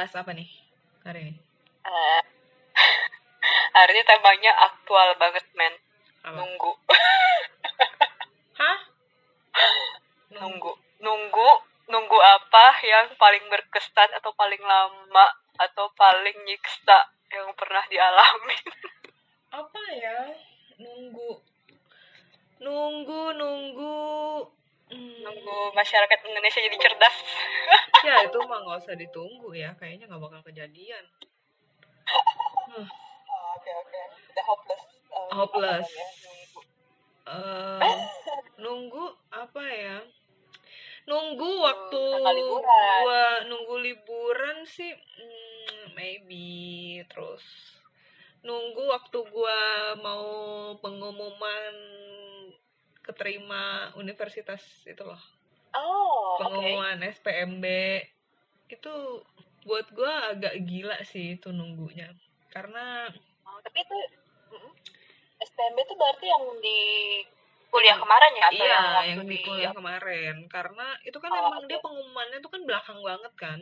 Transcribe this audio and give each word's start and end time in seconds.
Bahas 0.00 0.16
apa 0.16 0.32
nih 0.32 0.48
hari 1.04 1.28
ini? 1.28 1.36
Eh, 1.84 2.22
hari 3.76 3.92
ini 3.92 4.02
temanya 4.08 4.72
aktual 4.72 5.12
banget, 5.20 5.44
men. 5.52 5.76
Apa? 6.24 6.40
Nunggu, 6.40 6.72
Hah? 8.64 8.78
nunggu, 10.32 10.72
nunggu, 11.04 11.50
nunggu 11.92 12.16
apa 12.16 12.80
yang 12.80 13.12
paling 13.20 13.44
berkesan 13.52 14.16
atau 14.16 14.32
paling 14.40 14.64
lama 14.64 15.26
atau 15.68 15.92
paling 15.92 16.48
nyiksa 16.48 17.12
yang 17.36 17.52
pernah 17.52 17.84
dialami? 17.92 18.56
Apa 19.52 19.80
ya? 20.00 20.32
Nunggu. 20.80 21.44
Nunggu, 22.56 23.36
nunggu. 23.36 24.00
Hmm. 24.90 25.22
Nunggu 25.22 25.58
masyarakat 25.72 26.18
Indonesia 26.26 26.60
jadi 26.60 26.78
cerdas. 26.78 27.16
Ya 28.00 28.24
itu 28.24 28.40
mah 28.48 28.64
nggak 28.64 28.80
usah 28.80 28.96
ditunggu 28.96 29.52
ya. 29.52 29.76
Kayaknya 29.76 30.08
nggak 30.08 30.22
bakal 30.24 30.40
kejadian. 30.40 31.04
Huh. 32.72 32.88
Oke, 33.52 33.70
oke. 33.76 34.00
Udah 34.32 34.44
hopeless. 34.48 34.82
eh, 34.88 35.28
Hopeless. 35.36 35.84
apa 35.84 36.00
namanya, 36.00 36.46
nunggu. 36.48 36.60
Eh, 37.84 37.98
nunggu 38.56 39.04
apa 39.28 39.64
ya? 39.68 39.98
Nunggu 41.04 41.50
waktu 41.60 42.00
tanggal 42.00 42.34
liburan. 42.34 43.00
gua 43.04 43.24
nunggu 43.46 43.76
liburan 43.82 44.56
sih 44.64 44.92
hmm, 44.96 45.92
maybe 45.92 46.48
terus 47.04 47.42
nunggu 48.40 48.88
waktu 48.88 49.18
gua 49.28 49.60
mau 49.98 50.30
pengumuman 50.78 51.74
keterima 53.10 53.90
universitas 53.98 54.62
itu 54.86 55.02
loh. 55.02 55.18
Oh, 55.74 56.38
pengumuman 56.38 56.98
SPMB 57.02 57.66
itu 58.70 58.94
buat 59.66 59.86
gua 59.92 60.34
agak 60.34 60.54
gila 60.62 60.98
sih 61.02 61.36
itu 61.38 61.50
nunggunya. 61.50 62.14
Karena 62.50 63.10
Oh, 63.46 63.58
tapi 63.66 63.82
itu 63.82 63.96
SPMB 65.42 65.78
itu 65.82 65.94
berarti 65.98 66.26
yang 66.30 66.44
di 66.62 66.80
kuliah 67.70 67.96
kemarin 67.98 68.32
ya 68.34 68.46
atau 68.50 68.56
iya 68.58 68.66
yang 68.66 68.86
waktu 68.90 69.08
yang 69.10 69.20
di 69.26 69.36
kuliah 69.46 69.72
kemarin. 69.74 70.36
Karena 70.50 70.86
itu 71.06 71.18
kan 71.22 71.30
Oh, 71.30 71.38
emang 71.38 71.62
oke. 71.62 71.68
dia 71.70 71.78
pengumumannya 71.78 72.38
tuh 72.42 72.50
kan 72.50 72.62
belakang 72.66 72.98
banget 73.02 73.34
kan. 73.38 73.60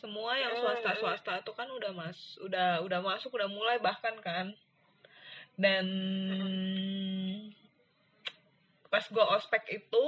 Semua 0.00 0.32
yang 0.40 0.56
Hmm. 0.56 0.64
swasta 0.64 0.96
swasta 0.96 1.32
itu 1.44 1.52
kan 1.52 1.68
udah 1.68 1.92
mas 1.92 2.40
udah 2.40 2.80
udah 2.80 3.00
masuk 3.04 3.36
udah 3.36 3.48
mulai 3.52 3.76
bahkan 3.76 4.16
kan. 4.24 4.56
Dan 5.60 5.86
pas 9.00 9.08
gue 9.08 9.26
ospek 9.32 9.80
itu 9.80 10.04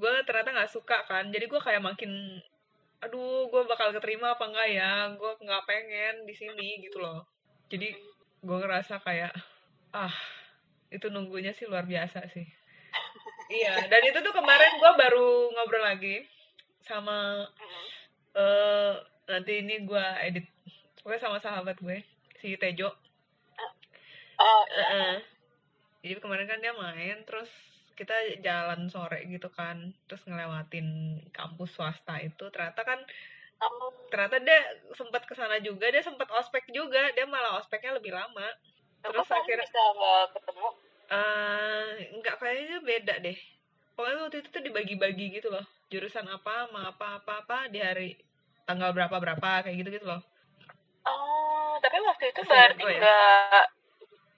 gue 0.00 0.12
ternyata 0.24 0.56
nggak 0.56 0.72
suka 0.72 1.04
kan. 1.04 1.28
Jadi 1.28 1.44
gue 1.44 1.60
kayak 1.60 1.84
makin 1.84 2.40
aduh 3.04 3.52
gue 3.52 3.68
bakal 3.68 3.92
keterima 3.92 4.32
apa 4.32 4.48
enggak 4.48 4.68
ya? 4.72 5.12
Gue 5.12 5.36
nggak 5.44 5.68
pengen 5.68 6.24
di 6.24 6.32
sini 6.32 6.80
gitu 6.80 7.04
loh. 7.04 7.20
Jadi 7.68 7.92
gue 8.40 8.56
ngerasa 8.56 8.96
kayak 9.04 9.36
ah 9.92 10.16
itu 10.88 11.12
nunggunya 11.12 11.52
sih 11.52 11.68
luar 11.68 11.84
biasa 11.84 12.24
sih. 12.32 12.48
Iya 13.52 13.92
dan 13.92 14.00
itu 14.08 14.24
tuh 14.24 14.32
kemarin 14.32 14.80
gue 14.80 14.92
baru 14.96 15.52
ngobrol 15.52 15.84
lagi 15.84 16.24
sama 16.80 17.44
eh 18.32 18.96
nanti 19.28 19.60
ini 19.60 19.84
gue 19.84 20.04
edit. 20.24 20.48
Pokoknya 21.04 21.20
sama 21.20 21.36
sahabat 21.44 21.76
gue 21.76 22.00
si 22.40 22.56
Tejo. 22.56 22.88
Oh, 24.40 24.64
Heeh. 24.64 25.33
Jadi 26.04 26.20
kemarin 26.20 26.44
kan 26.44 26.60
dia 26.60 26.76
main, 26.76 27.16
terus 27.24 27.48
kita 27.96 28.12
jalan 28.44 28.92
sore 28.92 29.24
gitu 29.24 29.48
kan, 29.48 29.96
terus 30.04 30.20
ngelewatin 30.28 31.16
kampus 31.32 31.72
swasta 31.72 32.20
itu. 32.20 32.44
Ternyata 32.52 32.84
kan, 32.84 33.00
oh, 33.64 33.88
ternyata 34.12 34.36
dia 34.44 34.60
sempat 34.92 35.24
ke 35.24 35.32
sana 35.32 35.56
juga, 35.64 35.88
dia 35.88 36.04
sempat 36.04 36.28
ospek 36.28 36.68
juga, 36.68 37.08
dia 37.16 37.24
malah 37.24 37.56
ospeknya 37.56 37.96
lebih 37.96 38.12
lama. 38.12 38.44
kok 39.00 39.16
Terus 39.16 39.28
akhirnya, 39.32 39.64
bisa 39.64 39.82
nggak 39.96 40.24
ketemu? 40.36 40.68
eh 41.04 41.88
nggak 42.20 42.36
kayaknya 42.36 42.78
beda 42.84 43.14
deh. 43.24 43.38
Pokoknya 43.96 44.16
waktu 44.28 44.36
itu 44.44 44.48
tuh 44.52 44.62
dibagi-bagi 44.64 45.26
gitu 45.40 45.48
loh, 45.48 45.64
jurusan 45.88 46.28
apa, 46.28 46.68
sama 46.68 46.92
apa-apa-apa 46.92 47.72
di 47.72 47.80
hari 47.80 48.18
tanggal 48.68 48.92
berapa-berapa 48.92 49.64
kayak 49.64 49.76
gitu-gitu 49.80 50.04
loh. 50.04 50.20
Oh, 51.04 51.76
tapi 51.80 51.96
waktu 52.04 52.32
itu 52.32 52.40
Seingat 52.44 52.76
berarti 52.76 52.82
ya. 52.84 52.98
nggak 53.00 53.64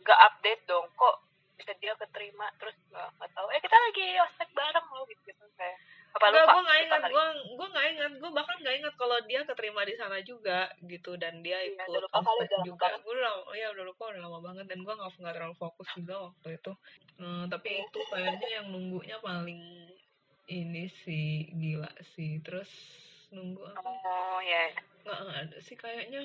nggak 0.02 0.18
update 0.30 0.62
dong. 0.66 0.86
Kok 0.94 1.25
bisa 1.56 1.72
dia 1.80 1.92
keterima 1.96 2.46
terus 2.56 2.76
nggak 2.88 3.08
nggak 3.16 3.30
tahu. 3.32 3.48
Eh 3.50 3.60
kita 3.60 3.76
lagi 3.76 4.06
ospek 4.22 4.48
bareng 4.52 4.86
loh 4.86 5.04
gitu 5.08 5.22
gitu 5.26 5.44
kayak. 5.56 5.78
Apa 6.16 6.32
lupa? 6.32 6.48
gue 6.48 6.62
nggak 6.64 6.78
ingat, 6.80 7.02
gue 7.12 7.24
gue 7.52 7.66
nggak 7.68 7.86
ingat, 7.92 8.12
gue 8.16 8.30
bahkan 8.32 8.56
nggak 8.56 8.76
ingat 8.80 8.94
kalau 8.96 9.18
dia 9.28 9.40
keterima 9.44 9.84
di 9.84 9.94
sana 9.94 10.16
juga 10.24 10.60
gitu 10.80 11.12
dan 11.20 11.44
dia 11.44 11.60
Iya, 11.60 11.76
ikut 11.76 11.88
udah 11.92 12.00
lupa 12.08 12.18
kali, 12.24 12.44
juga. 12.64 12.86
Gue 13.04 13.14
udah, 13.20 13.34
oh 13.44 13.52
ya 13.52 13.68
udah 13.76 13.84
lupa 13.84 14.02
udah 14.08 14.20
lama 14.24 14.38
banget 14.40 14.64
dan 14.64 14.80
gue 14.80 14.94
nggak 14.96 15.12
nggak 15.12 15.34
terlalu 15.36 15.56
fokus 15.56 15.88
juga 15.92 16.14
waktu 16.32 16.48
itu. 16.56 16.72
Hmm, 17.20 17.44
tapi 17.52 17.68
Iya. 17.68 17.84
itu 17.84 17.98
kayaknya 18.08 18.48
yang 18.48 18.66
nunggunya 18.72 19.16
paling 19.20 19.60
ini 20.48 20.84
sih 21.04 21.52
gila 21.52 21.92
sih. 22.16 22.40
Terus 22.40 22.70
nunggu 23.28 23.60
apa? 23.76 23.84
Oh 23.84 24.40
ya. 24.40 24.72
Nggak 25.04 25.18
nggak 25.20 25.38
ada 25.48 25.56
sih 25.60 25.76
kayaknya. 25.76 26.24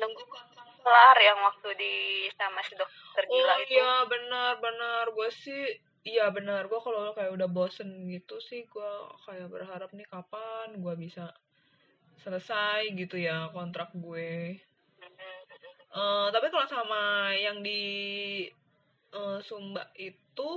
Nunggu 0.00 0.22
kontrak 0.26 0.68
kelar 0.84 1.16
yang 1.16 1.38
waktu 1.40 1.68
di 1.80 1.94
sama 2.36 2.60
si 2.60 2.74
dokter 2.76 3.24
gila 3.24 3.54
Oh 3.54 3.58
itu. 3.64 3.72
iya 3.72 3.94
benar 4.04 4.50
benar 4.60 5.04
gue 5.16 5.28
sih 5.32 5.64
iya 6.04 6.28
benar 6.28 6.68
gue 6.68 6.80
kalau 6.84 7.16
kayak 7.16 7.32
udah 7.32 7.48
bosen 7.48 8.04
gitu 8.12 8.36
sih 8.44 8.68
gue 8.68 8.92
kayak 9.24 9.48
berharap 9.48 9.88
nih 9.96 10.04
kapan 10.04 10.76
gue 10.76 10.94
bisa 11.00 11.32
selesai 12.20 12.92
gitu 12.94 13.16
ya 13.16 13.48
kontrak 13.56 13.90
gue. 13.96 14.60
Eh, 15.94 16.26
tapi 16.34 16.46
kalau 16.50 16.66
sama 16.66 17.30
yang 17.38 17.62
di 17.62 17.82
eh, 19.14 19.38
Sumba 19.40 19.88
itu 19.94 20.50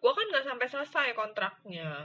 gue 0.00 0.12
kan 0.12 0.26
nggak 0.28 0.44
sampai 0.44 0.66
selesai 0.68 1.16
kontraknya 1.16 2.04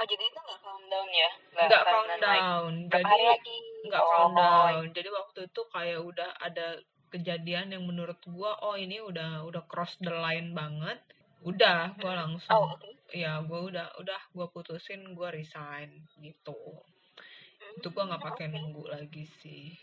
Oh 0.00 0.06
jadi 0.08 0.24
itu 0.26 0.38
nggak 0.42 0.60
countdown 0.64 1.08
ya? 1.12 1.30
nggak 1.54 1.82
countdown 1.86 2.24
like 2.26 2.50
jadi 2.90 3.04
hari 3.06 3.24
lagi? 3.30 3.56
Nggak 3.86 4.02
Oh, 4.02 4.10
countdown 4.12 4.74
jadi 4.96 5.08
waktu 5.12 5.38
itu 5.48 5.60
kayak 5.74 6.00
udah 6.10 6.30
ada 6.46 6.66
kejadian 7.10 7.74
yang 7.74 7.84
menurut 7.90 8.20
gue 8.22 8.50
oh 8.66 8.76
ini 8.78 9.02
udah 9.02 9.42
udah 9.48 9.62
cross 9.66 9.98
the 10.00 10.12
line 10.14 10.54
banget. 10.54 10.98
Udah 11.42 11.96
gue 11.98 12.12
Oh 12.12 12.14
langsung 12.14 12.76
oke. 12.76 12.88
ya 13.10 13.42
gue 13.42 13.60
udah 13.70 13.86
udah 14.00 14.20
gue 14.36 14.46
putusin 14.54 15.02
gue 15.18 15.28
resign 15.38 15.90
gitu. 16.22 16.56
Itu 17.78 17.88
gue 17.94 18.04
nggak 18.08 18.22
pakai 18.22 18.46
Oke. 18.46 18.54
nunggu 18.54 18.82
lagi 18.94 19.24
sih. 19.40 19.74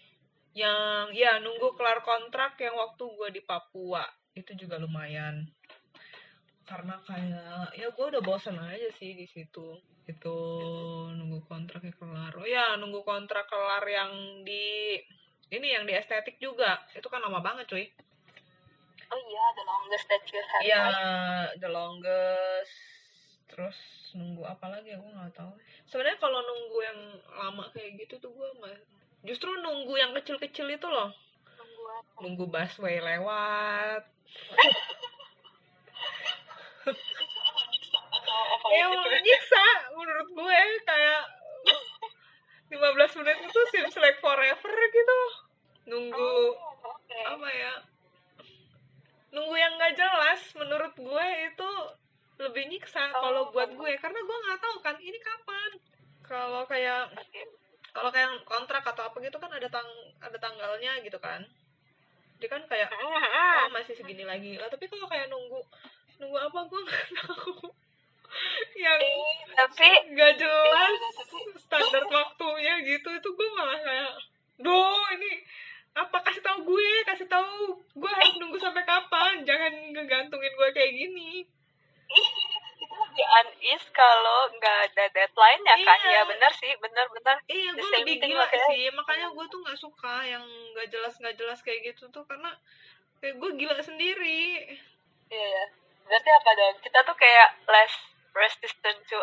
Yang 0.57 1.05
ya 1.21 1.37
nunggu 1.43 1.67
kelar 1.77 1.99
kontrak 2.01 2.57
yang 2.63 2.75
waktu 2.79 3.03
gue 3.17 3.29
di 3.37 3.41
Papua 3.43 4.03
itu 4.37 4.51
juga 4.53 4.77
lumayan 4.77 5.35
karena 6.67 6.99
kayak 7.07 7.71
ya 7.79 7.87
gue 7.87 8.05
udah 8.11 8.19
bosan 8.19 8.59
aja 8.59 8.91
sih 8.99 9.15
di 9.15 9.23
situ 9.23 9.79
itu 10.03 10.37
nunggu 11.15 11.39
kontraknya 11.47 11.95
kelar 11.95 12.35
oh 12.35 12.43
ya 12.43 12.75
nunggu 12.75 13.07
kontrak 13.07 13.47
kelar 13.47 13.83
yang 13.87 14.43
di 14.43 14.99
ini 15.47 15.67
yang 15.71 15.87
di 15.87 15.95
estetik 15.95 16.35
juga 16.43 16.83
itu 16.91 17.07
kan 17.07 17.23
lama 17.23 17.39
banget 17.39 17.65
cuy 17.71 17.87
Oh 19.07 19.21
iya, 19.23 19.45
the 19.55 19.63
longest 19.63 20.05
that 20.11 20.23
you 20.27 20.41
have. 20.43 20.63
Iya, 20.67 20.83
the 21.63 21.69
longest. 21.71 22.75
Terus 23.47 23.77
nunggu 24.19 24.43
apa 24.43 24.67
lagi 24.67 24.91
aku 24.91 25.07
nggak 25.07 25.31
tahu. 25.31 25.55
Sebenarnya 25.87 26.19
kalau 26.19 26.43
nunggu 26.43 26.79
yang 26.83 26.99
lama 27.31 27.63
kayak 27.71 28.03
gitu 28.03 28.19
tuh 28.19 28.35
gue 28.35 28.49
mah 28.59 28.75
justru 29.23 29.47
nunggu 29.63 29.95
yang 29.95 30.11
kecil-kecil 30.11 30.67
itu 30.67 30.87
loh. 30.91 31.15
Nunggu 31.55 31.83
apa? 31.87 32.11
Nunggu 32.19 32.45
busway 32.51 32.99
lewat. 32.99 34.03
Nyiksa 36.89 37.99
atau 37.99 38.39
apa 38.53 38.65
Ya 38.69 38.85
gitu? 38.87 39.09
nyiksa 39.21 39.65
menurut 39.91 40.27
gue 40.29 40.59
kayak 40.83 41.23
15 42.67 43.17
menit 43.17 43.37
itu 43.41 43.59
seems 43.71 43.95
like 43.95 44.19
forever 44.19 44.73
gitu. 44.87 45.19
Nunggu 45.87 46.19
Oh, 46.19 46.51
oke. 46.85 47.19
apa 47.25 47.47
ya? 47.49 47.73
Nunggu 49.29 49.55
yang 49.55 49.73
nggak 49.75 49.95
jelas 49.95 50.41
menurut 50.53 50.93
gue 50.93 51.27
itu 51.45 51.69
lebih 52.37 52.63
nyiksa 52.67 53.09
kalau 53.11 53.49
Oh. 53.49 53.51
buat 53.51 53.71
gue 53.71 53.91
karena 53.97 54.19
gue 54.19 54.37
nggak 54.43 54.59
tahu 54.59 54.75
kan 54.79 54.95
ini 54.97 55.17
kapan. 55.17 55.71
Kalau 56.21 56.67
kayak 56.67 57.07
kalau 57.89 58.11
kayak 58.11 58.29
kontrak 58.43 58.83
atau 58.85 59.07
apa 59.07 59.17
gitu 59.19 59.37
kan 59.37 59.49
ada 59.49 59.65
tang 59.67 59.87
ada 60.19 60.37
tanggalnya 60.37 61.01
gitu 61.01 61.17
kan 61.17 61.41
dia 62.37 62.45
kan 62.45 62.61
kayak 62.69 62.93
Ah, 62.93 63.65
oh 63.65 63.73
masih 63.73 63.97
segini 63.97 64.21
lagi 64.21 64.53
lah 64.53 64.69
tapi 64.69 64.85
kalau 64.85 65.09
kayak 65.09 65.25
nunggu 65.25 65.57
nunggu 66.17 66.37
apa? 66.39 66.59
Gue 66.65 66.79
nggak 66.79 67.03
tahu. 67.19 67.53
Yang 68.75 68.99
Eh, 68.99 69.35
tapi 69.55 69.87
nggak 70.11 70.33
jelas 70.37 70.91
Iya, 70.93 71.57
standar 71.57 72.03
waktunya 72.05 72.73
gitu 72.81 73.09
itu 73.09 73.29
gue 73.29 73.49
malah 73.51 73.79
kayak 73.79 74.13
duh 74.57 75.03
ini 75.13 75.41
apa? 75.93 76.17
Kasih 76.21 76.41
tahu 76.41 76.57
gue 76.67 76.89
kasih 77.05 77.25
tahu. 77.25 77.61
Gue 77.93 78.11
harus 78.11 78.35
nunggu 78.37 78.57
sampai 78.57 78.83
kapan? 78.83 79.41
Jangan 79.41 79.73
ngegantungin 79.91 80.53
gue 80.53 80.69
kayak 80.71 80.93
gini. 80.93 81.31
Itu 82.77 82.93
lebih 82.95 83.25
fun 83.25 83.47
is 83.59 83.83
kalau 83.89 84.39
nggak 84.53 84.77
ada 84.87 85.03
deadline-nya 85.09 85.75
kan 85.79 85.99
Iya. 85.99 86.13
ya 86.13 86.21
benar 86.23 86.51
sih 86.51 86.71
benar-benar 86.77 87.37
iya 87.47 87.71
The 87.71 87.81
gue 87.81 87.89
lebih 87.95 88.15
gila 88.21 88.43
makanya. 88.43 88.67
sih. 88.67 88.83
Makanya 88.91 89.27
gue 89.31 89.45
tuh 89.47 89.59
nggak 89.59 89.79
suka 89.79 90.15
yang 90.23 90.45
nggak 90.71 90.87
jelas 90.87 91.13
nggak 91.17 91.35
jelas 91.35 91.59
kayak 91.61 91.81
gitu 91.87 92.05
tuh 92.07 92.23
karena 92.23 92.53
kayak 93.17 93.35
gue 93.35 93.51
gila 93.55 93.77
sendiri. 93.79 94.69
Iya 95.27 95.47
ya 95.49 95.65
berarti 96.07 96.29
apa 96.31 96.51
dong? 96.55 96.75
Kita 96.81 96.99
tuh 97.03 97.15
kayak 97.19 97.49
less 97.67 97.95
resistant 98.37 98.99
to 99.09 99.17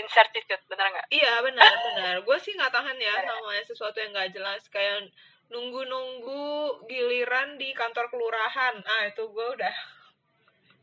incertitude 0.00 0.62
benar 0.66 0.88
nggak? 0.90 1.08
Iya 1.12 1.44
benar 1.44 1.72
benar. 1.72 2.14
Gue 2.24 2.36
sih 2.40 2.56
nggak 2.56 2.72
tahan 2.72 2.98
ya 2.98 3.14
sama 3.22 3.52
sesuatu 3.62 3.96
yang 4.00 4.12
nggak 4.16 4.32
jelas. 4.34 4.62
Kayak 4.72 5.12
nunggu-nunggu 5.52 6.44
giliran 6.88 7.60
di 7.60 7.76
kantor 7.76 8.08
kelurahan. 8.08 8.80
Ah 8.82 9.02
itu 9.06 9.22
gue 9.28 9.46
udah 9.54 9.76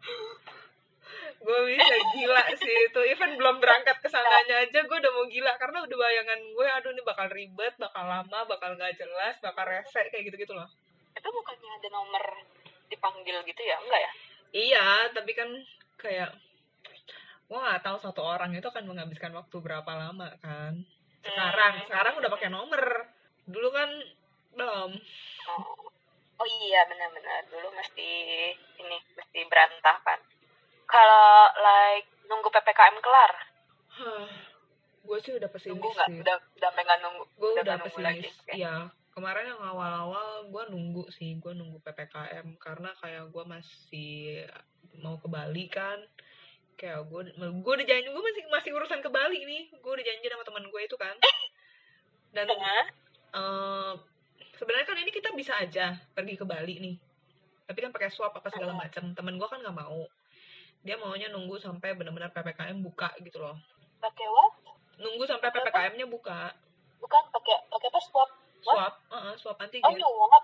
gue 1.46 1.60
bisa 1.74 1.96
gila 2.16 2.44
sih 2.54 2.76
itu. 2.88 3.02
Even 3.12 3.36
belum 3.36 3.58
berangkat 3.58 3.98
ke 4.00 4.08
sananya 4.08 4.62
aja 4.62 4.80
gue 4.86 4.98
udah 5.02 5.12
mau 5.12 5.26
gila. 5.26 5.54
Karena 5.58 5.82
udah 5.82 5.98
bayangan 5.98 6.40
gue 6.54 6.68
aduh 6.70 6.92
ini 6.94 7.02
bakal 7.02 7.28
ribet 7.34 7.74
bakal 7.82 8.06
lama 8.06 8.40
bakal 8.46 8.78
nggak 8.78 8.94
jelas 8.96 9.36
bakal 9.42 9.66
rese 9.66 10.06
kayak 10.14 10.30
gitu 10.30 10.38
gitu 10.48 10.54
loh. 10.54 10.70
Itu 11.18 11.28
bukannya 11.28 11.70
ada 11.82 11.90
nomor 11.92 12.24
dipanggil 12.88 13.42
gitu 13.44 13.62
ya? 13.66 13.82
Enggak 13.82 14.06
ya 14.06 14.14
iya 14.52 15.08
tapi 15.12 15.32
kan 15.34 15.50
kayak 15.96 16.32
gue 17.48 17.60
nggak 17.60 17.84
tahu 17.84 17.98
satu 18.00 18.22
orang 18.24 18.56
itu 18.56 18.64
akan 18.64 18.88
menghabiskan 18.88 19.36
waktu 19.36 19.60
berapa 19.60 19.92
lama 19.92 20.32
kan. 20.40 20.80
Sekarang 21.22 21.74
Hmm. 21.78 21.86
sekarang 21.88 22.14
udah 22.16 22.30
pakai 22.32 22.48
nomor. 22.48 22.84
Dulu 23.44 23.70
kan 23.70 23.90
belum. 24.56 24.92
Oh, 25.52 25.64
oh 26.40 26.48
iya 26.64 26.88
benar-benar. 26.88 27.44
Dulu 27.52 27.68
mesti 27.76 28.12
ini 28.56 28.98
mesti 29.14 29.40
berantakan 29.52 30.20
kalau 30.88 31.52
like 31.60 32.08
nunggu 32.28 32.48
ppkm 32.48 32.96
kelar? 33.04 33.34
Gue 35.04 35.18
sih 35.20 35.36
udah 35.36 35.50
pesimis 35.52 35.76
nunggu 35.76 35.90
nggak? 35.92 36.08
sih. 36.08 36.20
Udah 36.24 36.36
udah 36.56 36.72
pengen 36.72 37.00
nunggu? 37.04 37.24
Gue 37.36 37.50
udah 37.60 37.64
udah 37.64 37.78
lagi? 38.00 38.24
pesimis 38.24 38.36
Oke. 38.48 38.56
Iya 39.12 39.20
kemarin 39.20 39.44
yang 39.44 39.60
awal-awal 39.60 40.48
gue 40.48 40.64
nunggu 40.72 41.04
sih 41.12 41.36
gue 41.36 41.52
nunggu 41.52 41.84
ppkm 41.84 42.56
karena 42.56 42.96
kayak 42.96 43.28
gue 43.28 43.44
masih 43.44 44.48
mau 45.04 45.20
ke 45.20 45.28
Bali 45.28 45.68
kan. 45.68 46.00
Kayak 46.80 47.12
gue 47.12 47.36
gue 47.36 47.74
udah 47.76 47.88
janji 47.88 48.08
gue 48.08 48.24
masih 48.24 48.44
masih 48.48 48.72
urusan 48.72 49.04
ke 49.04 49.12
Bali 49.12 49.44
nih. 49.44 49.68
Gue 49.84 49.92
udah 50.00 50.06
janji 50.08 50.32
sama 50.32 50.48
teman 50.48 50.64
gue 50.64 50.82
itu 50.88 50.96
kan. 50.96 51.16
Dan 52.32 52.48
eh, 52.48 53.94
sebenarnya 54.56 54.88
kan 54.88 54.96
ini 54.96 55.12
kita 55.12 55.36
bisa 55.36 55.60
aja 55.60 56.00
pergi 56.16 56.40
ke 56.40 56.48
Bali 56.48 56.80
nih. 56.80 56.96
Tapi 57.68 57.80
kan 57.84 57.92
pakai 57.92 58.08
swab 58.08 58.32
apa 58.32 58.48
segala 58.48 58.72
Hmm. 58.72 58.80
macam 58.80 59.04
temen 59.12 59.36
gue 59.36 59.48
kan 59.52 59.60
nggak 59.60 59.76
mau. 59.76 60.08
Dia 60.88 60.96
maunya 60.98 61.28
nunggu 61.30 61.60
sampai 61.60 61.94
benar-benar 62.00 62.32
ppkm 62.32 62.80
buka 62.80 63.12
gitu 63.22 63.44
loh. 63.44 63.60
Pakai 64.00 64.28
what? 64.32 64.56
Nunggu 65.04 65.28
sampai 65.28 65.52
ppkm-nya 65.52 66.08
buka. 66.08 66.56
Bukan 67.04 67.24
pakai 67.28 67.58
pakai 67.70 67.88
apa? 67.92 68.00
Swab? 68.02 68.30
Swab 68.62 68.94
uh 69.10 69.34
swab 69.38 69.58
oh 69.58 69.64
antigen. 69.66 69.94
Nyuap? 69.98 70.44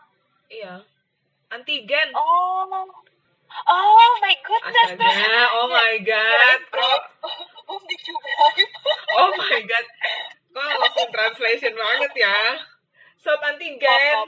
Iya. 0.50 0.76
Antigen. 1.54 2.10
Oh. 2.18 2.66
Oh 3.48 4.12
my 4.20 4.36
goodness 4.44 4.92
astaga 5.00 5.44
oh 5.56 5.68
my 5.72 5.96
god. 6.04 6.60
Kok 6.68 7.02
oh 7.72 7.80
did 7.88 8.02
you 8.04 8.16
bribe 8.20 8.72
oh 9.16 9.30
my 9.34 9.60
god. 9.64 9.86
Kok 10.52 10.68
langsung 10.84 11.10
translation 11.14 11.74
banget 11.74 12.12
ya? 12.18 12.38
Swab 13.18 13.42
antigen. 13.46 14.28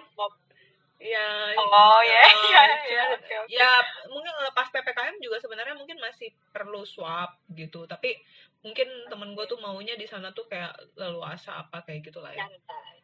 Iya. 0.99 1.55
oh 1.55 2.01
ya 2.03 2.23
ya 2.51 2.63
ya 2.91 3.03
ya 3.47 3.71
mungkin 4.11 4.35
lepas 4.43 4.67
ppkm 4.67 5.15
juga 5.23 5.39
sebenarnya 5.39 5.71
mungkin 5.79 5.95
masih 5.99 6.31
perlu 6.51 6.83
swab 6.83 7.39
gitu. 7.55 7.87
Tapi 7.87 8.19
mungkin 8.59 8.87
temen 9.07 9.31
gue 9.31 9.45
tuh 9.45 9.55
maunya 9.57 9.95
di 9.95 10.03
sana 10.03 10.29
tuh 10.29 10.43
kayak 10.45 10.75
leluasa 10.93 11.55
apa 11.57 11.79
kayak 11.81 12.03
gitu 12.03 12.19
lah 12.19 12.31
ya 12.31 12.43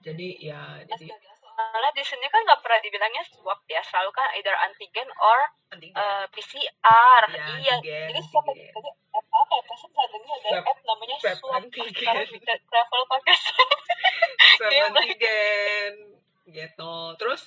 jadi 0.04 0.28
ya 0.38 0.62
jadi 0.84 1.08
soalnya 1.56 1.92
di 1.96 2.04
sini 2.04 2.28
kan 2.28 2.44
nggak 2.44 2.60
pernah 2.60 2.84
dibilangnya 2.84 3.24
swab 3.24 3.64
ya 3.66 3.80
selalu 3.80 4.12
kan 4.12 4.28
either 4.36 4.52
antigen 4.60 5.08
or 5.16 5.40
antigen. 5.72 5.96
uh, 5.96 6.28
PCR 6.28 7.24
Ya, 7.32 7.48
iya. 7.56 7.76
antigen, 7.80 8.08
jadi 8.12 8.22
siapa 8.22 8.52
tadi? 8.52 8.90
App 9.16 9.28
apa 9.32 9.54
ya? 9.56 9.64
Pasti 9.64 9.88
satunya 9.88 10.34
ada 10.36 10.50
Swab- 10.52 10.68
app 10.68 10.80
namanya 10.84 11.16
swab 11.16 11.40
antigen. 11.56 12.16
travel 12.68 13.02
pakai 13.08 13.36
swab. 13.40 13.70
Iya, 14.68 14.84
antigen. 14.92 15.94
Gitu. 16.46 16.94
Terus 17.16 17.42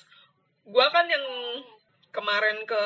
gua 0.65 0.89
kan 0.89 1.05
yang 1.05 1.25
kemarin 2.09 2.65
ke 2.65 2.83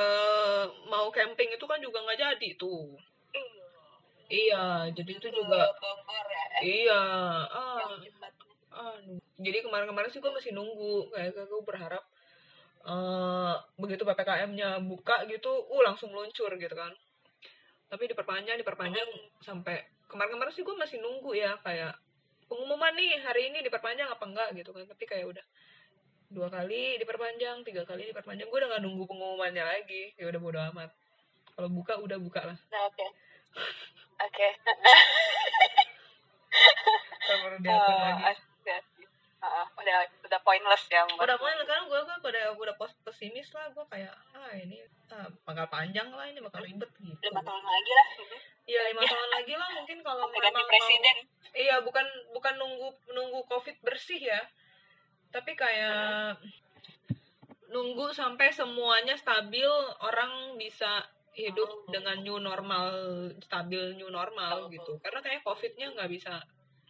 mau 0.85 1.07
camping 1.07 1.47
itu 1.49 1.63
kan 1.63 1.79
juga 1.79 2.03
nggak 2.03 2.19
jadi 2.19 2.49
tuh 2.59 2.99
iya 4.33 4.65
jadi 4.89 5.11
itu 5.13 5.27
juga 5.29 5.69
Bogor 5.77 6.25
ya 6.25 6.45
eh, 6.57 6.61
iya 6.65 7.03
ah 7.53 7.93
jembatnya. 8.01 8.53
Aduh. 8.73 9.21
Jadi 9.37 9.57
kemarin-kemarin 9.61 10.09
sih 10.09 10.17
gue 10.17 10.33
masih 10.33 10.51
nunggu, 10.53 11.13
kayak 11.13 11.37
gue 11.45 11.61
berharap 11.61 12.03
eh 12.83 13.55
begitu 13.79 14.03
ppkm-nya 14.03 14.83
buka 14.83 15.23
gitu, 15.29 15.47
uh 15.47 15.81
langsung 15.85 16.11
meluncur 16.11 16.51
gitu 16.57 16.75
kan. 16.75 16.91
Tapi 17.87 18.09
diperpanjang, 18.09 18.57
diperpanjang 18.59 19.07
sampai 19.45 19.87
kemarin-kemarin 20.09 20.51
sih 20.51 20.65
gue 20.65 20.75
masih 20.75 20.99
nunggu 20.99 21.31
ya 21.37 21.55
kayak 21.63 21.95
pengumuman 22.49 22.91
nih 22.97 23.21
hari 23.23 23.53
ini 23.53 23.63
diperpanjang 23.63 24.09
apa 24.09 24.25
enggak 24.25 24.49
gitu 24.57 24.73
kan. 24.73 24.83
Tapi 24.89 25.03
kayak 25.05 25.25
udah 25.29 25.45
dua 26.33 26.49
kali 26.49 26.97
diperpanjang, 26.97 27.61
tiga 27.61 27.85
kali 27.85 28.09
diperpanjang, 28.09 28.49
gue 28.49 28.57
udah 28.57 28.69
gak 28.73 28.81
nunggu 28.81 29.05
pengumumannya 29.05 29.61
lagi, 29.61 30.17
ya 30.17 30.25
udah 30.33 30.41
bodo 30.41 30.59
amat. 30.73 30.89
Kalau 31.53 31.69
buka 31.69 32.01
udah 32.01 32.17
buka 32.17 32.41
lah. 32.41 32.57
nah 32.73 32.89
oke 32.89 33.05
oke. 34.21 34.47
Diatur 37.63 37.97
lagi. 37.97 38.23
asik. 38.33 38.83
Ah, 39.43 39.67
udah 39.75 40.07
udah 40.23 40.39
pointless 40.39 40.87
ya 40.87 41.03
buat 41.03 41.27
udah 41.27 41.35
poin 41.35 41.51
sekarang 41.59 41.91
gue 41.91 41.99
gue 41.99 42.31
udah 42.31 42.55
udah 42.55 42.75
pesimis 43.03 43.51
lah 43.51 43.67
gue 43.75 43.83
kayak 43.91 44.15
ah 44.31 44.55
ini 44.55 44.79
ah, 45.11 45.27
bakal 45.43 45.67
panjang 45.67 46.07
lah 46.15 46.23
ini 46.31 46.39
bakal 46.39 46.63
ribet 46.63 46.87
gitu. 46.95 47.11
Lima 47.27 47.43
tahun 47.43 47.59
lagi 47.59 47.91
lah 47.91 48.07
iya 48.63 48.81
lima 48.95 49.03
tahun 49.03 49.29
lagi 49.35 49.53
lah 49.59 49.67
mungkin 49.75 49.99
kalau 49.99 50.31
memang 50.31 50.55
mau 50.55 50.63
presiden. 50.63 51.27
Iya 51.51 51.83
bukan 51.83 52.07
bukan 52.31 52.55
nunggu 52.55 52.87
nunggu 53.11 53.43
covid 53.51 53.75
bersih 53.83 54.31
ya 54.31 54.47
tapi 55.35 55.59
kayak 55.59 56.39
nunggu 57.67 58.15
sampai 58.15 58.47
semuanya 58.53 59.19
stabil 59.19 59.67
orang 59.99 60.55
bisa 60.55 61.03
hidup 61.33 61.69
dengan 61.87 62.21
new 62.21 62.37
normal 62.37 62.85
stabil 63.41 63.97
new 63.97 64.07
normal 64.07 64.69
gitu 64.69 64.97
karena 64.99 65.19
kayak 65.19 65.41
covidnya 65.41 65.89
nggak 65.89 66.09
bisa 66.09 66.37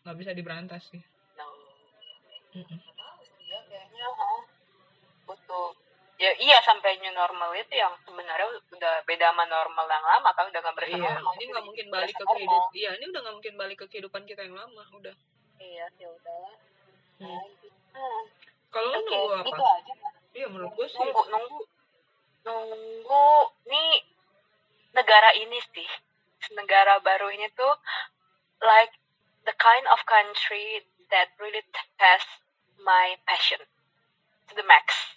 nggak 0.03 0.17
bisa 0.19 0.31
diberantas 0.31 0.83
sih 0.88 1.00
nah 1.33 1.47
Mm-mm. 2.53 2.79
Iya 3.39 3.59
kayaknya 3.65 4.05
butuh 5.23 5.71
ya 6.15 6.29
iya 6.38 6.57
sampai 6.62 7.00
new 7.00 7.12
normal 7.12 7.51
itu 7.53 7.73
yang 7.73 7.95
sebenarnya 8.03 8.45
udah 8.69 8.93
beda 9.03 9.31
sama 9.31 9.43
normal 9.45 9.85
yang 9.85 10.03
lama 10.03 10.29
kan 10.31 10.45
udah 10.45 10.59
nggak 10.62 10.75
berasa 10.75 10.93
Iya, 10.93 11.12
ini 11.17 11.43
nggak 11.50 11.65
mungkin 11.65 11.88
balik 11.89 12.13
ke 12.13 12.23
kehidupan. 12.23 12.69
Iya, 12.73 12.91
ini 12.95 13.05
udah 13.09 13.21
nggak 13.21 13.35
mungkin 13.35 13.55
balik 13.55 13.77
ke 13.79 13.85
kehidupan 13.88 14.23
kita 14.23 14.41
yang 14.41 14.55
lama, 14.55 14.83
udah. 14.93 15.15
iya 15.57 15.88
ya 15.95 16.07
udah 16.09 16.39
Hmm. 17.13 17.39
Hmm, 17.93 18.21
Kalau 18.67 18.89
lu 18.89 19.00
oke 19.00 19.05
nunggu 19.07 19.33
apa? 19.53 19.55
aja 19.77 19.93
Mas. 19.95 20.15
Iya, 20.33 20.47
menurut 20.50 20.71
gue 20.73 20.88
sih. 20.88 20.97
nunggu 21.00 21.21
nunggu 21.29 21.59
nunggu 22.43 23.25
nih 23.65 23.91
negara 24.93 25.29
ini 25.35 25.57
sih 25.73 25.89
negara 26.53 27.00
baru 27.00 27.31
ini 27.31 27.47
tuh 27.53 27.73
like 28.62 28.93
the 29.43 29.55
kind 29.57 29.83
of 29.89 30.00
country 30.05 30.83
that 31.09 31.31
really 31.39 31.63
test 31.97 32.29
my 32.79 33.15
passion 33.25 33.59
to 34.47 34.53
the 34.53 34.65
max 34.65 34.85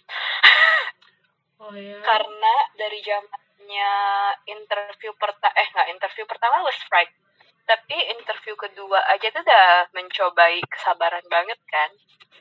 Oh 1.56 1.72
ya. 1.72 1.96
karena 2.04 2.54
dari 2.76 3.00
zamannya 3.00 3.92
interview 4.44 5.08
pertama 5.16 5.56
eh 5.56 5.64
nggak 5.72 5.88
interview 5.88 6.24
pertama 6.28 6.60
was 6.60 6.76
right 6.92 7.08
tapi 7.64 7.96
interview 8.12 8.52
kedua 8.54 9.00
aja 9.08 9.32
tuh 9.32 9.40
udah 9.40 9.88
mencobai 9.90 10.60
kesabaran 10.68 11.24
banget 11.26 11.56
kan 11.66 11.90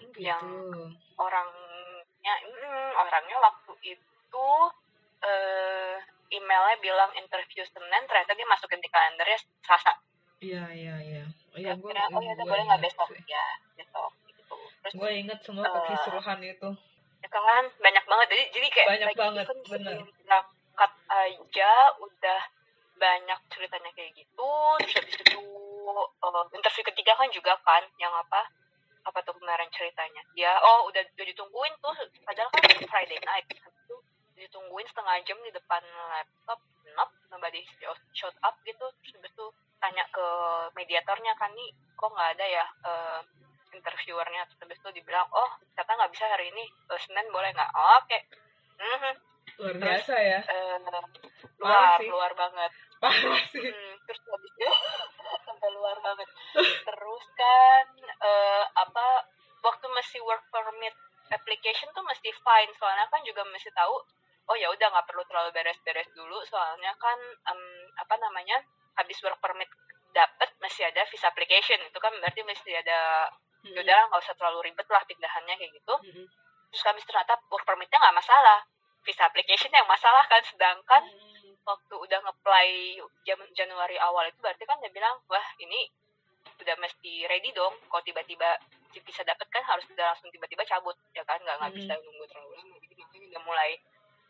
gitu. 0.04 0.20
yang- 0.20 0.94
orangnya 1.16 2.34
mm, 2.44 2.92
orangnya 3.00 3.38
waktu 3.40 3.74
itu 3.96 4.48
eh 5.24 5.96
emailnya 6.30 6.78
bilang 6.80 7.12
interview 7.14 7.62
Senin 7.64 8.04
ternyata 8.06 8.34
dia 8.34 8.48
masukin 8.48 8.80
di 8.80 8.90
kalendernya 8.90 9.40
Selasa. 9.62 9.94
Iya, 10.42 10.64
iya, 10.72 10.96
iya. 11.00 11.24
Oh 11.54 11.58
iya, 11.58 11.74
gue. 11.74 11.90
Oh 11.90 12.22
ya 12.22 12.32
udah 12.34 12.46
boleh 12.46 12.64
nggak 12.66 12.82
besok? 12.84 13.08
ya 13.26 13.46
besok 13.74 14.12
gitu. 14.28 14.56
Terus 14.84 14.94
Gue 14.94 15.10
inget 15.16 15.40
semua 15.42 15.64
Eh, 15.64 15.72
kekisruhan 15.72 16.40
itu. 16.42 16.70
ya 17.24 17.30
kan 17.32 17.64
banyak 17.80 18.04
banget. 18.06 18.28
Jadi 18.30 18.44
jadi 18.54 18.68
kayak 18.70 18.88
Banyak 18.88 19.08
like, 19.08 19.18
banget, 19.18 19.46
even 19.46 19.58
bener. 19.66 19.96
sebelum 19.98 20.08
berangkat 20.20 20.92
aja 21.10 21.72
udah 21.98 22.42
banyak 22.96 23.40
ceritanya 23.50 23.92
kayak 23.96 24.12
gitu. 24.14 24.52
Terus 24.84 24.94
habis 25.00 25.16
itu 25.18 25.42
eh, 25.90 26.46
interview 26.54 26.84
ketiga 26.86 27.12
kan 27.16 27.30
juga 27.32 27.54
kan 27.62 27.84
yang 27.98 28.14
apa 28.14 28.42
apa 29.06 29.20
tuh 29.22 29.34
kemarin 29.38 29.70
ceritanya. 29.72 30.22
Dia 30.34 30.52
oh 30.60 30.90
udah 30.90 31.02
udah 31.02 31.26
ditungguin 31.26 31.74
tuh 31.80 31.96
padahal 32.22 32.50
kan 32.52 32.62
Friday 32.86 33.22
night 33.24 33.48
ditungguin 34.56 34.88
setengah 34.88 35.20
jam 35.28 35.36
di 35.44 35.52
depan 35.52 35.84
laptop 35.84 36.64
nope 36.96 37.12
nobody 37.28 37.60
showed 38.16 38.40
up 38.40 38.56
gitu. 38.64 38.88
Terus 39.04 39.20
habis 39.20 39.36
itu 39.36 39.48
tanya 39.84 40.08
ke 40.08 40.28
mediatornya 40.80 41.36
kan 41.36 41.52
nih 41.52 41.76
kok 42.00 42.08
nggak 42.08 42.40
ada 42.40 42.46
ya 42.48 42.66
uh, 42.88 43.20
interviewernya? 43.76 44.48
Terus 44.48 44.60
habis 44.64 44.80
itu 44.80 44.90
dibilang 45.04 45.28
oh 45.36 45.52
ternyata 45.76 45.92
nggak 45.92 46.12
bisa 46.16 46.26
hari 46.32 46.56
ini 46.56 46.64
uh, 46.88 46.96
senin 47.04 47.28
boleh 47.36 47.52
nggak? 47.52 47.72
Oh, 47.76 48.00
oke. 48.00 48.08
Okay. 48.08 48.22
mm 48.80 48.96
-hmm. 48.96 49.16
luar 49.56 49.76
biasa 49.76 50.14
terus, 50.16 50.32
ya 50.32 50.40
uh, 50.48 51.04
luar 51.60 52.00
luar 52.00 52.32
banget. 52.32 52.72
Parah 53.04 53.44
sih. 53.52 53.60
Hmm, 53.60 53.94
terus 54.08 54.24
habis 54.24 54.54
itu 54.56 54.72
sampai 55.52 55.70
luar 55.76 56.00
banget. 56.00 56.32
Terus 56.64 57.26
kan 57.36 57.86
uh, 58.24 58.64
apa 58.72 59.28
waktu 59.68 59.86
masih 59.92 60.24
work 60.24 60.48
permit 60.48 60.96
application 61.28 61.92
tuh 61.92 62.08
mesti 62.08 62.32
fine. 62.32 62.72
Soalnya 62.80 63.12
kan 63.12 63.20
juga 63.28 63.44
mesti 63.52 63.68
tahu 63.76 63.96
oh 64.46 64.56
ya 64.58 64.70
udah 64.70 64.88
nggak 64.94 65.08
perlu 65.10 65.24
terlalu 65.26 65.50
beres-beres 65.54 66.10
dulu 66.14 66.38
soalnya 66.46 66.94
kan 67.02 67.18
um, 67.50 67.64
apa 67.98 68.16
namanya 68.22 68.62
habis 68.96 69.18
work 69.26 69.42
permit 69.42 69.70
dapat 70.14 70.50
masih 70.64 70.88
ada 70.88 71.04
visa 71.12 71.28
application 71.28 71.82
itu 71.82 72.00
kan 72.00 72.14
berarti 72.22 72.42
mesti 72.46 72.72
ada 72.72 73.28
mm 73.28 73.74
-hmm. 73.74 73.82
udah 73.82 74.00
nggak 74.08 74.22
usah 74.22 74.36
terlalu 74.38 74.72
ribet 74.72 74.88
lah 74.88 75.04
pindahannya 75.04 75.56
kayak 75.60 75.72
gitu 75.76 75.96
mm 76.00 76.12
-hmm. 76.14 76.26
terus 76.72 76.84
kami 76.86 77.02
ternyata 77.04 77.36
work 77.52 77.66
permitnya 77.68 78.00
nggak 78.00 78.18
masalah 78.22 78.60
visa 79.04 79.28
application 79.28 79.74
yang 79.74 79.90
masalah 79.90 80.24
kan 80.30 80.40
sedangkan 80.46 81.04
mm 81.04 81.20
-hmm. 81.20 81.52
waktu 81.66 81.96
udah 81.98 82.20
ngeplay 82.24 83.02
jam 83.28 83.42
Januari 83.52 83.98
awal 84.00 84.30
itu 84.30 84.40
berarti 84.40 84.64
kan 84.64 84.80
dia 84.80 84.94
bilang 84.94 85.20
wah 85.28 85.48
ini 85.60 85.90
udah 86.56 86.76
mesti 86.80 87.28
ready 87.28 87.52
dong 87.52 87.76
kalau 87.92 88.04
tiba-tiba 88.06 88.56
bisa 88.96 89.28
dapat 89.28 89.44
kan 89.52 89.60
harus 89.68 89.84
udah 89.92 90.16
langsung 90.16 90.32
tiba-tiba 90.32 90.64
cabut 90.64 90.96
ya 91.12 91.20
kan 91.28 91.36
nggak 91.44 91.60
nggak 91.60 91.72
mm 91.76 91.84
-hmm. 91.84 91.92
bisa 91.92 91.94
nunggu 92.00 92.26
terlalu 92.32 92.52
lama 92.56 92.76
jadi 92.80 92.94
makanya 92.96 93.28
udah 93.36 93.42
mulai 93.44 93.72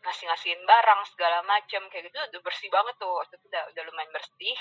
ngasih-ngasihin 0.06 0.62
barang 0.62 1.00
segala 1.10 1.42
macam 1.42 1.82
kayak 1.90 2.08
gitu 2.08 2.16
udah 2.16 2.40
bersih 2.46 2.70
banget 2.70 2.94
tuh 3.02 3.10
waktu 3.10 3.34
itu 3.36 3.46
udah 3.50 3.62
udah 3.74 3.82
lumayan 3.90 4.10
bersih 4.14 4.56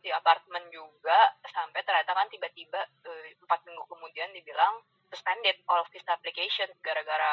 di 0.00 0.10
apartemen 0.10 0.64
juga 0.72 1.36
sampai 1.44 1.84
ternyata 1.84 2.16
kan 2.16 2.26
tiba-tiba 2.32 2.80
eh, 3.04 3.36
empat 3.38 3.60
minggu 3.68 3.84
kemudian 3.86 4.32
dibilang 4.32 4.80
suspended 5.12 5.60
all 5.68 5.84
visa 5.92 6.10
application 6.14 6.70
gara-gara 6.80 7.32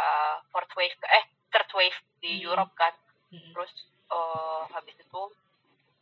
fourth 0.51 0.73
wave 0.75 0.97
eh 1.13 1.25
third 1.53 1.69
wave 1.77 1.97
di 2.19 2.41
hmm. 2.41 2.45
Europe 2.49 2.73
kan 2.75 2.91
hmm. 3.31 3.53
terus 3.53 3.71
uh, 4.11 4.65
habis 4.73 4.97
itu 4.97 5.21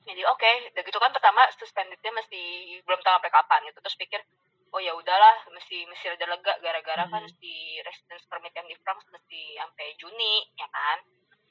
jadi 0.06 0.22
oke 0.30 0.40
okay. 0.40 0.72
dan 0.74 0.82
gitu 0.88 0.98
kan 0.98 1.12
pertama 1.12 1.46
suspendednya 1.60 2.12
masih 2.16 2.80
belum 2.88 3.02
tahu 3.04 3.14
sampai 3.20 3.34
kapan 3.34 3.60
gitu 3.70 3.80
terus 3.84 3.98
pikir 4.00 4.22
oh 4.74 4.82
ya 4.82 4.96
udahlah 4.96 5.36
mesti 5.52 5.86
mesti 5.86 6.16
ada 6.16 6.26
lega 6.32 6.54
gara-gara 6.64 7.06
kan 7.06 7.24
hmm. 7.24 7.30
kan 7.30 7.40
si 7.44 7.80
residence 7.84 8.26
permit 8.32 8.56
yang 8.56 8.66
di 8.66 8.76
France 8.82 9.06
mesti 9.12 9.60
sampai 9.60 9.88
Juni 10.00 10.48
ya 10.56 10.68
kan 10.72 10.98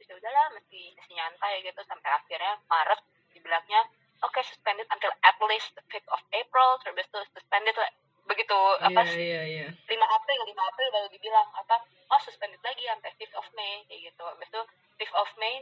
ya 0.09 0.15
udahlah 0.17 0.47
mesti 0.55 0.81
mesti 0.97 1.13
nyantai 1.13 1.65
gitu 1.65 1.81
sampai 1.85 2.11
akhirnya 2.13 2.61
Maret 2.69 3.01
dibilangnya 3.33 3.81
oke 4.23 4.33
okay, 4.33 4.43
suspended 4.45 4.89
until 4.89 5.13
at 5.25 5.37
least 5.49 5.73
the 5.77 5.85
5th 5.91 6.09
of 6.13 6.21
April 6.33 6.81
terus 6.81 7.05
itu 7.05 7.21
suspended 7.37 7.77
begitu 8.25 8.57
yeah, 8.57 8.89
apa 8.89 9.03
yeah, 9.17 9.45
yeah. 9.45 9.71
5 9.85 9.91
April 9.93 10.41
5 10.49 10.57
April 10.57 10.89
baru 10.93 11.09
dibilang 11.13 11.49
apa 11.53 11.77
oh 11.85 12.21
suspended 12.25 12.61
lagi 12.65 12.85
sampai 12.89 13.13
5th 13.21 13.37
of 13.37 13.47
May 13.53 13.85
kayak 13.89 14.13
gitu 14.13 14.25
habis 14.25 14.49
itu 14.49 14.63
5th 15.05 15.17
of 15.17 15.31
May 15.37 15.61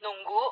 nunggu 0.00 0.42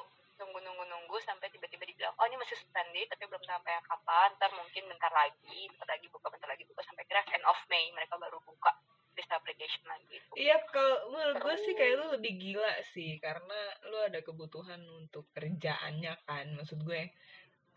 nunggu 0.40 0.58
nunggu 0.64 0.84
nunggu 0.88 1.16
sampai 1.20 1.52
tiba-tiba 1.52 1.84
dibilang 1.84 2.16
oh 2.16 2.24
ini 2.24 2.36
masih 2.40 2.56
suspended 2.56 3.08
tapi 3.12 3.28
belum 3.28 3.44
sampai 3.44 3.76
kapan 3.84 4.28
ntar 4.40 4.52
mungkin 4.56 4.88
bentar 4.88 5.12
lagi 5.12 5.68
bentar 5.68 5.88
lagi 5.88 6.06
buka 6.08 6.32
bentar 6.32 6.48
lagi 6.48 6.64
buka 6.64 6.80
sampai 6.84 7.04
kira 7.04 7.20
end 7.32 7.44
of 7.44 7.60
May 7.68 7.92
mereka 7.92 8.16
baru 8.16 8.40
buka 8.44 8.72
list 9.20 9.28
application 9.28 9.84
lagi 9.84 10.16
iya 10.40 10.56
kalau 10.72 11.12
menurut 11.12 11.36
gue 11.44 11.56
sih 11.68 11.74
kayak 11.76 11.94
lu 12.00 12.06
lebih 12.16 12.32
gila 12.40 12.72
sih 12.96 13.20
karena 13.20 13.60
lu 13.92 13.98
ada 14.00 14.20
kebutuhan 14.24 14.80
untuk 14.96 15.28
kerjaannya 15.34 16.14
kan. 16.24 16.46
Maksud 16.56 16.80
gue 16.86 17.10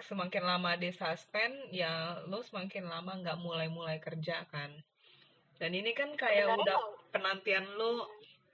semakin 0.02 0.44
lama 0.44 0.76
di 0.76 0.90
suspend 0.90 1.70
ya 1.70 2.24
lu 2.28 2.42
semakin 2.42 2.90
lama 2.90 3.20
nggak 3.20 3.40
mulai-mulai 3.42 4.00
kerja 4.00 4.46
kan. 4.48 4.72
Dan 5.58 5.72
ini 5.74 5.92
kan 5.94 6.16
kayak 6.16 6.50
Sebenarnya 6.50 6.64
udah 6.66 6.78
penantian 7.14 7.66
lu 7.78 8.04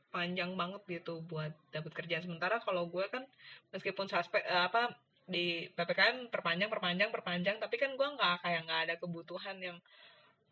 panjang 0.10 0.58
banget 0.58 0.82
gitu 0.90 1.22
buat 1.30 1.54
dapat 1.70 1.92
kerjaan. 1.94 2.26
Sementara 2.26 2.58
kalau 2.64 2.90
gue 2.90 3.06
kan 3.08 3.24
meskipun 3.70 4.10
suspend 4.10 4.44
eh, 4.48 4.64
apa 4.66 4.96
di 5.30 5.70
ppkm 5.78 6.34
perpanjang 6.34 6.74
perpanjang 6.74 7.14
perpanjang 7.14 7.62
tapi 7.62 7.78
kan 7.78 7.94
gue 7.94 8.08
nggak 8.18 8.42
kayak 8.42 8.66
nggak 8.66 8.82
ada 8.90 8.96
kebutuhan 8.98 9.62
yang 9.62 9.78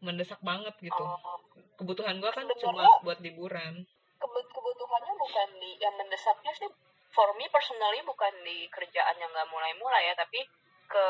mendesak 0.04 0.40
banget 0.46 0.74
gitu. 0.82 1.04
Oh. 1.04 1.40
kebutuhan 1.78 2.18
gue 2.18 2.32
kan 2.34 2.46
Sebenarnya, 2.50 2.64
cuma 2.66 3.06
buat 3.06 3.20
liburan. 3.22 3.86
kebutuhannya 4.18 5.14
bukan 5.14 5.50
di 5.62 5.78
yang 5.78 5.94
mendesaknya 5.94 6.50
sih 6.58 6.70
for 7.14 7.30
me 7.38 7.46
personally 7.54 8.02
bukan 8.02 8.34
di 8.42 8.66
kerjaan 8.70 9.16
yang 9.18 9.30
nggak 9.30 9.50
mulai-mulai 9.50 10.10
ya 10.10 10.14
tapi 10.18 10.42
ke 10.90 11.06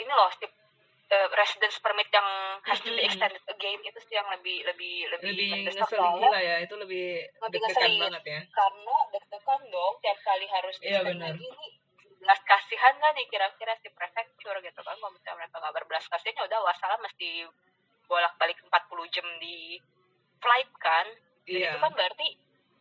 ini 0.00 0.12
loh 0.12 0.28
tip 0.36 0.52
uh, 1.12 1.28
residence 1.36 1.78
permit 1.78 2.08
yang 2.10 2.28
has 2.66 2.80
to 2.82 2.90
be 2.90 3.02
extended 3.04 3.42
again 3.46 3.78
itu 3.84 3.98
sih 4.08 4.16
yang 4.18 4.26
lebih 4.32 4.64
lebih 4.66 5.06
lebih, 5.12 5.30
lebih 5.32 5.76
ngeselin 5.76 6.12
gila 6.18 6.40
ya 6.40 6.56
itu 6.62 6.74
lebih 6.76 7.06
deg-degan 7.52 7.92
banget 8.00 8.24
ya. 8.24 8.40
karena 8.50 8.96
deg-degan 9.14 9.60
dong 9.70 9.94
tiap 10.02 10.18
kali 10.24 10.46
harus 10.50 10.76
iya, 10.82 11.00
benar. 11.04 11.32
lagi 11.32 11.46
nih 11.46 11.70
belas 12.16 12.40
kasihan 12.42 12.94
kan 12.98 13.12
nih 13.14 13.26
kira-kira 13.30 13.76
si 13.78 13.88
prefektur 13.94 14.56
gitu 14.58 14.80
kan 14.82 14.96
kalau 14.98 15.12
misalnya 15.14 15.46
mereka 15.46 15.56
nggak 15.62 15.74
berbelas 15.78 16.04
kasihan 16.10 16.42
ya 16.42 16.44
udah 16.48 16.60
wassalam 16.66 16.98
mesti 16.98 17.46
bolak-balik 18.06 18.58
40 18.62 19.14
jam 19.14 19.26
di 19.42 19.78
flight 20.40 20.70
kan. 20.80 21.06
Yeah. 21.46 21.70
itu 21.70 21.78
kan 21.78 21.94
berarti 21.94 22.28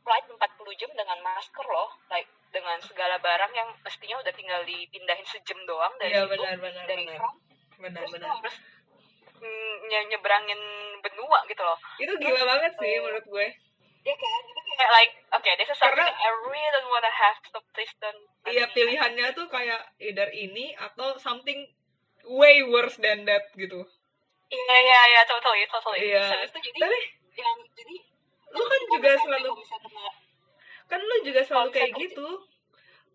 flight 0.01 0.25
40 0.25 0.79
jam 0.81 0.91
dengan 0.93 1.17
masker 1.21 1.65
loh. 1.65 1.89
Like 2.09 2.29
dengan 2.49 2.79
segala 2.81 3.19
barang 3.19 3.51
yang 3.51 3.69
mestinya 3.83 4.15
udah 4.23 4.33
tinggal 4.33 4.61
dipindahin 4.63 5.27
sejam 5.27 5.59
doang 5.67 5.91
dari 5.99 6.15
yeah, 6.15 6.23
itu 6.23 6.31
benar, 6.33 6.55
benar, 6.57 6.83
dari 6.87 7.05
benar. 7.05 7.21
Benar, 7.75 7.99
terus 7.99 8.11
benar. 8.15 8.29
harus 8.39 8.55
mm, 9.43 9.73
nye 9.91 9.99
nyebrangin 10.15 10.61
benua 11.03 11.39
gitu 11.51 11.61
loh. 11.61 11.77
Itu 11.99 12.13
gila 12.15 12.39
terus, 12.39 12.47
banget 12.47 12.71
sih 12.79 12.93
uh, 12.95 13.01
menurut 13.03 13.25
gue. 13.27 13.47
Ya 14.05 14.15
kan? 14.15 14.41
Itu 14.47 14.61
kayak 14.75 14.91
like 14.95 15.13
okay 15.35 15.53
this 15.59 15.69
is 15.69 15.77
something 15.77 15.99
Karena, 15.99 16.09
I 16.11 16.29
really 16.47 16.69
don't 16.73 16.89
wanna 16.89 17.13
have 17.13 17.37
so 17.51 17.59
please 17.75 17.93
don't 17.99 18.21
iya 18.47 18.65
pilihannya 18.71 19.25
tuh 19.35 19.47
kayak 19.51 19.81
either 19.99 20.29
ini 20.31 20.73
atau 20.75 21.19
something 21.19 21.67
way 22.25 22.63
worse 22.65 22.97
than 22.97 23.27
that 23.27 23.51
gitu 23.53 23.85
Iya 24.51 24.75
iya 24.77 24.99
iya 25.13 25.21
totally 25.25 25.65
totally. 25.69 25.99
Iya. 26.05 26.45
itu 26.45 26.57
jadi 26.59 26.79
Tapi, 26.79 26.99
yang 27.35 27.57
jadi 27.73 27.95
lu 28.55 28.63
kan 28.63 28.81
juga 28.87 29.11
selalu 29.19 29.51
kan 30.85 30.99
lu 31.01 31.15
juga 31.25 31.41
selalu 31.41 31.69
kayak 31.73 31.91
gitu. 31.97 32.27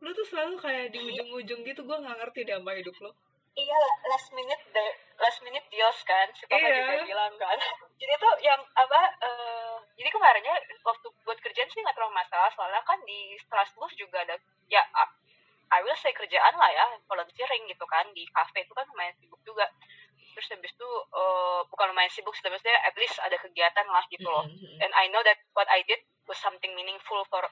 Lu 0.01 0.09
tuh 0.17 0.27
selalu 0.27 0.57
kayak 0.59 0.91
di 0.91 0.99
ujung-ujung 0.99 1.61
gitu 1.63 1.81
gue 1.87 1.97
nggak 1.97 2.17
ngerti 2.19 2.41
deh 2.49 2.57
sama 2.59 2.73
hidup 2.75 2.97
lo. 2.99 3.13
Iya 3.55 3.81
last 4.07 4.31
minute 4.33 4.63
the 4.71 4.85
last 5.19 5.43
minute 5.43 5.67
deals 5.75 6.01
kan 6.07 6.31
si 6.39 6.47
papa 6.47 6.67
iya. 6.67 6.83
juga 6.83 7.05
bilang 7.07 7.35
kan. 7.39 7.59
jadi 8.01 8.13
tuh 8.19 8.35
yang 8.43 8.61
apa 8.75 9.01
uh, 9.23 9.77
jadi 9.95 10.09
kemarinnya 10.11 10.57
waktu 10.83 11.07
buat 11.23 11.39
kerjaan 11.39 11.69
sih 11.71 11.83
nggak 11.83 11.95
terlalu 11.95 12.15
masalah 12.17 12.51
soalnya 12.57 12.83
kan 12.83 12.99
di 13.07 13.37
Strasbourg 13.45 13.93
juga 13.95 14.25
ada 14.25 14.35
ya 14.71 14.83
I 15.71 15.87
will 15.87 15.95
say 16.03 16.11
kerjaan 16.11 16.55
lah 16.59 16.71
ya 16.75 16.87
volunteering 17.07 17.63
gitu 17.71 17.87
kan 17.87 18.03
di 18.11 18.27
cafe 18.35 18.67
itu 18.67 18.75
kan 18.75 18.83
lumayan 18.91 19.15
sibuk 19.23 19.39
juga 19.47 19.71
terus 20.35 20.49
habis 20.53 20.73
itu 20.73 20.91
uh, 21.15 21.63
bukan 21.69 21.91
lumayan 21.93 22.13
sibuk 22.13 22.35
tapi 22.39 22.57
at 22.57 22.95
least 22.97 23.17
ada 23.23 23.37
kegiatan 23.39 23.87
lah 23.89 24.05
gitu 24.11 24.27
loh 24.27 24.47
mm-hmm. 24.47 24.83
and 24.83 24.93
I 24.97 25.11
know 25.11 25.23
that 25.27 25.39
what 25.55 25.67
I 25.71 25.83
did 25.87 26.01
was 26.27 26.39
something 26.39 26.73
meaningful 26.75 27.27
for 27.29 27.43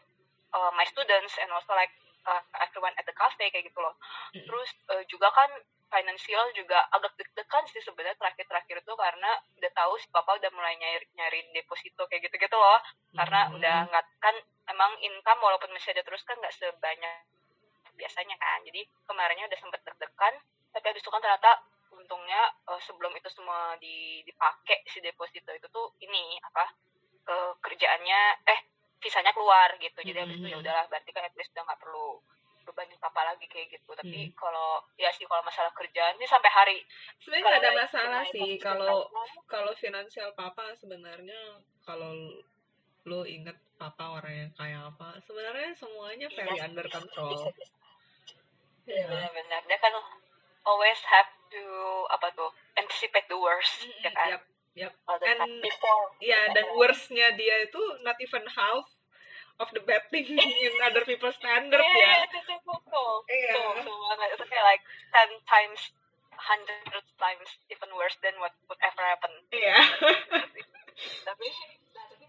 uh, 0.55 0.73
my 0.75 0.87
students 0.89 1.35
and 1.39 1.51
also 1.51 1.75
like 1.75 1.93
uh, 2.27 2.43
everyone 2.63 2.95
at 2.97 3.05
the 3.05 3.17
cafe 3.17 3.51
kayak 3.51 3.69
gitu 3.69 3.79
loh 3.81 3.95
mm-hmm. 3.95 4.47
terus 4.47 4.71
uh, 4.91 5.03
juga 5.11 5.31
kan 5.35 5.51
financial 5.89 6.45
juga 6.53 6.85
agak 6.93 7.17
deg-degan 7.17 7.65
sih 7.73 7.81
sebenarnya 7.81 8.21
terakhir-terakhir 8.21 8.85
itu 8.85 8.93
karena 8.93 9.31
udah 9.57 9.73
tahu 9.73 9.97
si 9.97 10.07
papa 10.13 10.37
udah 10.37 10.53
mulai 10.53 10.77
nyari 10.77 11.07
nyariin 11.17 11.49
deposito 11.57 12.05
kayak 12.13 12.29
gitu-gitu 12.29 12.57
loh 12.57 12.81
karena 13.17 13.49
mm-hmm. 13.49 13.57
udah 13.57 13.77
nggak 13.89 14.05
kan 14.21 14.37
emang 14.69 14.93
income 15.01 15.41
walaupun 15.41 15.73
masih 15.73 15.97
ada 15.97 16.05
terus 16.05 16.21
kan 16.29 16.37
nggak 16.37 16.53
sebanyak 16.53 17.25
biasanya 17.99 18.37
kan 18.39 18.63
jadi 18.63 18.87
kemarinnya 19.09 19.49
udah 19.51 19.59
sempet 19.59 19.81
deg-degan 19.83 20.35
tapi 20.71 20.85
habis 20.95 21.03
itu 21.03 21.11
kan 21.11 21.21
ternyata 21.25 21.51
untungnya 22.09 22.41
uh, 22.65 22.81
sebelum 22.81 23.13
itu 23.13 23.29
semua 23.29 23.77
dipakai 23.77 24.81
si 24.89 25.05
deposito 25.05 25.53
itu 25.53 25.69
tuh 25.69 25.93
ini 26.01 26.41
apa 26.41 26.65
uh, 27.29 27.53
kerjaannya 27.61 28.49
eh 28.49 28.61
visanya 28.97 29.37
keluar 29.37 29.77
gitu 29.77 30.01
jadi 30.01 30.25
habis 30.25 30.41
itu 30.41 30.49
ya 30.49 30.57
hmm. 30.57 30.65
udahlah 30.65 30.89
berarti 30.89 31.13
kan 31.13 31.29
at 31.29 31.37
least 31.37 31.53
udah 31.53 31.69
nggak 31.69 31.81
perlu 31.85 32.17
bebanin 32.65 32.97
apa 33.05 33.21
lagi 33.29 33.45
kayak 33.45 33.77
gitu 33.77 33.93
tapi 33.93 34.33
hmm. 34.33 34.35
kalau 34.41 34.81
ya 34.97 35.13
sih 35.13 35.29
kalau 35.29 35.45
masalah 35.45 35.69
kerjaan 35.77 36.17
ini 36.17 36.25
sampai 36.25 36.49
hari 36.49 36.79
sebenarnya 37.21 37.45
nggak 37.45 37.61
ada 37.61 37.73
masalah 37.77 38.23
sih 38.25 38.57
kalau 38.57 39.05
kalau 39.45 39.73
finansial 39.77 40.33
papa 40.33 40.73
sebenarnya 40.81 41.61
kalau 41.85 42.41
lo 43.05 43.21
inget 43.29 43.57
papa 43.77 44.17
orang 44.17 44.49
yang 44.49 44.53
kayak 44.57 44.81
apa 44.97 45.21
sebenarnya 45.29 45.77
semuanya 45.77 46.27
iya 46.33 46.37
very 46.41 46.57
under 46.65 46.89
control 46.89 47.53
Iya 48.89 49.05
ya. 49.05 49.09
benar-benar 49.13 49.63
dia 49.69 49.79
kan 49.85 49.93
always 50.69 51.01
have 51.09 51.31
to 51.49 51.65
apa 52.13 52.29
tuh 52.37 52.53
anticipate 52.77 53.25
the 53.33 53.39
worst 53.41 53.83
mm 53.83 53.89
-hmm. 53.89 54.05
ya 54.05 54.11
kan? 54.13 54.29
yep, 54.37 54.43
yep. 54.77 54.93
and 55.25 55.65
before. 55.65 56.13
yeah 56.21 56.53
dan 56.53 56.69
worstnya 56.77 57.33
dia 57.35 57.65
itu 57.65 57.81
not 58.05 58.21
even 58.21 58.45
half 58.53 58.85
of 59.59 59.69
the 59.75 59.83
bad 59.83 60.03
thing 60.11 60.27
in 60.67 60.75
other 60.87 61.03
people's 61.03 61.35
standard 61.35 61.83
yeah, 61.83 61.99
ya. 61.99 62.07
yeah, 62.07 62.19
itu 62.31 62.39
tuh 62.63 63.13
iya. 63.27 63.53
tuh 63.83 63.97
banget. 64.15 64.29
Itu 64.39 64.45
kayak 64.47 64.65
like 64.65 64.83
ten 65.11 65.31
times 65.51 65.81
hundred 66.39 67.05
times 67.19 67.49
even 67.67 67.91
worse 67.99 68.15
than 68.23 68.39
what 68.39 68.55
would 68.71 68.79
ever 68.81 69.03
happen. 69.03 69.33
Iya. 69.51 69.77
Tapi 71.29 71.49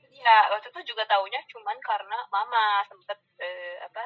dia 0.10 0.36
waktu 0.52 0.68
itu 0.74 0.94
juga 0.94 1.06
taunya 1.06 1.40
cuman 1.48 1.78
karena 1.80 2.18
mama 2.34 2.84
sempet 2.90 3.18
eh, 3.40 3.78
apa 3.86 4.04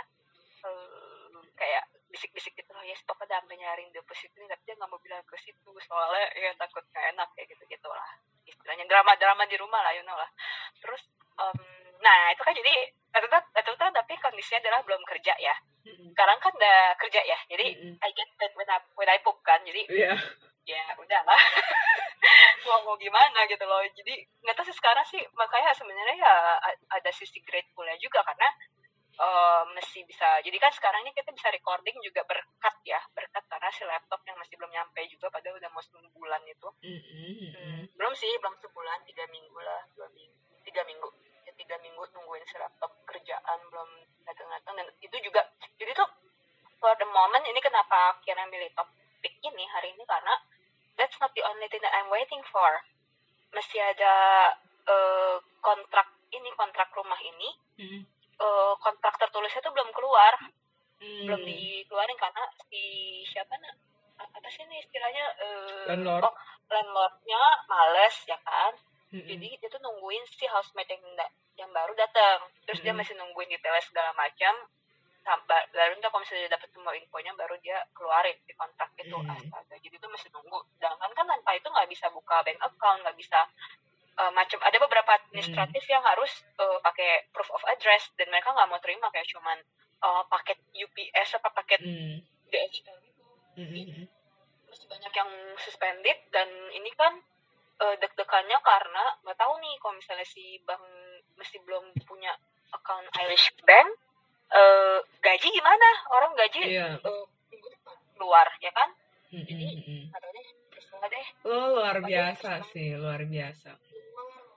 eh, 0.68 1.42
kayak 1.58 1.84
bisik-bisik 2.14 2.54
gitu 2.54 2.70
loh 2.70 2.86
ya 2.86 2.94
yes, 2.94 3.02
papa 3.10 3.26
udah 3.26 3.42
sampai 3.42 3.58
nyariin 3.58 3.90
deposit 3.90 4.30
ini 4.38 4.46
tapi 4.46 4.62
dia 4.70 4.78
nggak 4.78 4.90
mau 4.90 5.02
bilang 5.02 5.26
ke 5.26 5.34
situ 5.42 5.72
soalnya 5.90 6.30
ya 6.38 6.54
takut 6.54 6.86
gak 6.94 7.10
enak 7.10 7.26
kayak 7.34 7.50
gitu 7.50 7.64
gitu 7.66 7.90
lah 7.90 8.06
istilahnya 8.48 8.86
drama 8.88 9.16
drama 9.18 9.44
di 9.48 9.56
rumah 9.60 9.82
lah 9.82 9.92
you 9.96 10.04
know 10.04 10.16
lah. 10.16 10.30
Terus 10.80 11.02
em, 11.40 11.60
nah 12.04 12.32
itu 12.32 12.42
kan 12.44 12.54
jadi 12.54 12.74
tuh 13.64 13.78
tapi 13.80 14.14
kondisinya 14.20 14.60
adalah 14.68 14.80
belum 14.84 15.02
kerja 15.08 15.34
ya. 15.40 15.56
Sekarang 15.84 16.40
kan 16.40 16.52
udah 16.56 16.96
kerja 17.00 17.20
ya 17.24 17.38
jadi 17.52 17.76
Mm-mm. 17.76 18.00
I 18.00 18.10
get 18.16 18.30
paid 18.40 18.54
when 18.56 18.68
I, 18.72 18.80
when 18.96 19.10
I 19.12 19.20
poop 19.20 19.44
kan 19.44 19.60
jadi 19.68 19.84
iya. 19.92 20.16
ya 20.64 20.84
udahlah 20.96 21.36
mau 22.68 22.80
mau 22.88 22.96
gimana 22.96 23.44
gitu 23.52 23.68
loh 23.68 23.84
jadi 23.92 24.16
nggak 24.48 24.56
tahu 24.56 24.64
sih 24.72 24.78
sekarang 24.80 25.04
sih 25.04 25.20
makanya 25.36 25.76
sebenarnya 25.76 26.16
ya 26.16 26.34
ada 26.88 27.12
sisi 27.12 27.44
gratefulnya 27.44 28.00
juga 28.00 28.24
karena 28.24 28.48
eh, 29.14 29.62
masih 29.78 30.02
bisa 30.10 30.42
jadi 30.42 30.58
kan 30.58 30.72
sekarang 30.74 31.06
ini 31.06 31.14
kita 31.14 31.30
bisa 31.30 31.50
recording 31.54 31.98
juga 32.02 32.26
berkat 32.26 32.76
ya 32.86 33.00
berkat 33.14 33.44
karena 33.46 33.70
si 33.70 33.84
laptop 33.86 34.22
yang 34.26 34.38
masih 34.42 34.58
belum 34.58 34.72
nyampe 34.74 35.02
juga 35.10 35.30
padahal 35.30 35.58
udah 35.62 35.70
mau 35.70 35.84
sebulan 35.84 36.42
itu 36.50 36.68
Mm-mm, 36.82 37.32
mm-mm. 37.54 37.80
belum 37.94 38.14
sih 38.18 38.34
belum 38.42 38.56
sebulan 38.58 39.00
tiga 39.06 39.26
minggu 39.30 39.60
lah 39.62 39.82
dua 39.94 40.10
minggu 40.12 40.42
tiga 40.66 40.82
minggu 40.88 41.10
ya 41.46 41.52
tiga 41.60 41.76
minggu 41.84 42.02
nungguin 42.16 42.46
si 42.48 42.56
laptop 42.58 42.92
kerjaan 43.06 43.60
belum 43.70 43.90
datang 44.24 44.50
datang 44.50 44.74
dan 44.80 44.88
itu 45.04 45.18
juga 45.22 45.46
jadi 45.78 45.92
tuh 45.94 46.10
for 46.80 46.96
the 46.98 47.08
moment 47.08 47.44
ini 47.46 47.60
kenapa 47.62 48.18
akhirnya 48.18 48.48
milih 48.50 48.72
topik 48.74 49.34
ini 49.44 49.64
hari 49.70 49.94
ini 49.94 50.04
karena 50.08 50.34
that's 50.98 51.16
not 51.22 51.32
the 51.38 51.44
only 51.46 51.68
thing 51.70 51.84
that 51.84 51.94
I'm 51.94 52.10
waiting 52.10 52.42
for 52.50 52.82
masih 53.54 53.80
ada 53.80 54.16
eh, 54.90 55.36
kontrak 55.62 56.10
ini 56.34 56.50
kontrak 56.58 56.90
rumah 56.98 57.20
ini 57.22 57.50
Mm-mm. 57.78 58.02
Eh, 58.36 58.74
kontrak 58.80 59.16
tertulisnya 59.18 59.62
tuh 59.62 59.74
belum 59.74 59.90
keluar 59.92 60.34
Mm. 61.04 61.28
belum 61.28 61.42
dikeluarin 61.44 62.16
karena 62.16 62.48
si 62.64 62.80
siapa 63.28 63.60
nak 63.60 63.76
apa 64.16 64.48
sih 64.48 64.64
ini 64.64 64.80
istilahnya 64.80 65.26
eh, 65.36 65.84
Landlord. 65.92 66.24
oh, 66.24 66.36
landlordnya 66.72 67.44
males 67.68 68.16
ya 68.24 68.40
kan 68.40 68.72
Mm-mm. 69.12 69.28
jadi 69.28 69.48
dia 69.60 69.68
tuh 69.68 69.84
nungguin 69.84 70.24
si 70.32 70.48
housemate 70.48 70.96
yang 70.96 71.04
yang 71.60 71.70
baru 71.76 71.92
datang 71.94 72.48
terus 72.64 72.80
dia 72.80 72.96
Mm-mm. 72.96 73.04
masih 73.04 73.20
nungguin 73.20 73.52
detail 73.52 73.76
segala 73.84 74.16
macam 74.16 74.54
sampai 75.24 75.60
baru 75.72 75.96
ntar 76.00 76.08
kalau 76.08 76.24
misalnya 76.24 76.48
dia 76.48 76.54
dapat 76.56 76.70
semua 76.72 76.92
infonya 76.96 77.32
baru 77.36 77.56
dia 77.60 77.78
keluarin 77.92 78.38
di 78.48 78.54
kontrak 78.56 78.88
itu 78.96 79.12
Mm. 79.12 79.28
astaga 79.28 79.76
jadi 79.84 79.96
tuh 80.00 80.08
masih 80.08 80.30
nunggu 80.32 80.60
sedangkan 80.80 81.12
kan 81.12 81.26
tanpa 81.28 81.52
itu 81.52 81.68
nggak 81.68 81.90
bisa 81.92 82.08
buka 82.16 82.48
bank 82.48 82.60
account 82.64 83.00
nggak 83.04 83.18
bisa 83.20 83.40
eh, 84.14 84.32
macam 84.34 84.60
ada 84.62 84.78
beberapa 84.78 85.12
administratif 85.24 85.84
yang 85.90 86.04
harus 86.06 86.32
eh, 86.60 86.78
pakai 86.82 87.30
proof 87.34 87.50
of 87.54 87.64
address 87.70 88.12
dan 88.18 88.30
mereka 88.30 88.54
nggak 88.54 88.70
mau 88.70 88.80
terima 88.82 89.10
kayak 89.10 89.28
cuman 89.30 89.58
eh, 90.04 90.24
paket 90.30 90.60
UPS 90.74 91.40
apa 91.42 91.50
paket 91.54 91.82
Mm. 91.84 92.22
DHL 92.54 92.98
gitu. 93.02 93.24
Mm-mm. 93.58 94.06
masih 94.70 94.86
banyak 94.90 95.14
yang 95.14 95.32
suspended 95.58 96.18
dan 96.30 96.50
ini 96.74 96.90
kan 96.94 97.18
eh, 97.82 97.96
deg-degannya 97.98 98.58
karena 98.62 99.04
nggak 99.26 99.38
tahu 99.38 99.54
nih 99.58 99.74
kalau 99.82 99.94
misalnya 99.98 100.26
si 100.26 100.62
bank 100.66 100.82
masih 101.38 101.58
belum 101.66 101.94
punya 102.06 102.34
account 102.74 103.06
Irish 103.26 103.54
Bank 103.66 103.90
eh, 104.54 104.98
gaji 105.22 105.48
gimana? 105.50 105.90
Orang 106.14 106.38
gaji 106.38 106.62
minggu 107.50 107.68
depan 107.74 107.98
keluar 108.18 108.48
ya 108.62 108.70
kan? 108.74 108.90
Mm-mm, 109.34 109.50
mm-mm. 109.50 110.02
atau 110.14 110.30
deh 110.30 110.46
lo 111.44 111.74
luar 111.76 111.98
biasa 112.06 112.62
sih 112.70 112.94
luar 112.96 113.26
biasa 113.26 113.74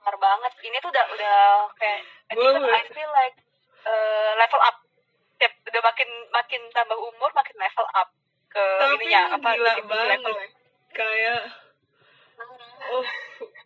luar 0.07 0.15
banget. 0.23 0.53
Ini 0.63 0.77
tuh 0.79 0.87
udah 0.87 1.05
udah 1.11 1.37
kayak 1.75 1.99
I 2.31 2.33
feel- 2.33 2.63
I 2.63 2.83
feel 2.87 3.11
like 3.11 3.35
eh, 3.83 4.31
level 4.39 4.61
up. 4.63 4.75
Tiap 5.35 5.51
udah 5.67 5.81
makin 5.83 6.09
makin 6.31 6.61
tambah 6.71 6.95
umur 6.95 7.29
makin 7.29 7.55
level 7.57 7.87
up 7.91 8.09
ke 8.47 8.63
Tapi 8.79 9.03
ininya 9.03 9.35
apa 9.35 9.49
gila 9.51 9.73
banget. 9.83 10.19
levelnya. 10.23 10.47
kayak 10.89 11.41
oh 12.95 13.05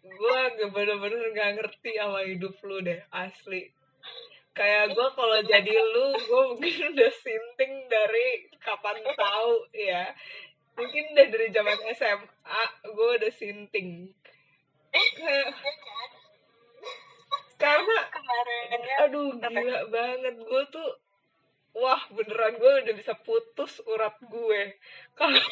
gue 0.01 0.35
gak 0.57 0.69
bener-bener 0.73 1.21
gak 1.31 1.51
ngerti 1.55 1.91
sama 1.93 2.25
hidup 2.25 2.57
lu 2.59 2.81
deh 2.81 2.97
asli. 3.13 3.69
Kayak 4.51 4.91
gue 4.91 5.07
kalau 5.13 5.39
jadi 5.45 5.73
lu 5.77 6.05
gue 6.17 6.41
mungkin 6.51 6.89
udah 6.91 7.11
sinting 7.13 7.85
dari 7.85 8.27
kapan 8.57 8.97
tahu 9.05 9.53
ya. 9.71 10.09
Mungkin 10.73 11.13
udah 11.13 11.27
dari 11.29 11.47
zaman 11.53 11.77
SMA 11.93 12.63
gue 12.89 13.09
udah 13.21 13.31
sinting. 13.31 14.09
Kayak 14.91 15.55
karena 17.61 17.97
kemarin 18.09 18.79
ya 18.81 18.95
aduh 19.05 19.29
gila 19.37 19.79
banget. 19.93 20.35
Gue 20.41 20.63
tuh 20.73 20.89
wah 21.77 22.01
beneran 22.09 22.57
gue 22.57 22.71
udah 22.89 22.95
bisa 22.97 23.13
putus 23.21 23.79
urat 23.85 24.17
gue. 24.25 24.61
Kalau 25.17 25.45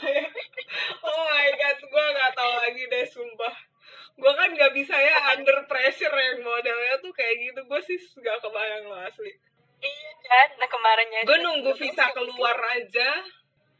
kayak 0.00 0.28
oh 1.08 1.20
my 1.28 1.48
god 1.56 1.78
gue 1.80 2.04
nggak 2.12 2.32
tahu 2.36 2.52
lagi 2.60 2.82
deh 2.84 3.04
sumpah. 3.08 3.56
Gue 4.20 4.32
kan 4.36 4.52
nggak 4.52 4.72
bisa 4.76 4.92
ya 4.92 5.32
under 5.32 5.64
pressure 5.64 6.12
yang 6.12 6.44
modelnya 6.44 7.00
tuh 7.00 7.12
kayak 7.16 7.40
gitu. 7.40 7.60
Gue 7.64 7.80
sih 7.80 7.96
nggak 7.96 8.44
kebayang 8.44 8.84
loh 8.92 9.00
asli. 9.00 9.32
Iya 9.80 10.12
kan, 10.28 10.48
nah 10.60 10.68
kemarinnya 10.68 11.24
gue 11.24 11.38
nunggu 11.40 11.72
visa 11.72 12.12
keluar 12.12 12.52
aja 12.76 13.24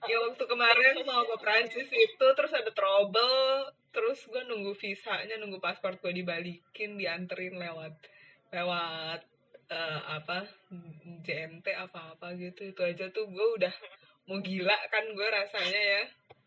ya 0.08 0.16
waktu 0.24 0.44
kemarin 0.48 0.96
mau 1.04 1.24
ke 1.28 1.36
Prancis 1.40 1.88
itu 1.92 2.26
terus 2.36 2.52
ada 2.54 2.70
trouble. 2.72 3.68
Terus 3.90 4.22
gue 4.30 4.42
nunggu 4.46 4.72
visanya 4.78 5.34
nunggu 5.42 5.58
paspor 5.58 5.98
gue 5.98 6.14
dibalikin 6.14 6.94
dianterin 6.94 7.58
lewat 7.58 7.98
lewat 8.54 9.20
eh, 9.68 10.00
apa 10.06 10.46
JNT 11.26 11.66
apa 11.74 12.16
apa 12.16 12.32
gitu. 12.38 12.70
Itu 12.70 12.80
aja 12.86 13.10
tuh 13.10 13.26
gue 13.28 13.46
udah 13.60 13.74
mau 14.30 14.38
gila 14.38 14.78
kan 14.88 15.04
gue 15.10 15.28
rasanya 15.28 15.82
ya. 15.82 16.02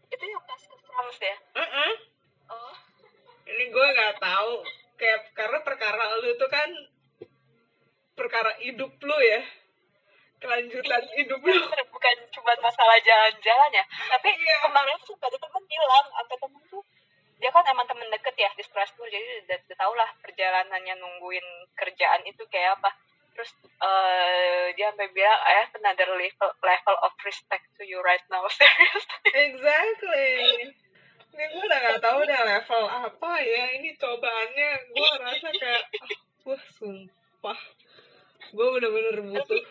Itu 0.09 0.23
yang 0.23 0.43
pas 0.47 0.61
ke 0.63 0.75
France 0.79 1.19
ya. 1.19 1.37
Heeh. 1.59 1.93
Oh, 2.47 2.75
ini 3.51 3.65
gue 3.69 3.87
nggak 3.91 4.23
tahu. 4.23 4.63
Kayak 4.95 5.19
karena 5.35 5.59
perkara 5.65 6.03
lu 6.21 6.31
tuh 6.39 6.47
kan 6.47 6.69
perkara 8.13 8.55
hidup 8.61 8.93
lu 9.01 9.17
ya 9.19 9.41
kelanjutan 10.43 11.03
hidup 11.15 11.39
lu. 11.39 11.55
Bukan 11.95 12.15
cuma 12.35 12.51
masalah 12.59 12.99
jalan-jalan 12.99 13.71
ya. 13.71 13.83
Tapi 13.87 14.29
Iya. 14.35 14.55
kemarin 14.67 14.99
tuh 15.07 15.15
ada 15.23 15.37
temen 15.39 15.63
bilang, 15.63 16.05
sampai 16.11 16.35
temen 16.35 16.61
tuh 16.67 16.83
dia 17.39 17.51
kan 17.51 17.63
emang 17.67 17.87
temen 17.87 18.07
deket 18.11 18.35
ya 18.35 18.51
di 18.55 18.63
Strasbourg. 18.63 19.07
Jadi 19.07 19.47
udah, 19.47 19.57
udah 19.67 19.77
tau 19.79 19.93
lah 19.95 20.09
perjalanannya 20.19 20.95
nungguin 20.99 21.47
kerjaan 21.75 22.23
itu 22.27 22.43
kayak 22.51 22.79
apa. 22.79 22.91
Terus 23.33 23.49
eh 23.81 24.71
dia 24.77 24.93
sampai 24.93 25.09
bilang 25.09 25.39
I 25.41 25.65
have 25.65 25.73
another 25.75 26.13
level 26.13 26.49
level 26.61 26.95
of 27.01 27.13
respect 27.25 27.65
to 27.75 27.83
you 27.83 27.99
right 27.99 28.21
now. 28.29 28.45
Serius 28.53 29.05
exactly. 29.33 30.71
Ini 31.33 31.43
gue 31.49 31.63
udah 31.65 31.79
nggak 31.81 31.99
tahu 31.99 32.17
udah 32.23 32.41
level 32.45 32.83
apa 32.85 33.31
ya 33.41 33.63
ini 33.75 33.91
cobaannya. 33.97 34.71
Gue 34.93 35.09
rasa 35.17 35.49
kayak 35.49 35.83
ah, 35.97 36.15
wah 36.45 36.63
sumpah. 36.77 37.59
Gue 38.53 38.67
bener-bener 38.77 39.17
butuh 39.19 39.61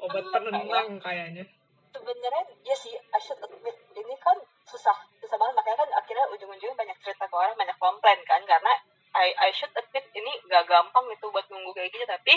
obat 0.00 0.24
penenang 0.32 0.98
kayaknya. 1.00 1.44
Sebenarnya 1.90 2.44
ya 2.62 2.76
sih 2.76 2.94
I 2.94 3.20
should 3.20 3.40
admit 3.42 3.76
ini 3.92 4.14
kan 4.22 4.36
susah 4.66 4.94
susah 5.20 5.36
banget. 5.36 5.54
Makanya 5.58 5.78
kan 5.86 5.90
akhirnya 6.00 6.26
ujung-ujungnya 6.32 6.76
banyak 6.78 6.96
cerita 7.02 7.26
ke 7.26 7.34
orang 7.34 7.54
banyak 7.58 7.76
komplain 7.76 8.20
kan. 8.24 8.40
Karena 8.46 8.72
I 9.14 9.34
I 9.36 9.50
should 9.50 9.74
admit 9.74 10.06
ini 10.14 10.32
gak 10.46 10.70
gampang 10.70 11.06
itu 11.10 11.26
buat 11.28 11.46
nunggu 11.50 11.74
kayak 11.74 11.90
gitu. 11.90 12.06
Tapi 12.06 12.34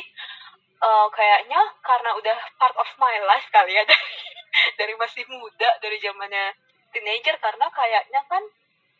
eh, 0.81 1.07
kayaknya 1.13 1.61
karena 1.85 2.09
udah 2.17 2.37
part 2.57 2.75
of 2.75 2.89
my 2.97 3.15
life 3.23 3.47
kali 3.53 3.77
ya 3.77 3.83
dari, 3.89 4.09
dari 4.77 4.93
masih 4.97 5.23
muda 5.29 5.69
dari 5.79 5.97
zamannya 6.01 6.57
teenager. 6.89 7.37
Karena 7.37 7.69
kayaknya 7.69 8.21
kan 8.25 8.43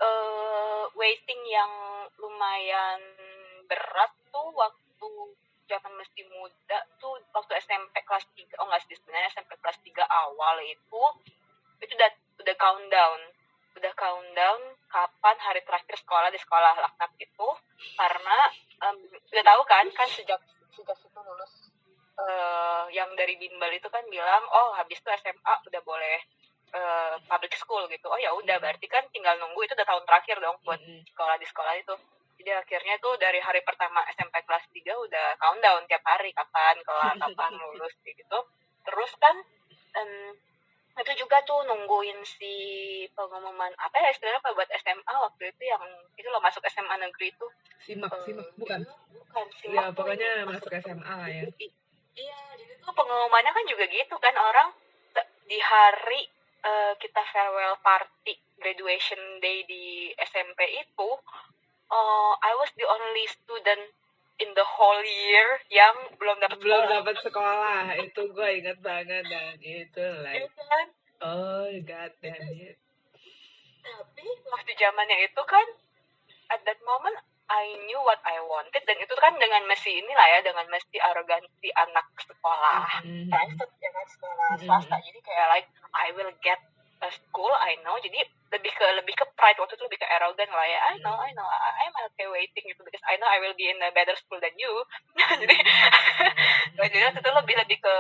eh 0.03 0.83
waiting 0.97 1.41
yang 1.49 1.71
lumayan 2.19 2.99
berat 3.65 4.11
tuh 4.29 4.49
waktu 4.53 5.09
zaman 5.73 5.91
masih 5.97 6.29
muda 6.29 6.77
tuh 7.01 7.17
waktu 7.33 7.57
SMP 7.65 7.97
kelas 8.05 8.25
3 8.37 8.61
oh 8.61 8.65
enggak 8.69 8.81
sih 8.85 8.93
sebenarnya 8.93 9.29
SMP 9.33 9.51
kelas 9.57 9.77
3 9.81 10.05
awal 10.05 10.61
itu 10.61 11.01
itu 11.81 11.93
udah 11.97 12.11
udah 12.45 12.55
countdown. 12.61 13.19
Udah 13.73 13.93
countdown 13.97 14.61
kapan 14.85 15.37
hari 15.41 15.61
terakhir 15.65 15.97
sekolah 15.97 16.29
di 16.29 16.37
sekolah 16.37 16.77
laknat 16.77 17.11
itu 17.17 17.47
karena 17.97 18.37
em, 18.85 18.97
udah 19.09 19.43
tahu 19.43 19.61
kan 19.65 19.85
kan 19.97 20.05
sejak 20.13 20.37
sejak 20.69 20.97
situ 21.01 21.19
lulus 21.25 21.73
eh, 22.21 22.83
yang 22.93 23.09
dari 23.17 23.33
bimbel 23.41 23.73
itu 23.73 23.89
kan 23.89 24.05
bilang 24.13 24.45
oh 24.53 24.77
habis 24.77 25.01
itu 25.01 25.09
SMA 25.09 25.53
udah 25.65 25.81
boleh 25.81 26.17
eh, 26.77 27.15
public 27.25 27.57
school 27.57 27.89
gitu. 27.89 28.05
Oh 28.05 28.19
ya 28.21 28.29
udah 28.37 28.61
berarti 28.61 28.85
kan 28.85 29.09
tinggal 29.09 29.33
nunggu 29.41 29.65
itu 29.65 29.73
udah 29.73 29.87
tahun 29.89 30.05
terakhir 30.05 30.37
dong 30.37 30.57
buat 30.61 30.79
sekolah 31.09 31.35
di 31.41 31.47
sekolah 31.49 31.73
itu 31.81 31.97
jadi 32.43 32.59
akhirnya 32.59 32.99
tuh 32.99 33.15
dari 33.15 33.39
hari 33.39 33.63
pertama 33.63 34.03
SMP 34.11 34.35
kelas 34.43 34.67
3 34.67 34.83
udah 34.83 35.27
countdown 35.39 35.87
tiap 35.87 36.03
hari 36.03 36.35
kapan 36.35 36.75
kelar 36.83 37.15
kapan 37.15 37.51
lulus 37.63 37.95
gitu. 38.03 38.39
Terus 38.83 39.11
kan 39.15 39.39
em, 39.95 40.35
itu 40.99 41.23
juga 41.23 41.39
tuh 41.47 41.63
nungguin 41.63 42.19
si 42.27 42.51
pengumuman 43.15 43.71
apa 43.79 43.95
ya 43.95 44.11
istilahnya 44.11 44.43
kalau 44.43 44.59
buat 44.59 44.67
SMA 44.75 45.15
waktu 45.15 45.55
itu 45.55 45.63
yang 45.63 45.79
itu 46.19 46.27
loh 46.27 46.43
masuk 46.43 46.59
SMA 46.67 46.99
negeri 46.99 47.31
itu. 47.31 47.47
Simak 47.79 48.11
Eh, 48.11 48.21
simak 48.27 48.47
bukan? 48.59 48.83
bukan 49.15 49.45
sih 49.63 49.71
ya 49.71 49.87
pokoknya 49.95 50.43
masuk 50.43 50.67
SMA 50.83 51.13
lah 51.15 51.31
ya. 51.31 51.47
Iya 52.13 52.39
jadi 52.59 52.73
tuh 52.83 52.91
pengumumannya 52.91 53.55
kan 53.55 53.63
juga 53.71 53.87
gitu 53.87 54.19
kan 54.19 54.35
orang 54.35 54.75
di 55.47 55.57
hari 55.63 56.27
eh, 56.59 56.93
kita 56.99 57.23
farewell 57.31 57.79
party 57.79 58.35
graduation 58.59 59.39
day 59.39 59.63
di 59.63 60.11
SMP 60.19 60.59
itu 60.75 61.09
eh, 61.85 62.31
I 62.39 62.51
was 62.55 62.71
the 62.73 62.85
only 62.85 63.25
student 63.27 63.91
in 64.37 64.49
the 64.53 64.65
whole 64.65 65.01
year 65.01 65.61
yang 65.69 65.93
belum 66.15 66.37
dapat 66.39 66.57
belum 66.57 66.73
sekolah. 66.79 66.93
dapat 66.99 67.15
sekolah 67.21 67.81
itu 68.01 68.21
gue 68.27 68.49
inget 68.55 68.77
banget 68.79 69.23
dan 69.23 69.55
itu 69.57 70.05
like 70.19 70.49
kan? 70.49 70.87
oh 71.21 71.69
god 71.83 72.11
damn 72.17 72.41
it 72.51 72.75
tapi 73.79 74.25
waktu 74.47 74.71
zamannya 74.73 75.17
itu 75.23 75.41
kan 75.43 75.67
at 76.49 76.61
that 76.63 76.81
moment 76.81 77.13
I 77.45 77.77
knew 77.85 78.01
what 78.01 78.23
I 78.23 78.41
wanted 78.41 78.81
dan 78.81 78.97
itu 78.97 79.13
kan 79.13 79.35
dengan 79.35 79.61
mesti 79.63 79.91
inilah 79.93 80.27
ya 80.31 80.39
dengan 80.41 80.65
mesti 80.65 80.97
arogansi 80.97 81.69
anak 81.69 82.07
sekolah 82.17 83.05
Mhm. 83.05 83.29
private 83.29 83.73
ya 83.77 83.89
kan 83.91 84.05
sekolah 84.09 84.49
Mhm. 84.55 84.65
swasta 84.65 84.97
jadi 84.97 85.19
kayak 85.21 85.47
like 85.51 85.69
I 85.93 86.09
will 86.11 86.33
get 86.41 86.57
school 87.11 87.51
I 87.51 87.79
know. 87.83 87.97
Jadi 87.99 88.19
lebih 88.53 88.71
ke 88.71 88.85
lebih 88.99 89.15
ke 89.17 89.25
pride. 89.35 89.59
Waktu 89.59 89.75
itu 89.75 89.85
lebih 89.89 89.99
ke 90.03 90.07
arrogant 90.07 90.51
lah 90.53 90.67
ya. 90.67 90.79
I 90.93 90.95
know 91.01 91.15
I 91.17 91.31
know. 91.35 91.47
I, 91.47 91.87
I'm 91.87 91.95
okay 92.13 92.27
waiting 92.29 92.63
gitu. 92.69 92.81
Because 92.85 93.03
I 93.09 93.19
know 93.19 93.27
I 93.27 93.41
will 93.43 93.57
be 93.57 93.67
in 93.67 93.81
a 93.81 93.91
better 93.91 94.15
school 94.15 94.39
than 94.39 94.53
you. 94.55 94.71
Jadi 95.41 95.57
jadi 96.93 97.05
waktu 97.09 97.19
itu 97.21 97.31
lebih 97.31 97.55
lebih 97.59 97.77
ke 97.81 97.95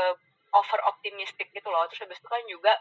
over 0.53 0.79
optimistic 0.87 1.49
gitu 1.51 1.67
loh. 1.67 1.83
Terus 1.89 2.07
habis 2.07 2.19
itu 2.21 2.29
kan 2.29 2.43
juga 2.47 2.73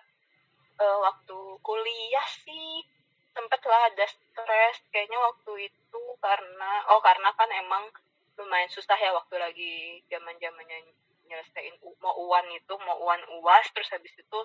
eh, 0.79 0.99
waktu 1.03 1.39
kuliah 1.65 2.29
sih 2.45 2.85
sempet 3.33 3.61
lah 3.65 3.89
ada 3.89 4.05
stres 4.05 4.77
kayaknya 4.93 5.17
waktu 5.17 5.73
itu 5.73 6.03
karena 6.21 6.71
oh 6.93 7.01
karena 7.01 7.33
kan 7.33 7.49
emang 7.49 7.89
lumayan 8.37 8.69
susah 8.69 8.97
ya 8.97 9.13
waktu 9.13 9.41
lagi 9.41 9.73
zaman 10.13 10.37
zamannya 10.37 10.93
nyelesain 11.29 11.75
mau 12.01 12.13
uan 12.29 12.45
itu 12.53 12.75
mau 12.85 12.97
uan 13.01 13.21
uas 13.41 13.67
terus 13.73 13.89
habis 13.89 14.13
itu 14.13 14.41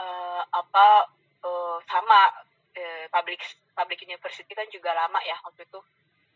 eh, 0.00 0.42
apa 0.50 0.86
eh, 1.44 1.78
sama 1.84 2.20
eh, 2.74 3.04
public 3.12 3.40
public 3.76 3.98
university 4.04 4.52
kan 4.52 4.68
juga 4.72 4.96
lama 4.96 5.20
ya 5.24 5.36
waktu 5.44 5.64
itu 5.64 5.80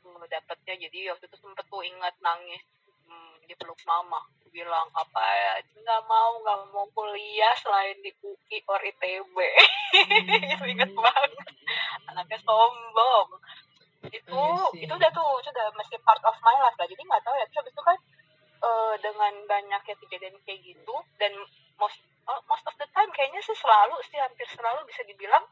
eh, 0.05 0.25
dapetnya 0.29 0.75
jadi 0.89 1.17
waktu 1.17 1.25
itu 1.29 1.37
sempet 1.41 1.65
tuh 1.69 1.83
ingat 1.85 2.15
nangis 2.21 2.63
hmm, 3.09 3.45
dipeluk 3.49 3.79
mama. 3.89 4.21
Bilang 4.55 4.87
apa 4.95 5.23
ya 5.35 5.53
nggak 5.67 6.03
mau 6.07 6.39
nggak 6.39 6.59
mau 6.71 6.87
kuliah 6.95 7.51
selain 7.59 7.99
di 7.99 8.15
UI 8.23 8.59
or 8.71 8.79
ITB 8.79 9.37
itu 10.55 10.65
inget 10.79 10.91
banget. 10.95 11.31
Anaknya 12.15 12.39
sombong. 12.47 13.29
Itu 14.15 14.39
I 14.39 14.79
see. 14.79 14.87
itu 14.87 14.93
udah 14.95 15.11
tuh 15.11 15.43
itu 15.43 15.51
udah 15.51 15.67
masih 15.75 15.99
part 16.07 16.23
of 16.23 16.39
my 16.47 16.55
life 16.63 16.79
lah. 16.79 16.87
Jadi 16.87 17.03
nggak 17.03 17.23
tahu 17.27 17.35
ya 17.35 17.45
terus 17.51 17.67
habis 17.67 17.75
itu 17.75 17.83
kan 17.83 17.99
eh, 18.63 18.95
dengan 19.03 19.33
banyaknya 19.51 19.95
kejadian 19.99 20.39
kayak 20.47 20.63
gitu 20.63 20.95
dan 21.19 21.35
most 21.75 21.99
oh, 22.31 22.41
most 22.47 22.65
of 22.71 22.75
the 22.79 22.84
kayaknya 23.15 23.41
sih 23.41 23.55
selalu 23.55 23.97
sih 24.11 24.19
hampir 24.19 24.47
selalu 24.51 24.83
bisa 24.91 25.07
dibilang 25.07 25.47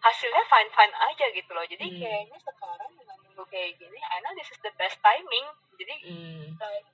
hasilnya 0.00 0.42
fine 0.48 0.70
fine 0.72 0.94
aja 0.94 1.26
gitu 1.34 1.50
loh 1.52 1.66
jadi 1.68 1.84
Hmm. 1.84 1.98
kayaknya 2.00 2.38
sekarang 2.40 2.90
dengan 2.96 3.16
minggu 3.22 3.44
kayak 3.50 3.76
gini 3.76 3.98
I 3.98 4.18
know 4.24 4.32
this 4.34 4.48
is 4.48 4.60
the 4.64 4.72
best 4.80 4.98
timing 5.04 5.46
jadi 5.78 5.94
Hmm. 6.06 6.46
like, 6.58 6.86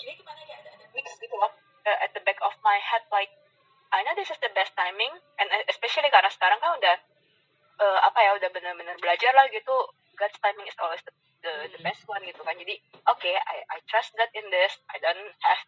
jadi 0.00 0.12
gimana 0.16 0.40
ya 0.46 0.56
ada 0.64 0.70
ada 0.78 0.86
mix 0.96 1.06
gitu 1.20 1.34
loh 1.36 1.52
uh, 1.86 1.98
at 2.00 2.10
the 2.16 2.22
back 2.24 2.38
of 2.40 2.54
my 2.64 2.78
head 2.80 3.04
like 3.12 3.30
I 3.90 4.06
know 4.06 4.14
this 4.14 4.30
is 4.30 4.38
the 4.38 4.52
best 4.54 4.72
timing 4.78 5.10
and 5.42 5.48
especially 5.66 6.08
karena 6.14 6.30
sekarang 6.30 6.62
kan 6.62 6.78
udah 6.78 6.96
uh, 7.82 7.98
apa 8.06 8.18
ya 8.22 8.30
udah 8.38 8.50
benar-benar 8.54 8.96
belajar 9.02 9.34
lah 9.34 9.50
gitu 9.50 9.74
God's 10.14 10.38
timing 10.38 10.68
is 10.68 10.76
always 10.78 11.02
the, 11.02 11.12
the, 11.42 11.52
the 11.74 11.78
Hmm. 11.82 11.86
best 11.90 12.06
one 12.06 12.22
gitu 12.22 12.40
kan 12.46 12.54
jadi 12.54 12.78
oke 13.10 13.30
I 13.30 13.56
I 13.66 13.78
trust 13.90 14.14
God 14.14 14.30
in 14.38 14.46
this 14.54 14.78
I 14.94 15.02
don't 15.02 15.34
have 15.42 15.62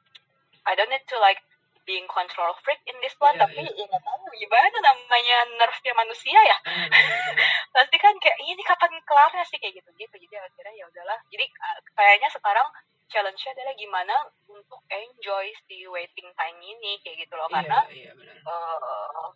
I 0.63 0.79
don't 0.79 0.93
need 0.95 1.03
to 1.11 1.19
like 1.19 1.43
being 1.83 2.07
control 2.07 2.55
freak 2.63 2.79
in 2.87 2.97
this 3.03 3.15
one 3.19 3.35
Iya, 3.35 3.43
tapi 3.47 3.63
iya. 3.63 3.73
ya 3.75 3.85
nggak 3.91 4.05
tahu 4.05 4.25
gimana 4.39 4.67
namanya 4.79 5.39
nerve-nya 5.59 5.93
manusia 5.99 6.39
ya? 6.39 6.59
Hmm. 6.63 6.89
pasti 7.75 7.97
kan 7.99 8.15
kayak 8.23 8.39
ini 8.43 8.63
kapan 8.63 8.93
kelarnya 9.03 9.45
sih? 9.47 9.59
Kayak 9.59 9.83
gitu 9.83 9.91
gitu. 9.99 10.15
Jadi 10.29 10.35
akhirnya 10.39 10.75
ya 10.79 10.85
udahlah. 10.87 11.19
Jadi 11.29 11.45
uh, 11.49 11.79
kayaknya 11.99 12.29
sekarang 12.31 12.69
challenge-nya 13.11 13.51
adalah 13.53 13.75
gimana 13.77 14.15
untuk 14.49 14.81
enjoy 14.89 15.47
si 15.69 15.85
waiting 15.85 16.29
time 16.39 16.59
ini 16.63 16.97
kayak 17.03 17.27
gitu 17.27 17.35
loh. 17.37 17.49
Karena 17.51 17.85
iya 17.93 18.13
benar. 18.15 18.37
uh, 18.47 19.29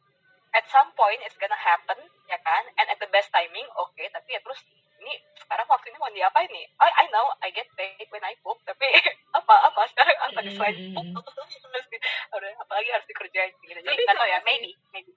at 0.56 0.64
some 0.72 0.88
point 0.96 1.20
it's 1.26 1.36
gonna 1.36 1.58
happen 1.58 1.98
ya 2.30 2.38
kan? 2.40 2.64
And 2.78 2.86
at 2.88 2.98
the 3.02 3.10
best 3.10 3.28
timing 3.34 3.66
oke. 3.76 4.00
Tapi 4.00 4.28
ya 4.32 4.40
terus 4.40 4.62
ini 4.98 5.14
sekarang 5.36 5.66
waktunya 5.68 5.98
mau 6.00 6.10
diapain 6.10 6.48
nih? 6.48 6.66
I, 6.80 6.90
I 7.02 7.06
know 7.12 7.26
I 7.40 7.48
get 7.52 7.68
paid 7.76 8.08
when 8.08 8.24
I 8.24 8.34
poop 8.40 8.58
tapi 8.64 8.86
apa 9.38 9.54
apa 9.68 9.80
sekarang 9.92 10.16
apa 10.18 10.38
nih 10.42 10.52
selain 10.54 10.76
Mm, 10.76 10.94
mm, 10.96 11.12
poop 11.14 11.26
harus 11.30 11.86
di, 11.92 11.98
harus- 12.32 12.58
apalagi 12.58 12.88
harus 12.90 13.06
dikerjain? 13.06 13.52
Gitu 13.60 13.78
jadi 13.78 13.84
Tapi 13.84 14.02
nggak 14.02 14.16
tahu 14.16 14.28
ya 14.28 14.40
maybe 14.42 14.70
maybe. 14.90 15.12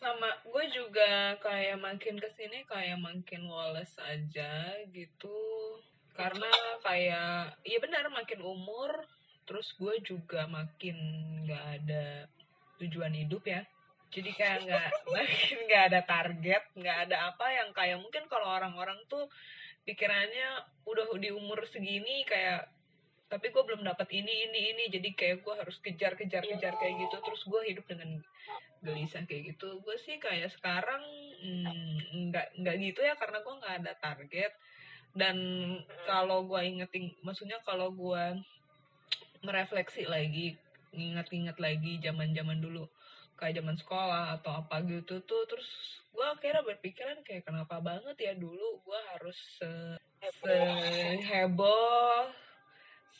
Sama 0.00 0.32
gue 0.48 0.64
juga 0.72 1.36
kayak 1.44 1.76
makin 1.76 2.16
ke 2.16 2.28
sini 2.32 2.64
kayak 2.64 2.96
makin 2.96 3.44
woles 3.44 3.92
aja 4.00 4.80
gitu. 4.88 5.38
Karena 6.16 6.48
kayak 6.80 7.60
iya 7.68 7.78
benar 7.84 8.08
makin 8.08 8.40
umur 8.40 9.04
terus 9.44 9.74
gue 9.76 9.98
juga 10.06 10.46
makin 10.46 10.96
nggak 11.42 11.64
ada 11.82 12.04
tujuan 12.78 13.10
hidup 13.12 13.42
ya 13.44 13.66
jadi 14.10 14.30
kayak 14.34 14.58
nggak 14.66 14.88
makin 15.14 15.58
nggak 15.66 15.82
ada 15.90 16.00
target 16.02 16.62
nggak 16.74 16.98
ada 17.08 17.16
apa 17.30 17.46
yang 17.50 17.70
kayak 17.70 17.98
mungkin 18.02 18.26
kalau 18.26 18.46
orang-orang 18.50 18.98
tuh 19.06 19.30
pikirannya 19.86 20.66
udah 20.84 21.06
di 21.16 21.30
umur 21.32 21.64
segini 21.66 22.22
kayak 22.28 22.68
tapi 23.30 23.54
gue 23.54 23.62
belum 23.62 23.86
dapat 23.86 24.10
ini 24.10 24.50
ini 24.50 24.60
ini. 24.74 24.84
Jadi 24.90 25.14
kayak 25.14 25.46
gue 25.46 25.54
harus 25.54 25.78
kejar 25.78 26.18
kejar 26.18 26.42
kejar 26.42 26.74
kayak 26.74 26.98
gitu. 26.98 27.16
Terus 27.22 27.42
gue 27.46 27.60
hidup 27.70 27.86
dengan 27.86 28.18
gelisah 28.82 29.22
kayak 29.22 29.54
gitu. 29.54 29.78
Gue 29.86 29.94
sih 30.02 30.18
kayak 30.18 30.50
sekarang 30.50 31.00
mm, 31.38 32.26
nggak 32.28 32.46
nggak 32.58 32.76
gitu 32.82 33.06
ya 33.06 33.14
karena 33.14 33.38
gue 33.38 33.54
nggak 33.62 33.74
ada 33.86 33.92
target. 34.02 34.52
Dan 35.14 35.38
kalau 36.10 36.42
gue 36.42 36.58
ingetin 36.58 37.14
maksudnya 37.22 37.62
kalau 37.62 37.94
gue 37.94 38.42
merefleksi 39.46 40.10
lagi 40.10 40.58
ingat-ingat 40.90 41.54
lagi 41.62 42.02
zaman 42.02 42.34
zaman 42.34 42.58
dulu 42.58 42.90
kayak 43.40 43.56
zaman 43.56 43.76
sekolah 43.80 44.36
atau 44.36 44.60
apa 44.60 44.84
gitu 44.84 45.24
tuh 45.24 45.48
terus 45.48 46.04
gue 46.12 46.26
akhirnya 46.28 46.60
berpikiran 46.60 47.24
kayak 47.24 47.48
kenapa 47.48 47.80
banget 47.80 48.16
ya 48.20 48.32
dulu 48.36 48.84
gue 48.84 49.00
harus 49.16 49.38
se, 49.56 49.70
se 50.20 50.56
heboh 51.24 52.28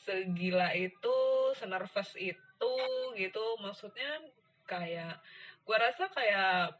segila 0.05 0.73
itu 0.75 1.17
senervous 1.57 2.17
itu 2.17 2.75
gitu. 3.15 3.45
Maksudnya 3.61 4.21
kayak 4.65 5.21
gue 5.65 5.77
rasa 5.77 6.09
kayak 6.11 6.75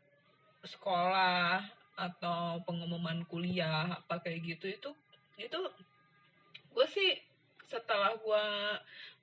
sekolah 0.65 1.65
atau 1.97 2.61
pengumuman 2.65 3.25
kuliah 3.29 4.01
apa 4.01 4.25
kayak 4.25 4.57
gitu 4.57 4.67
itu 4.73 4.91
itu 5.37 5.61
gue 6.73 6.87
sih 6.89 7.17
setelah 7.65 8.17
gue 8.17 8.45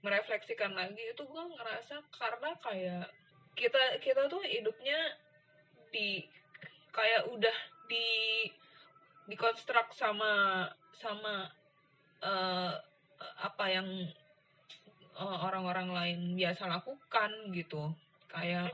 merefleksikan 0.06 0.78
lagi 0.78 1.02
itu 1.02 1.24
gue 1.26 1.44
ngerasa 1.58 2.06
karena 2.14 2.54
kayak 2.62 3.10
kita 3.58 3.98
kita 3.98 4.30
tuh 4.30 4.46
hidupnya 4.46 5.18
di 5.90 6.22
kayak 6.94 7.26
udah 7.34 7.58
di 7.90 8.06
dikonstruk 9.26 9.90
sama 9.98 10.64
sama 10.94 11.50
eh, 12.22 12.74
apa 13.42 13.66
yang 13.66 13.90
eh, 15.18 15.38
orang-orang 15.42 15.90
lain 15.90 16.20
biasa 16.38 16.70
lakukan 16.70 17.32
gitu. 17.52 17.90
Kayak 18.30 18.70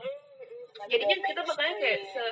jadinya 0.92 1.16
kita 1.24 1.40
makanya 1.48 1.74
kayak 1.80 2.00
se 2.12 2.24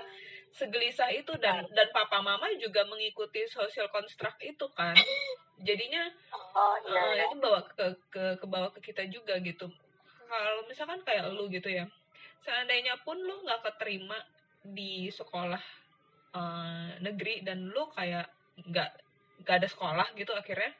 segelisah 0.52 1.08
itu 1.08 1.32
dan 1.40 1.64
dan 1.72 1.88
papa 1.96 2.20
mama 2.20 2.44
juga 2.60 2.84
mengikuti 2.84 3.48
social 3.48 3.88
construct 3.88 4.36
itu 4.44 4.68
kan. 4.76 4.92
Jadinya 5.64 6.04
oh 6.52 6.76
iya 6.84 7.02
iya. 7.16 7.24
itu 7.32 7.40
bawa 7.40 7.64
ke 7.64 7.96
ke 8.12 8.24
ke 8.36 8.46
bawah 8.46 8.68
ke 8.76 8.84
kita 8.84 9.08
juga 9.08 9.40
gitu. 9.40 9.72
Kalau 10.28 10.64
misalkan 10.68 11.00
kayak 11.04 11.32
lu 11.32 11.48
gitu 11.48 11.72
ya 11.72 11.88
seandainya 12.42 12.98
pun 13.00 13.16
lu 13.16 13.46
nggak 13.46 13.62
keterima 13.72 14.18
di 14.62 15.06
sekolah 15.08 15.62
eh, 16.34 16.90
negeri 17.00 17.46
dan 17.46 17.70
lu 17.70 17.86
kayak 17.90 18.26
nggak 18.68 18.90
nggak 19.42 19.56
ada 19.58 19.68
sekolah 19.68 20.06
gitu 20.14 20.30
akhirnya 20.34 20.70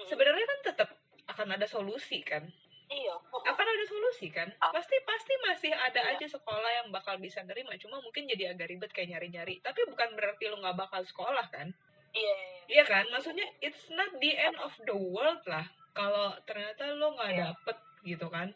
sebenarnya 0.00 0.46
kan 0.48 0.60
tetap 0.72 0.90
akan 1.28 1.48
ada 1.54 1.66
solusi 1.68 2.24
kan? 2.24 2.42
Iya. 2.90 3.14
Akan 3.46 3.66
ada 3.68 3.84
solusi 3.86 4.34
kan? 4.34 4.50
Ah. 4.58 4.74
pasti 4.74 4.98
pasti 5.06 5.30
masih 5.46 5.70
ada 5.70 6.02
Iya. 6.10 6.18
aja 6.18 6.26
sekolah 6.26 6.70
yang 6.82 6.88
bakal 6.90 7.14
bisa 7.22 7.38
nerima. 7.46 7.70
Cuma 7.78 8.02
mungkin 8.02 8.26
jadi 8.26 8.50
agak 8.50 8.66
ribet 8.66 8.90
kayak 8.90 9.14
nyari 9.14 9.28
nyari 9.30 9.54
tapi 9.62 9.86
bukan 9.86 10.18
berarti 10.18 10.50
lu 10.50 10.58
nggak 10.58 10.74
bakal 10.74 11.00
sekolah 11.06 11.46
kan? 11.54 11.70
Iya. 12.10 12.36
Iya 12.66 12.84
kan? 12.88 13.06
Maksudnya 13.14 13.46
it's 13.62 13.86
not 13.94 14.10
the 14.18 14.34
end 14.34 14.58
of 14.58 14.74
the 14.82 14.96
world 14.96 15.38
lah. 15.46 15.70
Kalau 15.94 16.34
ternyata 16.48 16.90
lu 16.90 17.14
nggak 17.14 17.30
Iya. 17.30 17.40
dapet 17.54 17.76
gitu 18.00 18.26
kan 18.32 18.48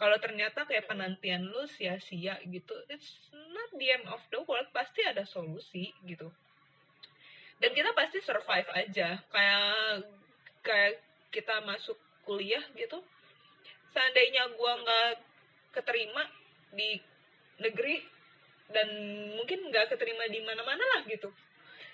kalau 0.00 0.16
ternyata 0.18 0.64
kayak 0.66 0.88
penantian 0.88 1.46
lu 1.46 1.62
sia-sia 1.68 2.40
gitu 2.48 2.74
it's 2.90 3.30
not 3.52 3.68
the 3.76 3.88
end 3.92 4.06
of 4.08 4.20
the 4.32 4.40
world 4.44 4.68
pasti 4.74 5.04
ada 5.04 5.22
solusi 5.22 5.92
gitu. 6.06 6.32
Dan 7.62 7.70
kita 7.78 7.94
pasti 7.94 8.18
survive 8.18 8.66
aja 8.74 9.22
kayak 9.30 10.02
kayak 10.66 10.98
kita 11.30 11.62
masuk 11.62 11.94
kuliah 12.26 12.62
gitu 12.74 12.98
seandainya 13.94 14.50
gua 14.58 14.78
nggak 14.82 15.12
keterima 15.76 16.26
di 16.74 16.98
negeri 17.62 18.02
dan 18.72 18.88
mungkin 19.36 19.68
nggak 19.68 19.94
keterima 19.94 20.26
di 20.26 20.40
mana-mana 20.42 20.82
lah 20.96 21.02
gitu. 21.06 21.30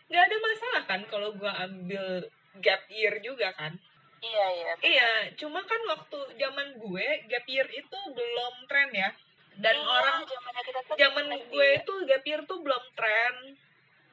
Nggak 0.09 0.25
ada 0.25 0.37
masalah 0.41 0.83
kan 0.89 1.01
kalau 1.11 1.37
gua 1.37 1.53
ambil 1.69 2.25
gap 2.65 2.89
year 2.89 3.21
juga 3.21 3.53
kan 3.53 3.77
iya 4.23 4.47
iya 4.51 4.73
iya 4.83 5.11
cuma 5.39 5.63
kan 5.63 5.81
waktu 5.89 6.19
zaman 6.39 6.79
gue 6.79 7.07
gap 7.31 7.47
year 7.47 7.69
itu 7.71 7.99
belum 8.13 8.55
tren 8.67 8.91
ya. 8.93 9.11
Dan 9.59 9.75
Iya, 9.75 9.91
orang 9.91 10.19
kita 10.23 10.81
tuh 10.87 10.95
zaman 10.95 11.27
gue 11.35 11.69
itu 11.83 11.93
gap 12.07 12.25
year 12.27 12.41
tuh 12.47 12.59
belum 12.63 12.85
tren 12.95 13.59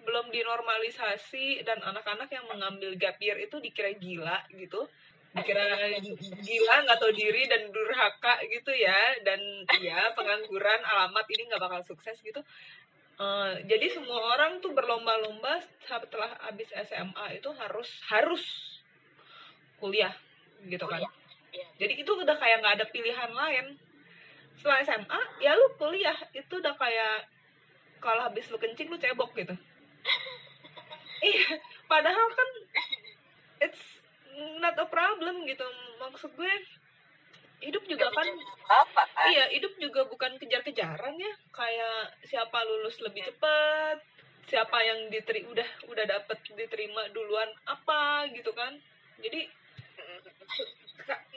belum 0.06 0.30
dinormalisasi 0.30 1.66
dan 1.66 1.82
anak-anak 1.82 2.30
yang 2.30 2.46
mengambil 2.46 2.94
gap 2.98 3.18
year 3.18 3.38
itu 3.42 3.58
dikira 3.58 3.94
gila 3.98 4.46
gitu. 4.54 4.86
Dikira 5.34 5.66
gila 6.46 6.76
nggak 6.86 6.98
tahu 7.02 7.12
diri 7.14 7.50
dan 7.50 7.74
durhaka 7.74 8.42
gitu 8.50 8.70
ya. 8.74 9.18
Dan 9.26 9.66
ya 9.82 10.14
pengangguran 10.14 10.82
alamat 10.86 11.26
ini 11.34 11.50
nggak 11.50 11.62
bakal 11.62 11.82
sukses 11.82 12.22
gitu. 12.22 12.42
Eh, 13.16 13.54
jadi 13.64 13.88
semua 13.96 14.36
orang 14.36 14.60
tuh 14.60 14.76
berlomba-lomba 14.76 15.64
setelah 15.80 16.36
habis 16.44 16.68
SMA 16.76 17.40
itu 17.40 17.48
harus 17.56 18.04
harus 18.12 18.44
kuliah 19.80 20.14
gitu 20.66 20.86
kan. 20.88 21.02
Iya. 21.56 21.68
jadi 21.80 21.94
itu 22.04 22.12
udah 22.12 22.36
kayak 22.36 22.60
nggak 22.60 22.76
ada 22.82 22.86
pilihan 22.92 23.32
lain. 23.32 23.66
Setelah 24.60 24.84
SMA 24.84 25.22
ya 25.40 25.56
lu 25.56 25.72
kuliah. 25.80 26.18
Itu 26.36 26.60
udah 26.60 26.76
kayak 26.76 27.28
kalau 28.04 28.28
habis 28.28 28.48
lu 28.52 28.58
kencing 28.60 28.92
lu 28.92 28.98
cebok 29.00 29.32
gitu. 29.36 29.56
Iya 31.26 31.58
padahal 31.90 32.28
kan 32.38 32.50
it's 33.64 33.82
not 34.62 34.78
a 34.78 34.86
problem 34.86 35.48
gitu. 35.50 35.66
Maksud 35.98 36.38
gue 36.38 36.54
hidup 37.66 37.82
juga 37.88 38.12
kan 38.14 38.28
apa 38.68 39.04
kan? 39.10 39.32
iya 39.32 39.50
hidup 39.50 39.74
juga 39.80 40.06
bukan 40.06 40.38
kejar-kejaran 40.38 41.16
ya. 41.18 41.34
Kayak 41.50 42.20
siapa 42.30 42.62
lulus 42.68 43.00
lebih 43.02 43.26
cepat 43.26 44.04
siapa 44.46 44.78
yang 44.86 45.10
diteri 45.10 45.42
udah 45.50 45.70
udah 45.90 46.06
dapet 46.06 46.38
diterima 46.54 47.10
duluan 47.10 47.50
apa 47.66 48.30
gitu 48.30 48.54
kan. 48.54 48.78
Jadi 49.18 49.50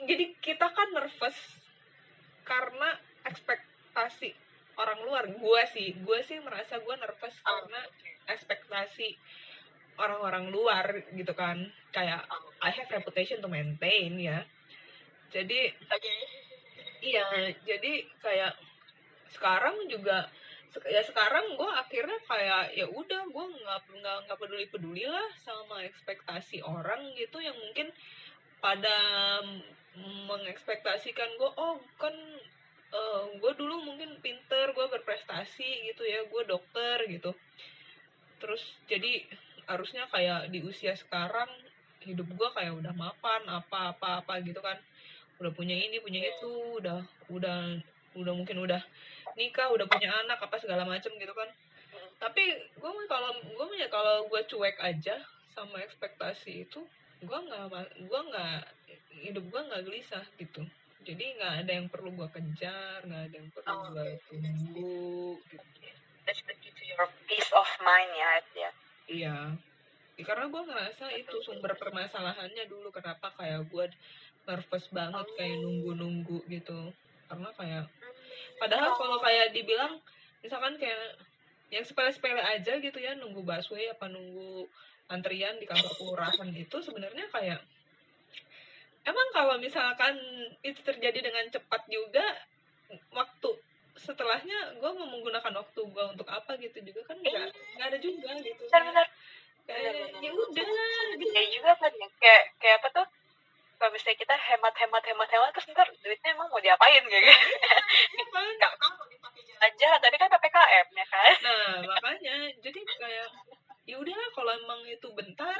jadi 0.09 0.25
kita 0.41 0.67
kan 0.71 0.89
nervous 0.95 1.37
karena 2.47 2.97
ekspektasi 3.27 4.33
orang 4.79 4.99
luar. 5.05 5.23
Gue 5.29 5.61
sih 5.69 5.93
gue 5.99 6.19
sih 6.23 6.39
merasa 6.41 6.79
gue 6.79 6.95
nervous 6.97 7.35
karena 7.43 7.81
ekspektasi 8.25 9.19
orang-orang 9.99 10.49
luar 10.49 10.85
gitu 11.13 11.33
kan. 11.35 11.69
Kayak 11.91 12.25
I 12.63 12.71
have 12.71 12.89
reputation 12.89 13.43
to 13.43 13.49
maintain 13.51 14.15
ya. 14.17 14.45
Jadi 15.29 15.69
oke. 15.69 16.15
iya 16.99 17.23
jadi 17.63 18.03
kayak 18.19 18.59
sekarang 19.31 19.87
juga 19.87 20.27
ya 20.85 21.01
sekarang 21.01 21.57
gue 21.57 21.71
akhirnya 21.73 22.19
kayak 22.29 22.77
ya 22.77 22.85
udah 22.85 23.25
gue 23.25 23.45
nggak 23.57 23.79
nggak 23.89 24.17
nggak 24.25 24.37
peduli 24.37 24.65
peduli 24.69 25.05
lah 25.09 25.25
sama 25.41 25.81
ekspektasi 25.81 26.61
orang 26.61 27.09
gitu 27.17 27.41
yang 27.41 27.57
mungkin 27.57 27.89
pada 28.59 28.97
mengekspektasikan 29.99 31.27
gue 31.35 31.51
oh 31.59 31.79
kan 31.99 32.15
gue 33.39 33.51
dulu 33.55 33.85
mungkin 33.85 34.17
pinter 34.23 34.71
gue 34.73 34.85
berprestasi 34.89 35.91
gitu 35.91 36.03
ya 36.03 36.23
gue 36.27 36.41
dokter 36.47 37.05
gitu. 37.07 37.31
Terus 38.39 38.79
jadi 38.87 39.27
harusnya 39.67 40.07
kayak 40.09 40.49
di 40.49 40.63
usia 40.63 40.95
sekarang 40.95 41.47
hidup 42.01 42.25
gue 42.31 42.49
kayak 42.55 42.73
udah 42.79 42.93
mapan 42.95 43.43
apa 43.47 43.95
apa 43.95 44.23
apa 44.23 44.33
gitu 44.41 44.59
kan. 44.63 44.79
Udah 45.39 45.51
punya 45.55 45.75
ini 45.75 45.99
punya 46.03 46.23
itu 46.23 46.79
udah 46.79 47.03
udah 47.31 47.79
udah 48.17 48.33
mungkin 48.33 48.59
udah 48.65 48.81
nikah 49.37 49.69
udah 49.71 49.85
punya 49.85 50.09
anak 50.25 50.41
apa 50.41 50.57
segala 50.57 50.83
macem 50.83 51.13
gitu 51.15 51.31
kan. 51.35 51.47
Tapi 52.19 52.43
gue 52.75 52.91
kalau 53.07 53.31
gue 53.43 53.65
punya 53.69 53.87
kalau 53.87 54.27
gue 54.27 54.41
cuek 54.49 54.81
aja 54.81 55.19
sama 55.53 55.79
ekspektasi 55.83 56.67
itu 56.67 56.83
gue 57.19 57.39
nggak 57.39 57.63
gue 58.07 58.21
nggak 58.31 58.59
hidup 59.27 59.43
gue 59.51 59.61
nggak 59.67 59.83
gelisah 59.83 60.25
gitu. 60.39 60.63
Jadi 61.03 61.23
nggak 61.39 61.53
ada 61.65 61.71
yang 61.71 61.87
perlu 61.87 62.11
gue 62.15 62.27
kejar 62.31 63.03
nggak 63.03 63.23
ada 63.31 63.35
yang 63.35 63.49
perlu 63.51 63.69
Oh, 63.71 63.87
gue 63.91 64.19
tunggu 64.27 65.39
gitu. 65.51 65.65
that's 66.27 66.43
the 66.45 66.53
key 66.61 66.71
to 66.75 66.83
your 66.85 67.07
peace 67.25 67.51
of 67.55 67.69
mind 67.83 68.11
ya 68.15 68.29
ya. 68.55 68.71
Iya. 69.09 69.37
Ya, 70.19 70.23
karena 70.27 70.51
gue 70.51 70.61
ngerasa 70.67 71.15
itu 71.15 71.39
sumber 71.39 71.79
permasalahannya 71.79 72.67
dulu 72.67 72.91
kenapa 72.91 73.31
kayak 73.39 73.71
gue 73.71 73.87
nervous 74.43 74.85
banget 74.91 75.27
kayak 75.39 75.57
nunggu-nunggu 75.63 76.43
gitu. 76.51 76.91
Karena 77.31 77.49
kayak 77.55 77.87
padahal 78.59 78.91
kalau 78.99 79.17
kayak 79.23 79.55
dibilang 79.55 80.03
misalkan 80.43 80.75
kayak 80.75 81.15
yang 81.69 81.85
sepele-sepele 81.85 82.41
aja 82.41 82.81
gitu 82.81 82.97
ya 82.97 83.13
nunggu 83.13 83.45
busway 83.45 83.87
apa 83.93 84.09
nunggu 84.09 84.65
antrian 85.09 85.57
di 85.57 85.65
kantor 85.65 85.93
kelurahan 85.97 86.49
itu 86.53 86.77
sebenarnya 86.85 87.25
kayak 87.33 87.59
emang 89.09 89.27
kalau 89.33 89.57
misalkan 89.57 90.15
itu 90.61 90.79
terjadi 90.85 91.19
dengan 91.25 91.49
cepat 91.49 91.81
juga 91.89 92.25
waktu 93.13 93.49
setelahnya 93.99 94.79
gue 94.79 94.91
mau 94.95 95.07
menggunakan 95.09 95.53
waktu 95.59 95.81
gue 95.81 96.05
untuk 96.15 96.27
apa 96.29 96.55
gitu 96.61 96.79
juga 96.85 97.01
kan 97.09 97.17
nggak 97.19 97.51
nggak 97.51 97.87
ada 97.89 97.97
juga 97.99 98.31
gitu. 98.39 98.63
Benar-benar 98.69 99.07
kayak 99.69 99.93
ya 100.17 100.29
udah 100.33 100.65
gitu. 101.19 101.29
kayak 101.29 101.49
juga 101.53 101.71
kan 101.77 101.91
ya 101.93 102.07
kayak 102.17 102.43
kayak 102.57 102.75
apa 102.79 102.87
tuh 102.95 103.07
kalau 103.79 103.91
misalnya 103.95 104.17
kita 104.19 104.35
hemat 104.35 104.75
hemat 104.75 105.03
hemat 105.03 105.29
hemat 105.29 105.49
terus 105.55 105.67
ntar 105.71 105.87
duitnya 106.03 106.29
emang 106.31 106.47
mau 106.47 106.61
diapain 106.63 107.03
kayak 107.03 107.23
gitu 107.27 108.23
kan? 108.31 108.45
Nggak 108.55 108.73
tahu 108.79 108.91
mau 108.93 109.07
dipakai 109.09 109.41
jalan-jalan 109.45 109.99
tadi 109.99 110.15
kan 110.15 110.29
ppkm 110.31 110.87
ya 110.95 111.05
kan? 111.11 111.33
Nah 111.43 111.73
makanya 111.83 112.35
jadi 112.63 112.79
kayak 112.79 113.27
ya 113.89 113.95
udahlah 113.97 114.29
kalau 114.37 114.51
emang 114.53 114.81
itu 114.85 115.07
bentar 115.17 115.59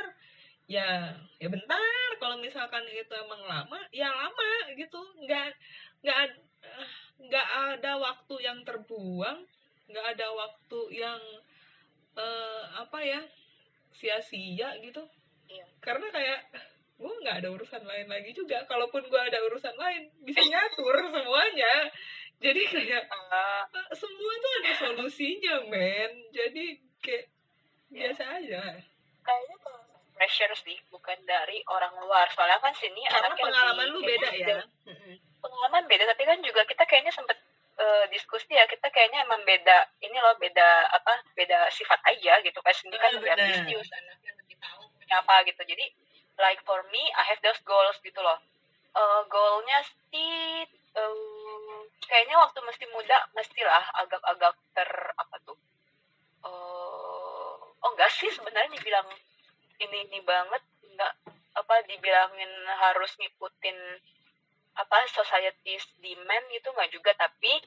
ya 0.70 1.18
ya 1.42 1.48
bentar. 1.50 2.10
Kalau 2.22 2.38
misalkan 2.38 2.86
itu 2.86 3.14
emang 3.18 3.42
lama 3.44 3.80
ya 3.90 4.10
lama 4.14 4.52
gitu. 4.78 5.02
Nggak 5.26 5.50
nggak 6.06 6.18
eh, 6.62 6.90
nggak 7.20 7.48
ada 7.76 7.92
waktu 7.98 8.36
yang 8.46 8.62
terbuang 8.68 9.40
nggak 9.90 10.06
ada 10.14 10.28
waktu 10.32 10.80
yang 10.94 11.22
eh, 12.16 12.64
apa 12.78 13.00
ya 13.02 13.22
sia-sia 13.94 14.78
gitu. 14.86 15.04
Iya. 15.50 15.66
karena 15.82 16.06
kayak 16.14 16.40
gue 17.02 17.14
nggak 17.26 17.42
ada 17.42 17.50
urusan 17.50 17.82
lain 17.82 18.06
lagi 18.06 18.32
juga. 18.38 18.62
Kalaupun 18.70 19.02
gue 19.10 19.22
ada 19.22 19.42
urusan 19.50 19.74
lain 19.74 20.14
bisa 20.22 20.42
nyatur 20.46 20.94
semuanya. 21.16 21.90
Jadi 22.40 22.62
kayak 22.70 23.04
Eh, 23.10 23.18
Ah, 23.34 23.66
semua 23.98 24.34
tuh 24.38 24.52
ada 24.62 24.72
solusinya 24.78 25.56
men. 25.72 26.12
Jadi 26.30 26.78
kayak 27.02 27.26
Ya. 27.26 27.39
Biasa 27.90 28.24
aja. 28.38 28.62
Kayaknya 29.22 29.56
kalau 29.60 29.82
pressure 30.14 30.56
sih 30.58 30.78
bukan 30.90 31.18
dari 31.24 31.64
orang 31.66 31.96
luar. 32.00 32.28
Soalnya 32.32 32.60
kan 32.60 32.74
sini 32.74 33.02
karena 33.04 33.30
anaknya 33.30 33.46
pengalaman 33.46 33.88
lebih- 33.90 33.96
lu 33.96 34.00
beda 34.06 34.30
ya. 34.34 34.58
pengalaman 35.40 35.84
beda 35.88 36.04
tapi 36.04 36.24
kan 36.28 36.40
juga 36.44 36.62
kita 36.66 36.84
kayaknya 36.84 37.12
sempet 37.12 37.38
eh, 37.80 38.06
diskusi 38.12 38.52
ya. 38.52 38.68
Kita 38.68 38.92
kayaknya 38.92 39.24
emang 39.24 39.40
beda 39.44 39.78
ini 40.02 40.18
loh 40.20 40.36
beda 40.36 40.68
apa 40.92 41.24
beda 41.34 41.72
sifat 41.72 42.00
aja 42.06 42.44
gitu. 42.44 42.60
Kayak 42.60 42.78
sini 42.78 42.96
kan 42.96 43.12
lebih 43.16 43.32
ambisius 43.32 43.88
anaknya 43.90 44.32
lebih 44.36 44.58
tahu 44.60 44.84
apa 45.10 45.36
gitu. 45.48 45.62
Jadi 45.64 45.86
like 46.38 46.60
for 46.64 46.84
me 46.92 47.04
I 47.16 47.24
have 47.26 47.40
those 47.40 47.60
goals 47.64 47.96
gitu 48.04 48.20
loh. 48.20 48.36
Eh, 48.92 49.22
goalnya 49.26 49.80
sih 50.12 50.68
eh, 50.68 51.16
kayaknya 52.04 52.36
waktu 52.38 52.60
masih 52.60 52.86
muda 52.92 53.18
mestilah 53.32 53.86
agak-agak 53.96 54.54
ter 54.76 54.90
apa 55.16 55.36
tuh 55.48 55.56
eh, 56.44 57.09
oh 57.82 57.90
enggak 57.96 58.12
sih 58.12 58.30
sebenarnya 58.32 58.72
dibilang 58.74 59.08
ini 59.80 59.98
ini 60.08 60.20
banget 60.24 60.64
enggak 60.86 61.14
apa 61.56 61.76
dibilangin 61.88 62.52
harus 62.68 63.12
ngikutin 63.18 63.78
apa 64.76 64.98
society's 65.12 65.84
demand 66.00 66.46
gitu 66.52 66.72
nggak 66.72 66.92
juga 66.92 67.12
tapi 67.16 67.60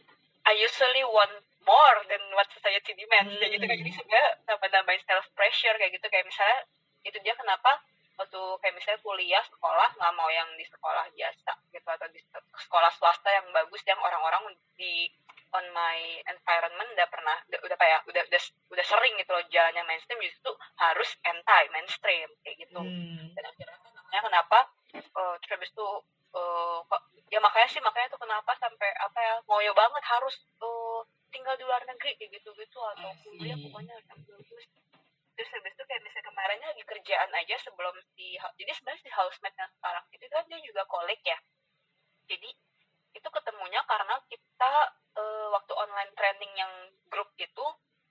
I 0.42 0.58
usually 0.58 1.04
want 1.06 1.30
more 1.62 1.98
than 2.10 2.22
what 2.34 2.48
society 2.50 2.96
demands 2.96 3.36
kayak 3.36 3.52
gitu 3.54 3.64
kayak 3.64 3.78
Hmm. 3.78 3.86
jadi 3.86 3.92
sebenarnya 3.94 4.30
tambah 4.48 4.68
nambahin 4.72 5.02
self 5.06 5.26
pressure 5.36 5.76
kayak 5.78 5.92
gitu 5.94 6.06
kayak 6.08 6.26
misalnya 6.26 6.60
itu 7.02 7.18
dia 7.22 7.34
kenapa 7.34 7.82
waktu 8.18 8.40
kayak 8.60 8.74
misalnya 8.76 9.00
kuliah 9.02 9.44
sekolah 9.46 9.88
nggak 9.96 10.12
mau 10.14 10.28
yang 10.28 10.48
di 10.56 10.64
sekolah 10.66 11.04
biasa 11.14 11.52
gitu 11.70 11.88
atau 11.88 12.08
di 12.10 12.20
se- 12.20 12.48
sekolah 12.66 12.90
swasta 12.96 13.28
yang 13.30 13.46
bagus 13.50 13.82
yang 13.86 13.98
orang-orang 13.98 14.52
di 14.76 15.08
on 15.52 15.64
my 15.76 15.98
environment 16.28 16.88
udah 16.96 17.08
pernah 17.08 17.36
udah, 17.48 17.60
udah 17.64 17.76
kayak 17.76 18.00
udah, 18.08 18.22
udah 18.28 18.40
udah 18.72 18.86
sering 18.86 19.14
gitu 19.20 19.30
loh 19.32 19.44
jalannya 19.52 19.82
mainstream 19.84 20.20
justru 20.24 20.52
harus 20.80 21.10
anti 21.24 21.62
mainstream 21.72 22.28
kayak 22.42 22.56
gitu. 22.64 22.80
Hmm. 22.80 23.32
dan 23.36 23.44
akhirnya 23.48 23.76
namanya 23.92 24.20
kenapa 24.28 24.58
eh 24.92 25.34
terus 25.40 25.50
habis 25.56 25.70
itu 25.72 25.88
kok 26.88 27.02
ya 27.28 27.38
makanya 27.40 27.68
sih 27.68 27.80
makanya 27.80 28.12
tuh 28.12 28.20
kenapa 28.20 28.52
sampai 28.56 28.88
apa 29.00 29.44
ngoyo 29.48 29.72
banget 29.76 30.04
harus 30.04 30.34
uh, 30.60 31.00
tinggal 31.32 31.56
di 31.56 31.64
luar 31.64 31.80
negeri 31.88 32.16
kayak 32.16 32.40
gitu-gitu 32.40 32.78
atau 32.96 33.08
kuliah 33.24 33.56
pokoknya 33.56 33.96
bagus 34.08 34.64
terus 35.32 35.48
habis 35.56 35.72
itu 35.72 35.84
kayak 35.88 36.02
misalnya 36.04 36.28
kemarinnya 36.28 36.68
lagi 36.76 36.84
kerjaan 36.84 37.30
aja 37.32 37.56
sebelum 37.64 37.94
si 38.12 38.36
jadi 38.60 38.70
sebenarnya 38.76 39.00
si 39.00 39.10
housemate 39.16 39.56
yang 39.56 39.72
sekarang 39.80 40.04
itu 40.12 40.24
kan 40.28 40.44
dia 40.44 40.60
juga 40.60 40.82
kolik 40.86 41.20
ya. 41.24 41.38
Jadi 42.28 42.50
itu 43.12 43.28
ketemunya 43.28 43.80
karena 43.88 44.16
kita 44.28 44.72
uh, 45.16 45.46
waktu 45.52 45.72
online 45.76 46.12
training 46.16 46.52
yang 46.56 46.72
grup 47.08 47.28
itu 47.36 47.66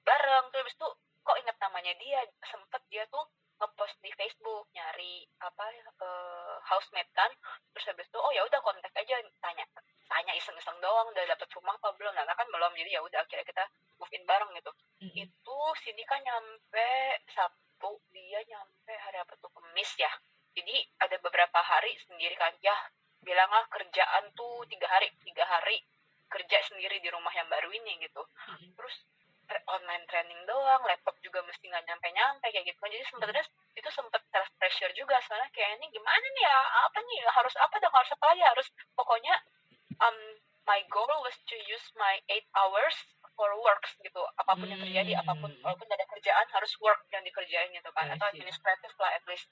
bareng. 0.05 0.45
Terus 0.51 0.61
habis 0.65 0.75
itu 0.77 0.87
kok 1.21 1.37
inget 1.37 1.57
namanya 1.61 1.93
dia? 1.97 2.19
Sempet 2.45 2.81
dia 2.89 3.03
tuh 3.09 3.25
ngepost 3.61 3.93
di 4.01 4.09
Facebook 4.17 4.65
nyari 4.73 5.21
apa 5.37 5.65
uh, 6.01 6.57
housemate 6.65 7.11
kan. 7.13 7.29
Terus 7.73 7.93
habis 7.93 8.09
itu 8.09 8.17
oh 8.17 8.31
ya 8.33 8.41
udah 8.45 8.59
kontak 8.65 8.93
aja 8.97 9.21
tanya 9.41 9.65
tanya 10.09 10.33
iseng-iseng 10.35 10.75
doang 10.81 11.07
udah 11.13 11.23
dapet 11.29 11.47
rumah 11.55 11.77
apa 11.77 11.93
belum? 11.95 12.13
Nah 12.17 12.35
kan 12.35 12.47
belum 12.49 12.73
jadi 12.73 12.99
ya 12.99 13.01
udah 13.05 13.19
akhirnya 13.21 13.45
kita 13.45 13.63
move 14.01 14.13
in 14.13 14.25
bareng 14.25 14.51
gitu. 14.57 14.71
Mm-hmm. 15.01 15.25
itu 15.25 15.59
sini 15.81 16.03
kan 16.05 16.21
nyampe 16.21 16.89
Sabtu 17.33 17.91
dia 18.13 18.39
nyampe 18.45 18.93
hari 18.93 19.17
apa 19.21 19.33
tuh? 19.41 19.49
Kamis 19.53 19.91
ya. 19.97 20.11
Jadi 20.51 20.75
ada 20.99 21.15
beberapa 21.23 21.59
hari 21.63 21.95
sendiri 22.05 22.35
kan. 22.35 22.53
Ya 22.65 22.75
bilanglah 23.21 23.65
kerjaan 23.69 24.33
tuh 24.33 24.65
tiga 24.65 24.89
hari 24.89 25.13
tiga 25.21 25.45
hari 25.45 25.77
kerja 26.31 26.57
sendiri 26.71 27.03
di 27.03 27.11
rumah 27.11 27.31
yang 27.35 27.51
baru 27.51 27.67
ini 27.69 27.99
gitu. 28.01 28.23
Mm-hmm. 28.23 28.71
terus 28.79 28.95
online 29.67 30.05
training 30.07 30.39
doang 30.47 30.79
laptop 30.87 31.15
juga 31.19 31.43
mesti 31.43 31.67
nggak 31.67 31.83
nyampe 31.83 32.07
nyampe 32.15 32.47
kayak 32.47 32.63
gitu. 32.63 32.79
Jadi 32.87 33.03
sebenarnya 33.11 33.43
itu 33.75 33.89
sempet 33.91 34.21
self 34.31 34.47
pressure 34.55 34.93
juga 34.95 35.19
soalnya 35.27 35.51
kayak 35.51 35.75
ini 35.81 35.91
gimana 35.91 36.23
nih 36.23 36.43
ya? 36.47 36.59
Apa 36.87 36.99
nih? 37.03 37.19
Harus 37.27 37.55
apa 37.59 37.75
dong? 37.83 37.91
Harus 37.91 38.11
apa 38.15 38.25
lagi? 38.31 38.43
Harus 38.47 38.67
pokoknya 38.95 39.35
um 39.99 40.17
my 40.63 40.79
goal 40.87 41.11
was 41.25 41.35
to 41.49 41.57
use 41.67 41.87
my 41.99 42.15
eight 42.31 42.47
hours 42.55 42.95
for 43.35 43.51
works 43.59 43.91
gitu. 43.99 44.21
Apa 44.39 44.55
pun 44.55 44.67
yang 44.71 44.79
terjadi 44.79 45.19
apa 45.19 45.33
pun 45.35 45.51
hmm. 45.51 45.63
walaupun 45.65 45.87
ada 45.89 46.05
kerjaan 46.07 46.47
harus 46.47 46.71
work 46.79 47.03
yang 47.11 47.23
dikerjain 47.27 47.71
gitu 47.75 47.89
kan. 47.91 48.07
Atau 48.07 48.31
administratif 48.31 48.91
lah 48.95 49.11
at 49.11 49.23
least. 49.27 49.51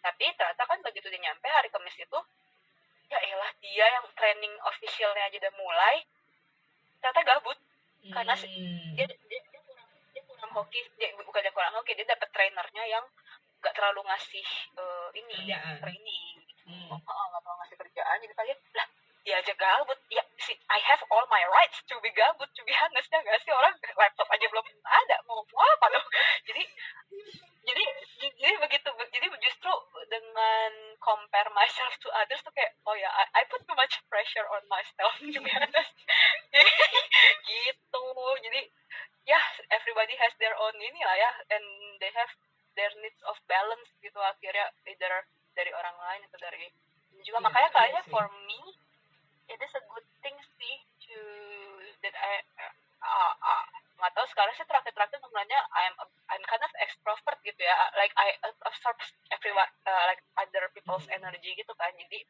Tapi 0.00 0.30
ternyata 0.38 0.62
kan 0.64 0.78
begitu 0.86 1.10
dia 1.10 1.20
nyampe 1.20 1.46
hari 1.50 1.68
Kamis 1.74 1.96
itu 1.98 2.18
ya 3.10 3.18
elah 3.18 3.50
dia 3.58 3.86
yang 3.90 4.06
training 4.14 4.54
officialnya 4.62 5.26
aja 5.26 5.36
udah 5.42 5.54
mulai 5.58 6.06
ternyata 7.00 7.20
gabut 7.24 7.58
karena 8.00 8.34
hmm. 8.36 8.96
dia, 8.96 9.06
dia 9.08 9.40
dia 9.40 9.60
kurang 9.64 9.88
dia 10.12 10.22
kurang 10.24 10.50
hoki 10.56 10.80
dia 10.96 11.08
bukan 11.16 11.40
dia 11.40 11.52
kurang 11.52 11.74
hoki 11.76 11.92
dia 11.96 12.06
dapat 12.08 12.28
trainernya 12.32 12.84
yang 12.88 13.04
gak 13.60 13.76
terlalu 13.76 14.00
ngasih 14.08 14.46
uh, 14.80 15.08
ini 15.12 15.36
kerjaan. 15.44 15.76
training 15.84 16.36
hmm. 16.64 16.88
oh, 16.88 16.96
oh, 16.96 17.24
gak 17.28 17.40
terlalu 17.44 17.58
ngasih 17.64 17.76
kerjaan 17.76 18.16
jadi 18.24 18.34
kalian 18.36 18.58
lah 18.76 18.88
dia 19.24 19.36
aja 19.40 19.52
gabut. 19.54 19.98
Ya 20.08 20.24
si 20.40 20.56
I 20.68 20.78
have 20.88 21.02
all 21.12 21.26
my 21.28 21.42
rights 21.52 21.80
to 21.88 21.94
be 22.00 22.10
gabut 22.12 22.48
to 22.52 22.62
be 22.64 22.72
honest. 22.72 23.12
Ya 23.12 23.20
gak 23.20 23.40
sih? 23.44 23.52
Orang 23.52 23.74
laptop 23.96 24.28
aja 24.32 24.46
belum 24.48 24.66
ada. 24.84 25.16
Mau 25.28 25.44
apa 25.44 25.86
dong? 25.92 26.06
Jadi 26.48 26.62
jadi 27.60 27.84
jadi 28.40 28.54
begitu 28.56 28.88
jadi 29.12 29.26
justru 29.36 29.72
dengan 30.08 30.70
compare 30.96 31.52
myself 31.52 31.92
to 32.00 32.08
others 32.16 32.40
tuh 32.40 32.50
kayak 32.56 32.72
oh 32.88 32.96
ya 32.96 33.06
I, 33.12 33.24
I 33.36 33.42
put 33.52 33.62
too 33.68 33.76
much 33.76 34.00
pressure 34.08 34.48
on 34.48 34.64
myself 34.66 35.12
to 35.20 35.38
be 35.38 35.50
honest. 35.52 35.94
Gitu. 37.50 38.04
Jadi 38.48 38.60
ya 39.28 39.36
yeah, 39.36 39.44
everybody 39.76 40.16
has 40.16 40.32
their 40.40 40.56
own 40.56 40.74
ini 40.80 41.00
lah 41.04 41.16
ya. 41.20 41.30
And 41.52 41.66
they 42.00 42.10
have 42.16 42.32
their 42.74 42.90
needs 43.04 43.20
of 43.28 43.36
balance 43.44 43.92
gitu. 44.00 44.18
Akhirnya 44.18 44.72
either 44.88 45.12
dari 45.52 45.70
orang 45.76 45.96
lain 46.00 46.22
atau 46.32 46.38
dari 46.40 46.64
juga. 47.22 47.38
Yeah, 47.38 47.44
makanya 47.44 47.70
kayaknya 47.76 48.02
for 48.08 48.26
me 48.48 48.60
it 49.50 49.60
is 49.60 49.72
a 49.74 49.82
good 49.90 50.06
thing 50.22 50.36
sih 50.58 50.76
to 51.10 51.18
that 52.06 52.14
I 52.14 52.32
uh, 53.02 53.34
uh, 53.34 53.64
nggak 54.00 54.12
tahu 54.16 54.26
sekarang 54.32 54.54
sih 54.56 54.64
terakhir-terakhir 54.64 55.18
sebenarnya 55.20 55.60
I'm 55.76 55.94
I'm 56.32 56.44
kind 56.46 56.62
of 56.64 56.72
extrovert 56.80 57.38
gitu 57.44 57.60
ya. 57.60 57.76
Like 57.98 58.14
I 58.16 58.32
absorb 58.64 58.96
everyone 59.34 59.68
uh, 59.84 60.04
like 60.08 60.22
other 60.40 60.70
people's 60.72 61.04
hmm. 61.10 61.18
energy 61.20 61.52
gitu 61.58 61.72
kan. 61.76 61.92
Jadi 61.98 62.24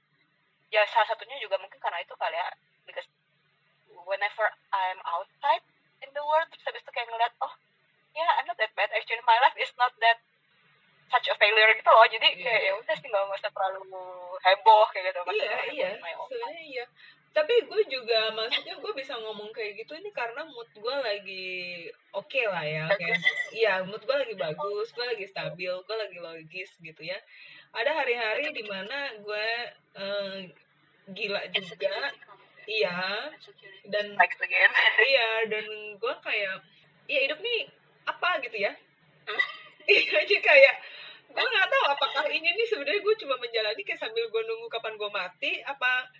ya 0.72 0.82
salah 0.90 1.06
satunya 1.12 1.36
juga 1.38 1.60
mungkin 1.60 1.78
karena 1.78 2.02
itu 2.02 2.14
kali 2.16 2.34
ya. 2.34 2.48
Because 2.88 3.06
whenever 4.08 4.46
I'm 4.74 4.98
outside 5.06 5.62
in 6.00 6.10
the 6.16 6.24
world 6.24 6.48
terus 6.50 6.64
habis 6.66 6.82
itu 6.82 6.90
kayak 6.90 7.06
ngeliat 7.12 7.34
oh 7.44 7.54
ya 8.16 8.24
yeah, 8.24 8.30
I'm 8.40 8.48
not 8.48 8.58
that 8.58 8.72
bad. 8.74 8.90
Actually 8.96 9.22
my 9.28 9.38
life 9.44 9.54
is 9.60 9.70
not 9.78 9.94
that 10.02 10.18
such 11.10 11.26
a 11.26 11.34
failure 11.36 11.74
gitu 11.74 11.90
loh. 11.90 12.06
Jadi 12.06 12.28
yeah. 12.38 12.42
kayak 12.46 12.62
ya 12.62 12.72
udah 12.78 12.94
sih 12.96 13.08
nggak 13.10 13.24
usah 13.34 13.50
terlalu 13.50 13.82
heboh 14.40 14.86
kayak 14.94 15.04
gitu. 15.10 15.20
Iya 15.34 15.54
iya. 15.74 15.90
sebenarnya 15.98 16.62
iya. 16.62 16.84
Tapi 17.30 17.54
gue 17.62 17.82
juga 17.86 18.34
maksudnya 18.34 18.74
gue 18.74 18.92
bisa 18.94 19.14
ngomong 19.14 19.54
kayak 19.54 19.78
gitu 19.78 19.94
ini 19.94 20.10
karena 20.10 20.42
mood 20.50 20.66
gue 20.74 20.96
lagi 20.98 21.86
oke 22.10 22.26
okay 22.26 22.42
lah 22.50 22.66
ya 22.66 22.90
kayak 22.90 23.22
iya 23.54 23.86
mood 23.86 24.02
gue 24.02 24.16
lagi 24.18 24.34
bagus 24.34 24.90
gue 24.90 25.06
lagi 25.06 25.26
stabil 25.30 25.70
gue 25.70 25.96
lagi 25.98 26.18
logis 26.18 26.70
gitu 26.78 27.02
ya. 27.02 27.18
Ada 27.70 28.02
hari-hari 28.02 28.50
di 28.50 28.66
mana 28.66 29.14
gue 29.18 29.46
uh, 29.98 30.38
gila 31.10 31.42
juga. 31.54 31.94
iya. 32.70 33.30
Dan 33.90 34.14
iya 35.10 35.30
dan 35.50 35.66
gue 35.98 36.14
kayak 36.22 36.62
iya 37.10 37.20
hidup 37.26 37.42
nih 37.42 37.66
apa? 38.06 38.42
gitu 38.42 38.58
ya 38.58 38.74
iya 39.86 40.12
aja 40.20 40.38
kayak 40.42 40.74
gue 41.30 41.46
nggak 41.46 41.68
tahu 41.70 41.84
apakah 41.94 42.24
ini 42.26 42.48
nih 42.58 42.66
sebenarnya 42.66 43.00
gue 43.00 43.14
cuma 43.22 43.38
menjalani 43.38 43.82
kayak 43.86 44.00
sambil 44.02 44.26
gue 44.26 44.42
nunggu 44.44 44.66
kapan 44.66 44.98
gue 44.98 45.10
mati 45.14 45.52
apa 45.62 46.10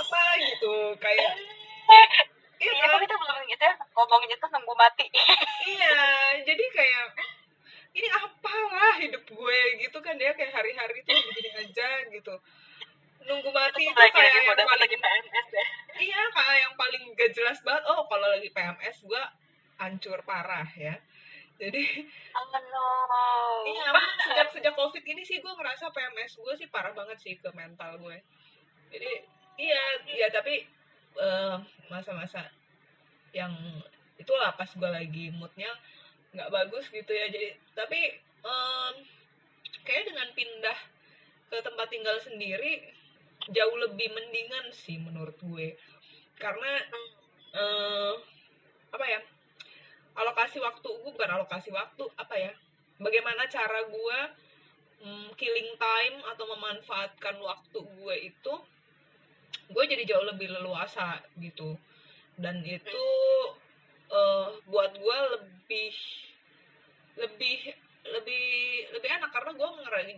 apa 0.00 0.22
gitu 0.40 0.96
kayak 0.96 1.32
iya 2.60 2.72
kan 2.80 2.96
kita 2.96 3.14
belum 3.14 3.44
gitu 3.44 3.62
ya 3.64 3.74
ngomongin 3.92 4.30
itu 4.32 4.46
nunggu 4.48 4.74
mati. 4.74 5.06
Iya 5.64 6.00
jadi 6.44 6.64
kayak 6.72 7.06
ini 7.94 8.08
apalah 8.10 8.94
hidup 8.98 9.24
gue 9.28 9.60
gitu 9.84 9.98
kan 10.00 10.16
dia 10.16 10.32
kayak 10.32 10.50
hari-hari 10.50 11.04
tuh 11.04 11.14
begini 11.14 11.50
aja 11.60 11.88
gitu. 12.08 12.34
Nunggu 13.24 13.48
mati 13.52 13.88
itu, 13.88 13.96
kayak 13.96 14.44
yang 14.44 14.56
paling 14.56 14.80
lagi 14.80 14.96
PMS 15.00 15.48
ya 15.52 15.66
iya 16.00 16.20
kayak 16.34 16.58
yang 16.68 16.74
paling 16.74 17.02
gak 17.14 17.30
jelas 17.32 17.58
banget 17.62 17.84
oh 17.88 18.04
kalau 18.10 18.26
lagi 18.28 18.50
PMS 18.50 18.96
gue 19.06 19.22
hancur 19.78 20.18
parah 20.26 20.66
ya 20.74 20.94
jadi 21.54 21.82
oh, 22.34 22.46
no. 22.50 22.88
iya 23.70 23.88
sejak 24.26 24.48
sejak 24.50 24.74
covid 24.74 25.04
ini 25.06 25.22
sih 25.22 25.38
gue 25.38 25.52
ngerasa 25.54 25.94
PMS 25.94 26.42
gue 26.42 26.54
sih 26.58 26.66
parah 26.66 26.90
banget 26.90 27.18
sih 27.22 27.38
ke 27.38 27.46
mental 27.54 27.94
gue. 28.02 28.18
Jadi 28.90 29.12
iya 29.62 29.82
iya 30.10 30.26
tapi 30.34 30.66
eh, 31.14 31.56
masa-masa 31.86 32.50
yang 33.30 33.54
itulah 34.18 34.54
pas 34.58 34.66
gue 34.66 34.90
lagi 34.90 35.30
moodnya 35.30 35.70
nggak 36.34 36.50
bagus 36.50 36.90
gitu 36.90 37.12
ya. 37.14 37.30
Jadi 37.30 37.54
tapi 37.78 38.00
um, 38.42 38.94
kayak 39.86 40.10
dengan 40.10 40.28
pindah 40.34 40.78
ke 41.54 41.56
tempat 41.62 41.86
tinggal 41.86 42.18
sendiri 42.18 42.82
jauh 43.54 43.76
lebih 43.78 44.10
mendingan 44.10 44.74
sih 44.74 44.98
menurut 44.98 45.38
gue. 45.38 45.78
Karena 46.34 46.82
uh, 47.54 48.18
apa 48.90 49.06
ya 49.06 49.22
alokasi 50.14 50.62
waktu 50.62 50.88
gue 50.88 51.10
bukan 51.10 51.30
alokasi 51.30 51.74
waktu 51.74 52.04
apa 52.14 52.34
ya 52.38 52.52
bagaimana 53.02 53.46
cara 53.50 53.82
gue 53.90 54.18
um, 55.04 55.28
killing 55.36 55.74
time 55.76 56.16
atau 56.32 56.44
memanfaatkan 56.54 57.36
waktu 57.42 57.78
gue 57.82 58.16
itu 58.32 58.54
gue 59.70 59.84
jadi 59.88 60.04
jauh 60.04 60.26
lebih 60.28 60.50
leluasa 60.50 61.22
gitu. 61.40 61.76
Dan 62.34 62.60
itu 62.66 63.04
uh, 64.10 64.58
buat 64.68 64.92
gue 64.98 65.18
lebih 65.38 65.94
lebih 67.14 67.58
lebih 68.04 68.46
lebih 68.92 69.08
enak 69.08 69.30
karena 69.32 69.54
gue 69.56 69.68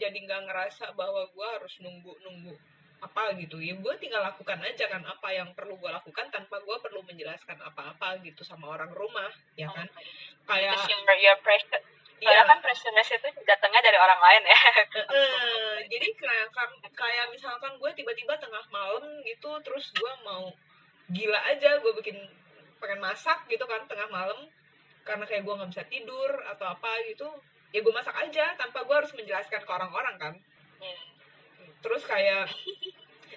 jadi 0.00 0.18
nggak 0.26 0.42
ngerasa 0.50 0.96
bahwa 0.98 1.28
gue 1.30 1.46
harus 1.60 1.74
nunggu 1.84 2.12
nunggu 2.24 2.56
apa 2.96 3.36
gitu 3.36 3.60
ya 3.60 3.76
gue 3.76 3.94
tinggal 4.00 4.24
lakukan 4.24 4.56
aja 4.64 4.88
kan 4.88 5.04
apa 5.04 5.28
yang 5.28 5.52
perlu 5.52 5.76
gue 5.76 5.90
lakukan 5.92 6.32
tanpa 6.32 6.56
gue 6.64 6.76
perlu 6.80 7.04
menjelaskan 7.04 7.60
apa-apa 7.60 8.24
gitu 8.24 8.40
sama 8.40 8.72
orang 8.72 8.88
rumah 8.96 9.28
ya 9.52 9.68
kan 9.68 9.84
kayak 10.48 10.80
your 11.20 11.36
pressure 11.44 11.82
Iya 12.16 12.48
kan 12.48 12.64
pressurenya 12.64 13.04
itu 13.04 13.28
datangnya 13.44 13.80
dari 13.84 13.98
orang 14.00 14.16
lain 14.16 14.42
ya. 14.48 14.60
Uh, 15.04 15.76
jadi 15.92 16.08
kayak 16.16 16.48
kayak 16.96 17.26
misalkan 17.28 17.76
gue 17.76 17.90
tiba-tiba 17.92 18.32
tengah 18.40 18.64
malam 18.72 19.04
gitu 19.20 19.52
terus 19.60 19.92
gue 19.92 20.12
mau 20.24 20.48
gila 21.12 21.40
aja 21.44 21.76
gue 21.76 21.92
bikin 22.00 22.16
pengen 22.80 23.04
masak 23.04 23.44
gitu 23.52 23.68
kan 23.68 23.84
tengah 23.84 24.08
malam 24.08 24.48
karena 25.04 25.28
kayak 25.28 25.44
gue 25.44 25.54
nggak 25.60 25.70
bisa 25.76 25.84
tidur 25.92 26.30
atau 26.56 26.66
apa 26.72 27.04
gitu 27.04 27.28
ya 27.76 27.84
gue 27.84 27.92
masak 27.92 28.16
aja 28.16 28.56
tanpa 28.56 28.88
gue 28.88 28.96
harus 28.96 29.12
menjelaskan 29.12 29.60
ke 29.60 29.70
orang-orang 29.70 30.16
kan. 30.16 30.34
Hmm. 30.80 31.15
Terus 31.86 32.02
kayak 32.02 32.50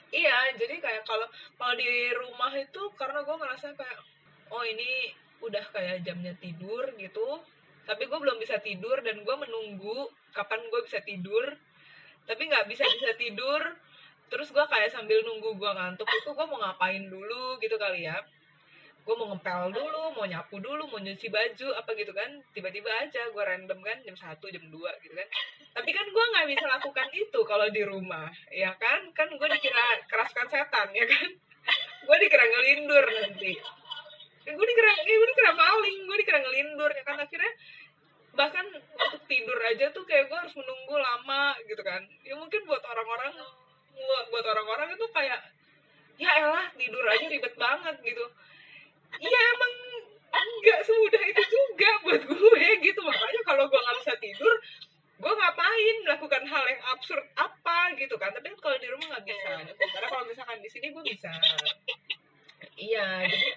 iya 0.10 0.50
jadi 0.58 0.82
kayak 0.82 1.06
kalau 1.06 1.30
kalau 1.54 1.78
di 1.78 2.10
rumah 2.18 2.50
itu 2.58 2.82
karena 2.98 3.22
gue 3.22 3.36
ngerasa 3.38 3.78
kayak 3.78 4.02
oh 4.50 4.66
ini 4.66 5.14
udah 5.46 5.62
kayak 5.70 6.02
jamnya 6.02 6.34
tidur 6.42 6.90
gitu. 6.98 7.46
Tapi 7.86 8.10
gue 8.10 8.18
belum 8.18 8.42
bisa 8.42 8.58
tidur 8.58 9.06
dan 9.06 9.22
gue 9.22 9.36
menunggu 9.38 10.10
kapan 10.34 10.66
gue 10.66 10.82
bisa 10.82 10.98
tidur. 11.06 11.46
Tapi 12.26 12.42
nggak 12.50 12.66
bisa 12.66 12.90
bisa 12.90 13.14
tidur. 13.22 13.62
Terus 14.34 14.50
gue 14.50 14.66
kayak 14.66 14.90
sambil 14.90 15.22
nunggu 15.22 15.54
gue 15.54 15.70
ngantuk 15.70 16.10
itu 16.10 16.30
gue 16.34 16.46
mau 16.50 16.58
ngapain 16.58 17.06
dulu 17.06 17.62
gitu 17.62 17.78
kali 17.78 18.10
ya 18.10 18.18
gue 19.06 19.16
mau 19.18 19.28
ngepel 19.34 19.74
dulu 19.74 20.14
mau 20.14 20.26
nyapu 20.28 20.62
dulu 20.62 20.86
mau 20.92 21.00
nyuci 21.02 21.28
baju 21.32 21.68
apa 21.76 21.92
gitu 21.98 22.12
kan. 22.14 22.30
Tiba-tiba 22.54 22.90
aja 23.02 23.28
gue 23.32 23.44
random 23.44 23.80
kan 23.82 23.98
jam 24.06 24.16
satu 24.16 24.52
jam 24.54 24.64
2 24.68 24.76
gitu 25.06 25.14
kan. 25.16 25.28
Tapi 25.76 25.90
kan 25.96 26.06
gue 26.10 26.26
nggak 26.34 26.48
bisa 26.50 26.66
lakukan 26.68 27.08
itu 27.14 27.40
kalau 27.48 27.68
di 27.72 27.82
rumah 27.86 28.30
ya 28.54 28.76
kan. 28.78 29.10
Kan 29.16 29.34
gue 29.34 29.48
dikira 29.60 30.06
keraskan 30.06 30.48
setan 30.52 30.94
ya 30.94 31.06
kan. 31.08 31.30
Gue 32.06 32.18
dikira 32.22 32.46
ngelindur 32.46 33.06
nanti. 33.06 33.54
Gue 34.50 34.66
dikira 34.66 34.92
eh, 35.06 35.16
gue 35.18 35.28
dikira 35.36 35.52
maling 35.54 36.00
gue 36.06 36.18
dikira 36.22 36.40
ngelindur 36.46 36.92
ya 36.94 37.04
kan. 37.06 37.18
Akhirnya 37.18 37.52
bahkan 38.38 38.66
untuk 38.72 39.22
tidur 39.26 39.58
aja 39.58 39.90
tuh 39.92 40.06
kayak 40.06 40.30
gue 40.30 40.38
harus 40.38 40.54
menunggu 40.54 40.96
lama 40.96 41.58
gitu 41.66 41.82
kan. 41.82 42.06
Ya 42.22 42.38
mungkin 42.38 42.62
buat 42.70 42.82
orang-orang 42.86 43.34
buat 44.32 44.46
orang-orang 44.46 44.96
itu 44.96 45.06
kayak 45.12 45.40
ya 46.20 46.32
elah 46.36 46.68
tidur 46.76 47.04
aja 47.08 47.26
ribet 47.32 47.56
banget 47.56 47.96
gitu 48.04 48.26
iya 49.18 49.40
emang 49.58 49.74
nggak 50.60 50.80
semudah 50.86 51.24
itu 51.26 51.44
juga 51.50 51.90
buat 52.06 52.22
gue 52.30 52.66
gitu. 52.84 53.00
Makanya 53.02 53.42
kalau 53.48 53.66
gue 53.66 53.80
nggak 53.80 53.98
bisa 54.06 54.14
tidur 54.22 54.56
gue 55.20 55.34
ngapain 55.36 55.96
melakukan 56.08 56.48
hal 56.48 56.64
yang 56.64 56.82
absurd 56.96 57.26
apa 57.36 57.92
gitu 58.00 58.16
kan. 58.16 58.32
Tapi 58.32 58.54
kalau 58.60 58.78
di 58.80 58.88
rumah 58.88 59.18
nggak 59.18 59.26
bisa. 59.28 59.52
Karena 59.76 60.08
kalau 60.08 60.24
misalkan 60.28 60.60
di 60.64 60.70
sini 60.72 60.94
gue 60.94 61.04
bisa. 61.04 61.32
Iya 62.80 63.28
jadi 63.28 63.50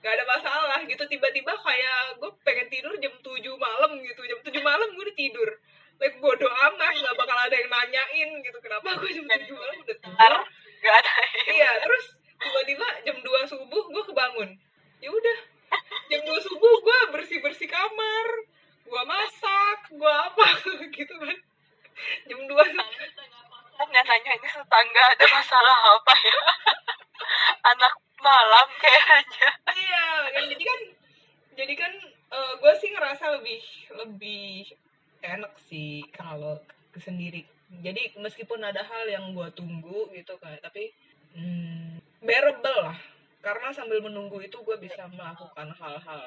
nggak 0.00 0.12
ada 0.16 0.24
masalah 0.24 0.80
gitu. 0.88 1.04
Tiba-tiba 1.04 1.52
kayak 1.52 2.20
gue 2.20 2.30
pengen 2.46 2.68
tidur 2.72 2.94
jam 3.00 3.12
7 3.20 3.26
malam 3.56 3.90
gitu. 4.00 4.22
Jam 4.24 4.40
7 4.40 4.52
malam 4.64 4.88
gue 4.96 5.04
udah 5.04 5.16
tidur. 5.16 5.50
Like 6.00 6.16
bodo 6.16 6.48
amat 6.48 6.94
nggak 6.96 7.16
bakal 7.20 7.36
ada 7.36 7.52
yang 7.52 7.68
nanyain 7.68 8.30
gitu. 8.40 8.58
Kenapa 8.64 8.96
gue 8.96 9.10
jam 9.12 9.26
7 9.28 9.52
malam 9.52 9.76
udah 9.76 9.96
tidur? 10.00 10.16
Ada. 10.80 11.12
iya 11.60 11.76
terus 11.84 12.16
tiba-tiba 12.40 12.86
jam 13.04 13.16
2 13.20 13.52
subuh 13.52 13.84
gue 13.92 14.04
kebangun 14.08 14.48
ya 15.00 15.08
udah 15.08 15.38
jam 16.12 16.20
2 16.26 16.46
subuh 16.46 16.74
gue 16.84 16.98
bersih 17.16 17.40
bersih 17.40 17.68
kamar 17.70 18.26
gue 18.90 19.02
masak 19.06 19.78
gue 19.94 20.12
apa 20.12 20.46
gitu 20.96 21.14
kan. 21.14 21.38
Jam 22.26 22.40
2 22.42 22.50
subuh. 22.50 22.88
Kan 23.78 23.86
nggak 23.88 24.04
nanya 24.04 24.32
ini 24.36 24.48
tetangga 24.50 25.02
ada 25.14 25.26
masalah 25.30 25.78
apa 25.96 26.14
ya? 26.18 26.40
Anak 27.72 27.94
malam 28.20 28.68
kayaknya. 28.76 29.50
iya 29.72 30.04
kan 30.36 30.44
jadi 30.52 30.64
kan 30.68 30.80
jadi 31.56 31.74
kan 31.78 31.92
gue 32.60 32.72
sih 32.76 32.90
ngerasa 32.92 33.24
lebih 33.40 33.62
lebih 33.96 34.68
enak 35.24 35.54
sih 35.70 36.04
kalau 36.12 36.58
ke 36.90 36.98
sendiri. 37.00 37.46
Jadi 37.70 38.18
meskipun 38.18 38.58
ada 38.66 38.82
hal 38.82 39.06
yang 39.06 39.30
gue 39.30 39.48
tunggu 39.54 40.10
gitu 40.12 40.34
kan 40.42 40.58
tapi 40.58 40.90
hmm, 41.38 42.02
bearable 42.26 42.90
lah 42.90 42.98
karena 43.40 43.72
sambil 43.72 44.04
menunggu 44.04 44.40
itu 44.44 44.60
gue 44.60 44.76
bisa 44.76 45.08
melakukan 45.08 45.72
hal-hal 45.72 46.22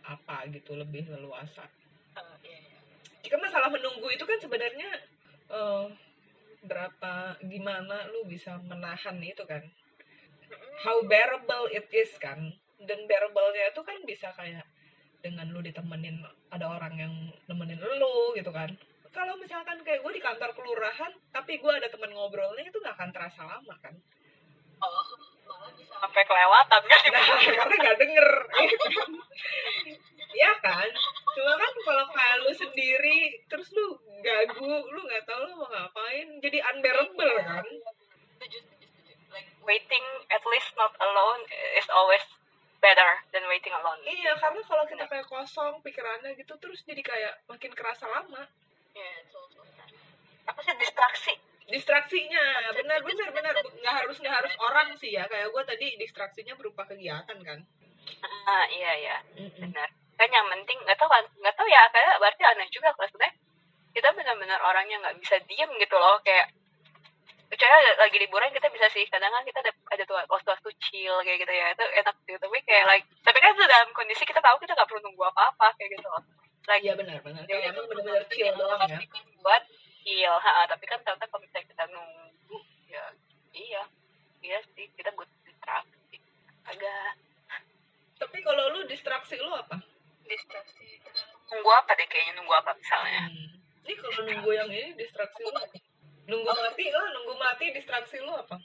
apa 0.00 0.48
gitu 0.48 0.74
lebih 0.74 1.04
leluasa. 1.12 1.68
Jika 3.20 3.36
masalah 3.40 3.68
menunggu 3.68 4.08
itu 4.12 4.24
kan 4.24 4.38
sebenarnya 4.40 4.90
eh, 5.52 5.86
berapa 6.64 7.36
gimana 7.44 8.08
lu 8.08 8.24
bisa 8.24 8.56
menahan 8.64 9.20
itu 9.20 9.44
kan? 9.44 9.60
How 10.84 11.04
bearable 11.04 11.68
it 11.72 11.88
is 11.92 12.16
kan? 12.16 12.56
Dan 12.80 13.08
bearable-nya 13.08 13.72
itu 13.72 13.80
kan 13.84 13.98
bisa 14.04 14.32
kayak 14.36 14.64
dengan 15.24 15.48
lu 15.48 15.64
ditemenin 15.64 16.20
ada 16.52 16.68
orang 16.68 16.94
yang 17.00 17.14
nemenin 17.48 17.80
lu 17.80 18.36
gitu 18.36 18.52
kan. 18.52 18.72
Kalau 19.14 19.38
misalkan 19.38 19.80
kayak 19.86 20.02
gue 20.02 20.12
di 20.12 20.22
kantor 20.24 20.52
kelurahan 20.56 21.12
tapi 21.30 21.60
gue 21.60 21.72
ada 21.72 21.88
temen 21.88 22.12
ngobrolnya 22.12 22.66
itu 22.66 22.76
nggak 22.80 22.96
akan 22.96 23.10
terasa 23.12 23.40
lama 23.46 23.76
kan? 23.80 23.94
Oh, 23.94 24.23
sampai 26.04 26.22
kelewatan 26.28 26.82
kan 26.84 27.00
nah, 27.08 27.24
karena 27.40 27.74
nggak 27.80 27.98
denger. 28.04 28.28
Ya 30.34 30.52
kan? 30.60 30.88
Cuma 31.32 31.52
kan 31.56 31.72
kalau 31.86 32.04
kayak 32.12 32.36
lu 32.44 32.52
sendiri 32.52 33.40
terus 33.48 33.72
lu 33.72 33.96
gagu 34.20 34.74
lu 34.92 35.00
nggak 35.00 35.24
tahu 35.24 35.48
lu 35.48 35.54
mau 35.56 35.68
ngapain. 35.72 36.28
Jadi 36.44 36.58
unbearable 36.60 37.34
kan? 37.40 37.64
Setuju, 38.36 38.58
setuju. 38.68 39.12
Like 39.32 39.48
waiting 39.64 40.04
at 40.28 40.44
least 40.44 40.76
not 40.76 40.92
alone 41.00 41.42
is 41.80 41.88
always 41.88 42.22
better 42.84 43.24
than 43.32 43.48
waiting 43.48 43.72
alone. 43.72 43.96
iya 44.04 44.36
karena 44.36 44.60
kalau 44.60 44.84
kita 44.84 45.08
kayak 45.08 45.24
kosong 45.24 45.80
pikirannya 45.80 46.36
gitu 46.36 46.52
terus 46.60 46.84
jadi 46.84 47.00
kayak 47.00 47.34
makin 47.48 47.72
kerasa 47.72 48.04
lama. 48.04 48.44
Yeah, 48.92 49.24
also 49.32 49.64
apa 50.44 50.60
sih 50.60 50.76
distraksi? 50.76 51.32
Distraksinya. 51.68 52.72
Benar 52.76 53.00
benar 53.00 53.28
benar. 53.32 53.52
Nggak 53.56 53.94
harus 54.04 54.16
nggak 54.20 54.34
harus 54.34 54.54
orang 54.60 54.88
sih 55.00 55.16
ya. 55.16 55.24
Kayak 55.28 55.48
gue 55.52 55.62
tadi 55.64 55.86
distraksinya 55.96 56.54
berupa 56.58 56.84
kegiatan 56.84 57.38
kan. 57.40 57.58
Ah 58.44 58.64
iya 58.68 58.92
iya. 59.00 59.16
Benar. 59.36 59.88
Kan 60.14 60.28
yang 60.30 60.46
penting 60.46 60.78
nggak 60.84 60.98
tahu 61.00 61.08
kan 61.08 61.24
nggak 61.24 61.54
tahu 61.56 61.68
ya. 61.68 61.82
Kayak 61.88 62.20
berarti 62.20 62.42
aneh 62.44 62.68
juga 62.68 62.92
kalau 62.92 63.08
sebenarnya 63.08 63.34
kita 63.94 64.08
benar-benar 64.10 64.60
orang 64.60 64.86
yang 64.90 65.00
nggak 65.00 65.16
bisa 65.22 65.36
diem 65.48 65.70
gitu 65.80 65.96
loh. 65.96 66.20
Kayak 66.20 66.52
kecuali 67.48 67.86
lagi 67.96 68.16
liburan 68.20 68.50
kita 68.52 68.68
bisa 68.68 68.86
sih. 68.92 69.04
Kadang 69.08 69.32
kan 69.32 69.42
kita 69.48 69.64
ada 69.64 69.72
ada 69.72 70.02
tuh 70.04 70.16
waktu-waktu 70.20 70.68
chill 70.84 71.16
kayak 71.24 71.38
gitu 71.40 71.52
ya. 71.52 71.66
Itu 71.72 71.84
enak 71.84 72.16
gitu 72.28 72.38
tapi 72.38 72.58
kayak 72.68 72.84
like 72.92 73.06
tapi 73.24 73.38
kan 73.40 73.56
itu 73.56 73.64
dalam 73.64 73.88
kondisi 73.96 74.22
kita 74.28 74.40
tahu 74.44 74.60
kita 74.60 74.76
nggak 74.76 74.88
perlu 74.90 75.00
nunggu 75.00 75.24
apa-apa 75.32 75.72
kayak 75.80 75.96
gitu 75.96 76.06
loh. 76.12 76.22
Like 76.64 76.80
iya 76.84 76.96
benar 76.96 77.20
benar. 77.20 77.44
ya 77.44 77.56
kayak 77.60 77.76
emang 77.76 77.86
benar-benar 77.88 78.24
chill 78.32 78.52
doang 78.56 78.80
ya. 78.88 78.98
buat 79.44 79.62
chill 80.04 80.36
ha, 80.36 80.68
tapi 80.68 80.84
kan 80.84 81.00
ternyata 81.00 81.24
kalau 81.32 81.40
misalnya 81.40 81.66
kita 81.72 81.84
nunggu 81.88 82.58
ya 82.92 83.04
iya. 83.56 83.82
Iya 84.44 84.60
sih 84.76 84.84
kita 84.92 85.08
butuh 85.16 85.32
distraksi. 85.48 86.20
Agak. 86.68 87.16
Tapi 88.20 88.38
kalau 88.44 88.76
lu 88.76 88.84
distraksi 88.84 89.40
lu 89.40 89.48
apa? 89.48 89.80
Distraksi. 90.28 91.00
Nunggu 91.48 91.70
apa 91.72 91.96
deh 91.96 92.04
kayaknya 92.04 92.36
nunggu 92.36 92.52
apa 92.52 92.76
misalnya. 92.76 93.32
Hmm. 93.32 93.56
Ini 93.88 93.92
kalau 93.96 94.20
nunggu 94.20 94.50
yang 94.52 94.68
ini 94.68 94.92
distraksi 95.00 95.48
lu 95.48 95.56
apa? 95.56 95.80
Nunggu 96.28 96.44
mati 96.52 96.86
lah, 96.92 97.06
nunggu 97.16 97.34
mati 97.40 97.64
distraksi 97.72 98.20
lu 98.20 98.36
apa? 98.36 98.60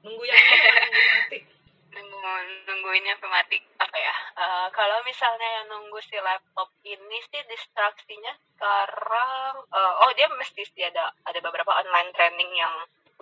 Nunggu 0.00 0.22
yang 0.24 0.40
ini, 0.40 0.56
nunggu 0.56 1.04
mati. 1.12 1.38
nunggu 1.94 2.18
nungguinnya 2.64 3.14
sampai 3.20 3.30
mati 3.30 3.56
apa 3.84 3.98
ya 4.00 4.14
Eh, 4.34 4.68
kalau 4.74 4.98
misalnya 5.06 5.46
yang 5.62 5.66
nunggu 5.70 6.02
si 6.02 6.18
laptop 6.18 6.66
ini 6.82 7.18
sih 7.30 7.42
distraksinya 7.46 8.34
sekarang 8.58 9.54
eh, 9.70 9.92
oh 10.02 10.10
dia 10.18 10.26
mesti 10.26 10.62
sih 10.74 10.82
ada 10.82 11.14
ada 11.22 11.38
beberapa 11.38 11.70
online 11.70 12.10
training 12.18 12.50
yang 12.50 12.74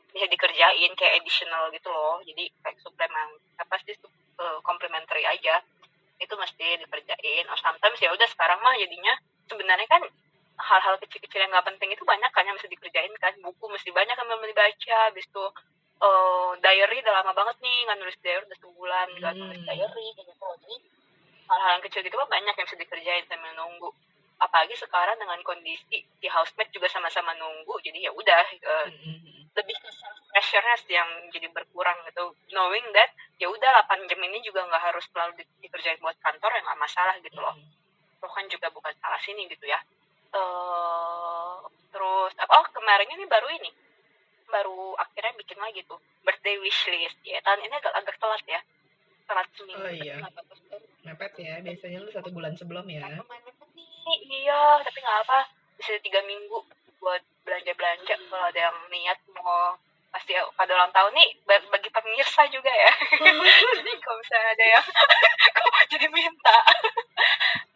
bisa 0.09 0.25
dikerjain 0.33 0.93
kayak 0.97 1.21
additional 1.21 1.69
gitu 1.77 1.89
loh. 1.93 2.17
Jadi 2.25 2.49
kayak 2.65 2.81
suplemen 2.81 3.29
apa 3.61 3.77
sih 3.85 3.93
sup- 4.01 4.17
eh, 4.41 4.59
complementary 4.65 5.25
aja. 5.29 5.61
Itu 6.17 6.33
mesti 6.41 6.81
dikerjain. 6.81 7.45
Oh 7.53 7.59
sometimes 7.61 8.01
ya 8.01 8.09
udah 8.17 8.29
sekarang 8.33 8.65
mah 8.65 8.73
jadinya 8.81 9.13
sebenarnya 9.53 9.89
kan 9.93 10.03
hal-hal 10.65 10.97
kecil-kecil 10.97 11.45
yang 11.45 11.53
nggak 11.53 11.69
penting 11.77 11.93
itu 11.93 12.05
banyak 12.09 12.31
kan 12.33 12.49
yang 12.49 12.57
mesti 12.57 12.73
dikerjain 12.73 13.13
kan. 13.21 13.37
Buku 13.45 13.69
mesti 13.69 13.93
banyak 13.93 14.17
yang 14.17 14.27
belum 14.33 14.49
dibaca 14.49 14.97
habis 15.13 15.29
itu 15.29 15.45
eh, 16.03 16.51
diary 16.59 16.99
udah 17.03 17.15
lama 17.23 17.33
banget 17.33 17.57
nih 17.63 17.77
nggak 17.87 17.99
nulis 18.03 18.17
diary 18.23 18.43
udah 18.43 18.59
sebulan 18.59 19.07
nggak 19.17 19.35
nulis 19.39 19.59
Hmm. 19.63 19.69
diary 19.69 20.07
kayak 20.15 20.27
gitu. 20.29 20.47
Jadi 20.63 20.77
hal-hal 21.49 21.71
yang 21.73 21.83
kecil 21.85 22.01
gitu 22.03 22.17
mah 22.17 22.31
banyak 22.31 22.55
yang 22.55 22.67
bisa 22.67 22.79
dikerjain 22.79 23.25
sambil 23.27 23.53
nunggu. 23.55 23.91
Apalagi 24.39 24.75
sekarang 24.75 25.15
dengan 25.17 25.39
kondisi 25.47 26.03
di 26.03 26.29
housemate 26.29 26.75
juga 26.75 26.91
sama-sama 26.91 27.31
nunggu 27.39 27.79
jadi 27.81 28.09
ya 28.09 28.11
udah 28.11 28.43
eh, 28.51 28.87
Mm-mm. 28.91 29.47
lebih 29.55 29.77
ke 29.79 29.89
pressure-nya 30.33 30.75
sih 30.81 30.97
yang 30.97 31.07
jadi 31.31 31.47
berkurang 31.53 31.95
gitu. 32.09 32.35
Knowing 32.51 32.91
that 32.97 33.13
ya 33.39 33.47
udah 33.47 33.71
8 33.87 34.09
jam 34.09 34.19
ini 34.19 34.43
juga 34.43 34.65
nggak 34.67 34.83
harus 34.83 35.05
selalu 35.13 35.39
di- 35.39 35.51
dikerjain 35.61 36.01
buat 36.01 36.17
kantor 36.19 36.51
yang 36.57 36.65
nggak 36.67 36.81
masalah 36.81 37.15
gitu 37.21 37.39
loh. 37.39 37.55
Lo 38.19 38.29
kan 38.33 38.49
juga 38.49 38.73
bukan 38.73 38.91
salah 38.99 39.21
sini 39.21 39.47
gitu 39.47 39.69
ya. 39.69 39.79
Eh 40.33 41.55
terus 41.93 42.33
apa 42.41 42.53
oh 42.57 42.67
kemarin 42.73 43.05
ini 43.13 43.29
baru 43.29 43.47
ini 43.53 43.69
baru 44.53 44.93
akhirnya 44.95 45.33
bikin 45.35 45.57
lagi 45.57 45.81
tuh 45.89 45.97
birthday 46.23 46.61
wish 46.61 46.85
list. 46.87 47.17
Ya 47.25 47.41
tahun 47.41 47.65
ini 47.65 47.73
agak 47.73 47.93
agak 47.97 48.17
telat 48.21 48.45
ya. 48.45 48.61
Telat 49.25 49.49
seminggu 49.57 49.81
Oh, 49.81 49.91
iya. 49.91 50.17
Mepet 51.03 51.33
ya, 51.41 51.59
biasanya 51.59 51.99
lu 51.99 52.11
satu 52.13 52.29
bulan 52.31 52.53
sebelum 52.53 52.85
ya. 52.87 53.09
Mepet 53.09 53.57
nih, 53.73 54.19
iya 54.45 54.79
tapi 54.79 54.99
nggak 55.01 55.19
apa. 55.25 55.41
Bisa 55.81 55.97
tiga 55.99 56.21
minggu 56.23 56.61
buat 57.01 57.23
belanja 57.43 57.73
belanja 57.75 58.15
kalau 58.31 58.47
ada 58.47 58.61
yang 58.61 58.77
niat 58.87 59.19
mau 59.35 59.75
pasti 60.13 60.37
pada 60.55 60.77
ulang 60.77 60.93
tahun 60.93 61.11
nih 61.17 61.29
ba- 61.43 61.69
bagi 61.73 61.89
pemirsa 61.89 62.45
juga 62.47 62.69
ya. 62.69 62.93
Jadi 63.81 63.93
kalau 63.99 64.17
misalnya 64.21 64.51
ada 64.53 64.67
yang 64.79 64.85
kok 65.57 65.75
jadi 65.89 66.07
minta. 66.13 66.59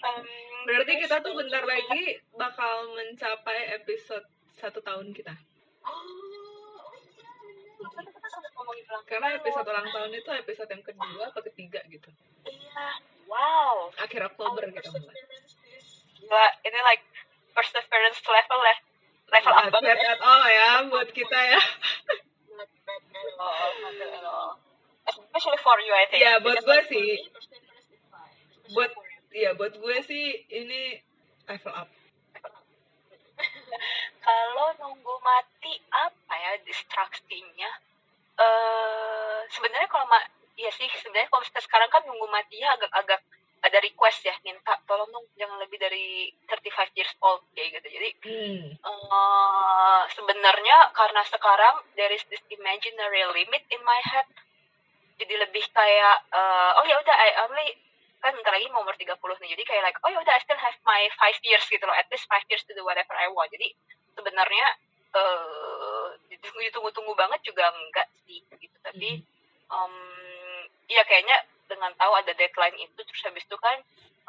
Em, 0.05 0.23
Berarti 0.67 0.93
kita 1.01 1.17
tuh 1.19 1.33
bentar 1.33 1.65
lagi 1.65 2.21
bakal 2.37 2.93
mencapai 2.93 3.73
episode 3.75 4.23
satu 4.53 4.79
tahun 4.79 5.11
kita. 5.11 5.33
Oh, 5.83 6.36
ngomongin 8.67 8.85
ulang 8.91 9.05
Karena 9.07 9.27
tahun. 9.31 9.39
episode 9.39 9.67
ulang 9.71 9.89
tahun 9.89 10.11
itu 10.11 10.31
episode 10.35 10.69
yang 10.69 10.83
kedua 10.83 11.23
atau 11.31 11.43
ketiga 11.47 11.81
gitu. 11.87 12.11
Iya. 12.43 12.87
Wow. 13.31 13.95
Akhir 14.03 14.27
Oktober 14.27 14.67
kita 14.67 14.91
mulai. 14.91 15.15
Gila, 16.19 16.47
ini 16.67 16.79
like 16.83 17.07
perseverance 17.55 18.21
level 18.21 18.61
ya. 18.61 18.77
Level 19.27 19.55
up 19.55 19.67
banget 19.71 19.97
ya. 19.97 20.13
at 20.15 20.21
all 20.21 20.45
ya 20.45 20.71
buat 20.87 21.09
kita 21.11 21.39
ya. 21.39 21.61
Not 22.51 22.71
bad 22.83 23.03
at 23.07 23.39
all, 23.39 23.71
not 23.83 23.95
bad 23.95 24.13
at 24.13 24.27
all. 24.27 24.51
Especially 25.07 25.61
for 25.63 25.79
you, 25.79 25.95
I 25.95 26.05
think. 26.11 26.19
Ya, 26.19 26.39
buat 26.39 26.59
Because 26.59 26.67
gue 26.67 26.81
sih. 26.91 27.11
buat 28.67 28.91
iya 29.31 29.55
buat 29.55 29.73
gue 29.73 29.97
sih 30.03 30.43
ini 30.51 30.99
level 31.47 31.71
up 31.71 31.87
kalau 34.27 34.75
nunggu 34.75 35.15
mati 35.23 35.79
apa 35.95 36.35
ya 36.35 36.53
distraksinya 36.67 37.71
eh 38.37 39.41
sebenarnya 39.51 39.89
kalau 39.89 40.07
ma 40.09 40.21
iya 40.57 40.71
sih 40.73 40.89
sebenarnya 41.01 41.29
kalau 41.29 41.41
misalnya 41.45 41.65
sekarang 41.65 41.91
kan 41.93 42.03
nunggu 42.09 42.27
matinya 42.29 42.69
agak-agak 42.77 43.21
ada 43.65 43.79
request 43.83 44.23
ya 44.23 44.35
minta 44.47 44.79
tolong 44.87 45.11
dong 45.11 45.27
jangan 45.35 45.59
lebih 45.59 45.81
dari 45.81 46.31
35 46.47 46.97
years 46.99 47.13
old 47.25 47.43
kayak 47.57 47.81
gitu. 47.81 47.89
Jadi 47.99 48.11
hmm. 48.31 48.67
uh, 48.85 50.03
sebenarnya 50.13 50.95
karena 50.95 51.23
sekarang 51.27 51.75
there 51.99 52.13
is 52.15 52.23
this 52.31 52.43
imaginary 52.53 53.27
limit 53.33 53.65
in 53.75 53.83
my 53.83 53.99
head. 54.07 54.29
Jadi 55.17 55.35
lebih 55.35 55.65
kayak 55.73 56.29
uh, 56.31 56.79
oh 56.79 56.85
ya 56.85 57.01
udah 57.01 57.17
I 57.17 57.31
only 57.49 57.67
kan 58.21 58.33
bentar 58.37 58.53
lagi 58.55 58.69
mau 58.73 58.83
umur 58.83 58.97
30 58.97 59.13
nih 59.17 59.51
jadi 59.55 59.63
kayak 59.65 59.83
like 59.93 59.99
oh 60.03 60.11
ya 60.11 60.19
udah 60.19 60.35
I 60.35 60.41
still 60.43 60.59
have 60.59 60.77
my 60.83 61.07
five 61.21 61.39
years 61.47 61.65
gitu 61.69 61.85
loh 61.85 61.95
at 61.95 62.09
least 62.09 62.27
five 62.27 62.43
years 62.49 62.65
to 62.69 62.73
do 62.77 62.87
whatever 62.87 63.17
I 63.19 63.33
want. 63.33 63.51
Jadi 63.51 63.73
sebenarnya 64.15 64.67
uh, 65.17 65.66
ditunggu-tunggu 66.29 67.13
banget 67.15 67.41
juga 67.47 67.71
enggak 67.73 68.09
sih 68.27 68.43
gitu. 68.59 68.77
Tapi 68.83 69.23
um, 69.71 69.95
iya 70.87 71.03
kayaknya 71.07 71.43
dengan 71.67 71.91
tahu 71.99 72.13
ada 72.15 72.31
deadline 72.35 72.79
itu 72.79 73.01
terus 73.03 73.23
habis 73.27 73.43
itu 73.43 73.57
kan 73.59 73.79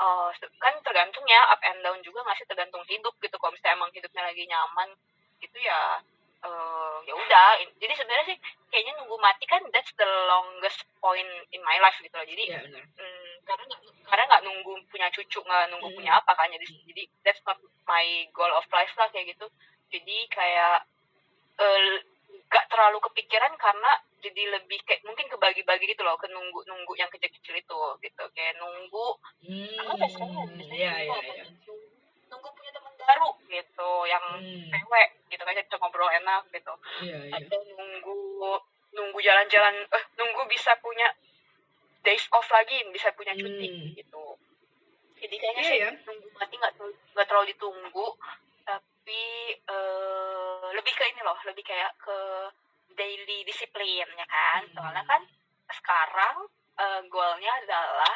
uh, 0.02 0.30
kan 0.58 0.74
tergantung 0.82 1.26
ya 1.30 1.42
up 1.54 1.62
and 1.62 1.82
down 1.86 2.00
juga 2.02 2.26
nggak 2.26 2.38
sih 2.42 2.48
tergantung 2.50 2.84
hidup 2.90 3.14
gitu. 3.22 3.36
Kalau 3.38 3.54
misalnya 3.54 3.78
emang 3.78 3.92
hidupnya 3.94 4.24
lagi 4.26 4.44
nyaman 4.50 4.90
gitu 5.38 5.58
ya 5.62 6.02
uh, 6.44 6.98
ya 7.06 7.14
udah. 7.14 7.50
Jadi 7.78 7.94
sebenarnya 7.94 8.26
sih 8.34 8.38
kayaknya 8.70 8.94
nunggu 9.02 9.18
mati 9.22 9.46
kan 9.50 9.62
that's 9.74 9.94
the 9.98 10.08
longest 10.30 10.86
point 11.02 11.30
in 11.54 11.62
my 11.66 11.78
life 11.82 11.98
gitu 12.02 12.14
loh. 12.14 12.28
Jadi 12.28 12.44
ya, 12.50 12.62
mm, 12.62 13.32
karena 13.46 13.64
gak, 13.70 13.80
karena 14.06 14.24
nggak 14.28 14.44
nunggu 14.46 14.74
punya 14.90 15.08
cucu 15.14 15.40
nggak 15.42 15.66
nunggu 15.74 15.88
hmm. 15.94 15.98
punya 15.98 16.12
apa 16.20 16.32
kan. 16.36 16.50
Jadi 16.52 16.66
jadi 16.90 17.04
that's 17.26 17.42
not 17.46 17.58
my 17.86 18.06
goal 18.34 18.52
of 18.54 18.66
life 18.74 18.94
lah 18.98 19.08
kayak 19.14 19.34
gitu. 19.34 19.48
Jadi 19.88 20.18
kayak 20.28 20.84
nggak 21.58 22.64
uh, 22.66 22.70
terlalu 22.70 22.98
kepikiran 23.02 23.54
karena 23.58 23.92
jadi 24.18 24.44
lebih 24.50 24.80
kayak 24.82 25.02
mungkin 25.06 25.26
kebagi-bagi 25.28 25.86
gitu 25.90 26.02
loh 26.02 26.18
ke 26.18 26.26
nunggu 26.28 26.66
nunggu 26.66 26.94
yang 26.96 27.10
kecil-kecil 27.10 27.54
itu 27.54 27.80
gitu 28.02 28.24
kayak 28.34 28.58
nunggu 28.58 29.08
hmm, 29.46 29.78
apa 29.78 29.94
biasanya 29.96 30.42
iya, 30.74 30.94
iya, 31.06 31.18
iya. 31.22 31.44
nunggu 32.28 32.50
punya 32.52 32.72
teman 32.74 32.94
baru 32.98 33.30
gitu 33.48 33.90
yang 34.06 34.26
Hmm. 34.38 34.70
cewek 34.70 35.10
gitu 35.30 35.42
kan 35.42 35.54
bisa 35.54 35.78
ngobrol 35.78 36.10
enak 36.10 36.44
gitu 36.50 36.74
iya 37.02 37.18
iya 37.30 37.38
atau 37.42 37.60
nunggu 37.78 38.18
nunggu 38.94 39.20
jalan-jalan 39.22 39.76
eh 39.86 40.04
nunggu 40.18 40.42
bisa 40.50 40.74
punya 40.82 41.08
days 42.02 42.26
off 42.32 42.48
lagi 42.50 42.82
bisa 42.90 43.14
punya 43.14 43.34
cuti 43.34 43.68
Hmm. 43.70 43.94
gitu 43.94 44.26
jadi 45.18 45.36
kayaknya 45.36 45.64
sih 45.66 45.78
ya. 45.82 45.90
nunggu 46.06 46.28
mati 46.36 46.54
nggak 46.58 46.74
terlalu- 46.78 47.00
nggak 47.14 47.28
terlalu 47.28 47.46
ditunggu 47.54 48.08
tapi 49.08 49.56
eh 49.72 50.68
lebih 50.76 50.92
ke 50.92 51.04
ini 51.08 51.24
loh 51.24 51.40
lebih 51.48 51.64
kayak 51.64 51.96
ke 51.96 52.20
daily 52.92 53.48
disiplin 53.48 54.04
ya 54.04 54.28
kan. 54.28 54.68
Hmm. 54.68 54.74
soalnya 54.76 55.04
kan 55.08 55.24
sekarang 55.72 56.52
eh, 56.76 57.02
goalnya 57.08 57.48
adalah 57.64 58.16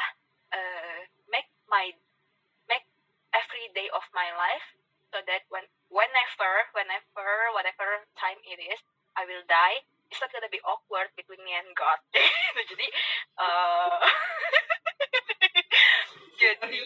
eh, 0.52 1.08
make 1.32 1.48
my 1.72 1.88
make 2.68 2.84
every 3.32 3.72
day 3.72 3.88
of 3.96 4.04
my 4.12 4.36
life 4.36 4.76
so 5.08 5.16
that 5.24 5.48
when 5.48 5.64
whenever 5.88 6.68
whenever 6.76 7.32
whatever 7.56 8.04
time 8.20 8.36
it 8.44 8.60
is 8.60 8.76
I 9.16 9.24
will 9.24 9.48
die. 9.48 9.88
It's 10.12 10.20
not 10.20 10.28
gonna 10.28 10.52
be 10.52 10.60
awkward 10.60 11.08
between 11.16 11.40
me 11.40 11.56
and 11.56 11.72
God. 11.72 12.04
Jadi 12.68 12.86
eh 13.40 13.96
jadi 16.36 16.84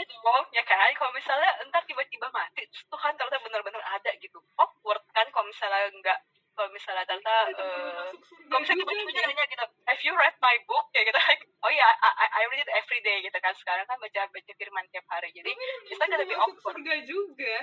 Iya 0.00 0.16
dong, 0.16 0.44
ya 0.56 0.64
kan? 0.64 0.88
Kalau 0.96 1.12
misalnya 1.12 1.50
entar 1.60 1.84
tiba-tiba 1.84 2.32
mati, 2.32 2.64
terus 2.72 2.88
Tuhan 2.88 3.12
ternyata 3.20 3.36
benar-benar 3.44 3.84
ada 3.84 4.10
gitu. 4.16 4.40
Awkward 4.56 5.04
kan 5.12 5.28
kalau 5.28 5.44
misalnya 5.44 5.92
enggak, 5.92 6.18
kalau 6.56 6.72
misalnya 6.72 7.04
ternyata, 7.04 7.52
eh, 7.52 8.08
kalau 8.48 8.60
misalnya 8.64 8.80
tiba-tiba 8.80 9.10
dia 9.12 9.24
nanya 9.28 9.44
gitu, 9.44 9.66
have 9.84 10.00
you 10.00 10.12
read 10.16 10.36
my 10.40 10.56
book? 10.64 10.88
Kayak 10.96 11.12
gitu, 11.12 11.20
oh 11.68 11.70
iya, 11.70 11.84
I, 11.84 12.08
I, 12.16 12.26
I 12.32 12.42
read 12.48 12.64
it 12.64 12.72
every 12.72 13.04
day 13.04 13.20
gitu 13.20 13.36
kan. 13.44 13.52
Sekarang 13.60 13.84
kan 13.84 14.00
baca 14.00 14.20
baca 14.32 14.52
firman 14.56 14.88
tiap 14.88 15.04
hari, 15.12 15.28
jadi 15.36 15.52
gonna 15.52 16.16
be 16.24 16.32
masuk 16.32 16.40
awkward. 16.48 16.80
surga 16.80 16.94
juga 17.04 17.56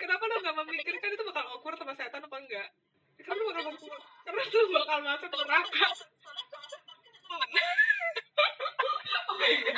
kenapa 0.00 0.22
lo 0.24 0.34
gak 0.40 0.56
memikirkan 0.64 1.10
itu 1.12 1.24
bakal 1.28 1.44
awkward 1.52 1.76
sama 1.76 1.92
setan 1.92 2.24
apa 2.24 2.36
enggak 2.40 2.68
karena 3.20 3.36
lu 3.36 3.44
bakal 3.52 3.62
masuk 3.68 4.00
karena 4.24 4.42
lu 4.48 4.68
bakal 4.72 4.98
masuk 5.04 5.30
neraka 5.30 5.86
iya 9.46 9.72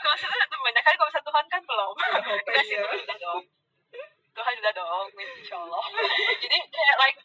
Kalau 0.00 0.14
misalnya 0.16 0.46
temen, 0.48 0.74
kan 0.74 0.94
kalau 0.96 1.08
misalnya 1.08 1.28
Tuhan 1.28 1.46
kan 1.50 1.62
belum. 1.66 1.94
hope 1.94 2.48
Udah 2.50 2.62
sih, 2.64 2.76
iya 2.76 2.82
udah 2.86 3.16
dong. 3.18 3.42
Tuhan 4.30 4.54
udah 4.62 4.72
dong, 4.72 5.06
insya 5.18 5.56
Allah. 5.58 5.84
Jadi 6.38 6.58
kayak 6.70 6.96
like, 7.02 7.18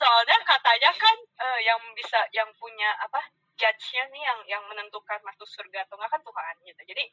soalnya 0.00 0.36
katanya 0.42 0.90
kan 0.98 1.16
eh, 1.40 1.60
yang 1.64 1.80
bisa, 1.94 2.20
yang 2.34 2.48
punya 2.58 2.90
apa, 2.98 3.20
judge-nya 3.56 4.04
nih 4.12 4.22
yang 4.22 4.40
yang 4.58 4.62
menentukan 4.68 5.16
masuk 5.24 5.48
surga 5.48 5.88
atau 5.88 5.96
enggak 5.96 6.12
kan 6.12 6.22
Tuhan 6.22 6.54
gitu. 6.66 6.82
Jadi 6.92 7.04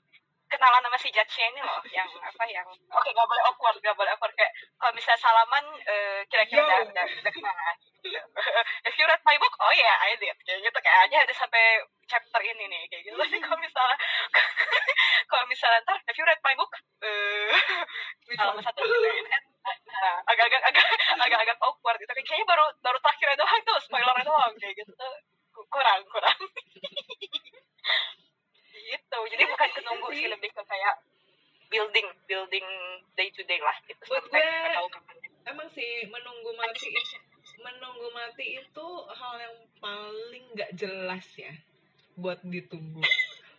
kenalan 0.54 0.86
sama 0.86 0.98
si 1.02 1.10
judge-nya 1.10 1.46
ini 1.50 1.62
loh, 1.66 1.82
yang 1.90 2.06
apa 2.22 2.44
yang, 2.46 2.68
oke 2.70 3.10
gak 3.10 3.28
boleh 3.28 3.44
awkward, 3.50 3.78
gak 3.82 3.98
boleh 3.98 4.14
awkward 4.14 4.34
kayak 4.38 4.54
kalau 4.78 4.94
misalnya 4.94 5.18
salaman 5.18 5.66
eh, 5.90 6.22
kira-kira 6.30 6.62
Yo. 6.62 6.66
udah 6.70 6.80
udah 6.94 7.06
udah 7.26 7.34
kenalan. 7.34 7.76
Gitu. 8.06 8.20
If 8.88 8.94
you 9.00 9.06
read 9.10 9.24
my 9.26 9.38
book, 9.42 9.56
oh 9.58 9.74
ya, 9.74 9.94
I 10.06 10.14
did. 10.22 10.38
Kayak 10.46 10.60
gitu 10.62 10.80
kayaknya 10.84 11.18
ada 11.26 11.34
sampai 11.34 11.82
chapter 12.06 12.42
ini 12.46 12.70
nih 12.70 12.82
kayak 12.92 13.02
gitu. 13.10 13.16
Tapi 13.22 13.38
kalau 13.42 13.58
misalnya 13.58 13.98
kalau 15.32 15.44
misalnya 15.50 15.80
ntar 15.88 15.98
have 15.98 16.18
you 16.20 16.26
read 16.30 16.42
my 16.46 16.54
book? 16.54 16.74
Eh, 17.02 17.50
halaman 18.38 18.62
satu 18.62 18.80
agak-agak 20.28 20.62
agak 20.68 20.86
agak-agak 21.18 21.58
awkward 21.64 21.98
gitu. 21.98 22.12
Kayaknya 22.12 22.46
baru 22.46 22.66
baru 22.84 22.98
terakhirnya 23.02 23.40
doang 23.40 23.62
tuh, 23.66 23.78
spoilernya 23.82 24.24
doang 24.28 24.54
kayak 24.60 24.76
gitu. 24.78 24.94
Ku- 25.54 25.68
Kurang, 25.72 26.02
kurang. 26.12 26.38
Gitu. 28.86 29.20
Jadi 29.28 29.44
bukan 29.46 29.70
ke 29.70 29.82
nunggu 29.82 30.08
sih, 30.12 30.28
lebih 30.28 30.50
ke 30.50 30.64
kayak 30.64 30.96
building, 31.68 32.08
building 32.26 32.68
day 33.14 33.30
to 33.30 33.42
day 33.44 33.58
lah 33.58 33.76
gitu. 33.84 34.04
Buat 34.06 34.24
gue- 34.26 34.74
tahu 34.74 34.88
kapan. 34.90 35.16
emang 35.46 35.68
sih 35.68 36.08
menunggu 36.08 36.52
mati 36.54 36.88
menunggu 37.60 38.08
mati 38.10 38.58
itu 38.58 38.88
hal 39.10 39.36
yang 39.38 39.52
paling 39.78 40.46
nggak 40.54 40.72
jelas 40.74 41.28
ya 41.36 41.52
buat 42.16 42.40
ditunggu 42.42 43.04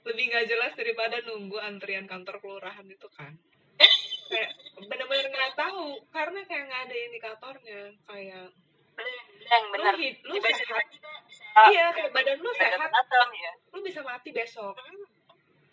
lebih 0.03 0.25
nggak 0.27 0.47
jelas 0.47 0.73
daripada 0.73 1.21
nunggu 1.23 1.57
antrian 1.59 2.05
kantor 2.05 2.41
kelurahan 2.41 2.85
itu 2.85 3.05
kan 3.11 3.37
kayak 4.27 4.51
bener-bener 4.81 5.29
nggak 5.29 5.53
tahu 5.55 6.01
karena 6.09 6.41
kayak 6.43 6.65
nggak 6.67 6.83
ada 6.83 6.97
indikatornya 6.99 7.81
kayak 8.03 8.47
Yang 9.45 9.65
benar. 9.71 9.93
lu 9.93 10.01
hid- 10.01 10.23
lu 10.25 10.35
sehat 10.41 10.87
iya 11.69 11.93
kayak 11.93 12.11
badan 12.11 12.41
lu 12.41 12.49
sehat 12.51 12.81
datang 12.81 13.29
ya. 13.31 13.53
lu 13.71 13.79
bisa 13.81 14.01
mati 14.01 14.33
besok 14.33 14.73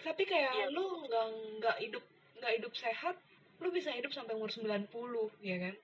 tapi 0.02 0.24
kayak 0.24 0.52
Iya. 0.52 0.66
lu 0.70 0.86
nggak 1.02 1.26
nggak 1.58 1.78
hidup 1.80 2.04
nggak 2.38 2.54
hidup 2.58 2.74
sehat 2.74 3.16
lu 3.58 3.70
bisa 3.70 3.90
hidup 3.90 4.10
sampai 4.10 4.34
umur 4.34 4.50
90 4.50 4.90
ya 5.40 5.58
kan 5.60 5.76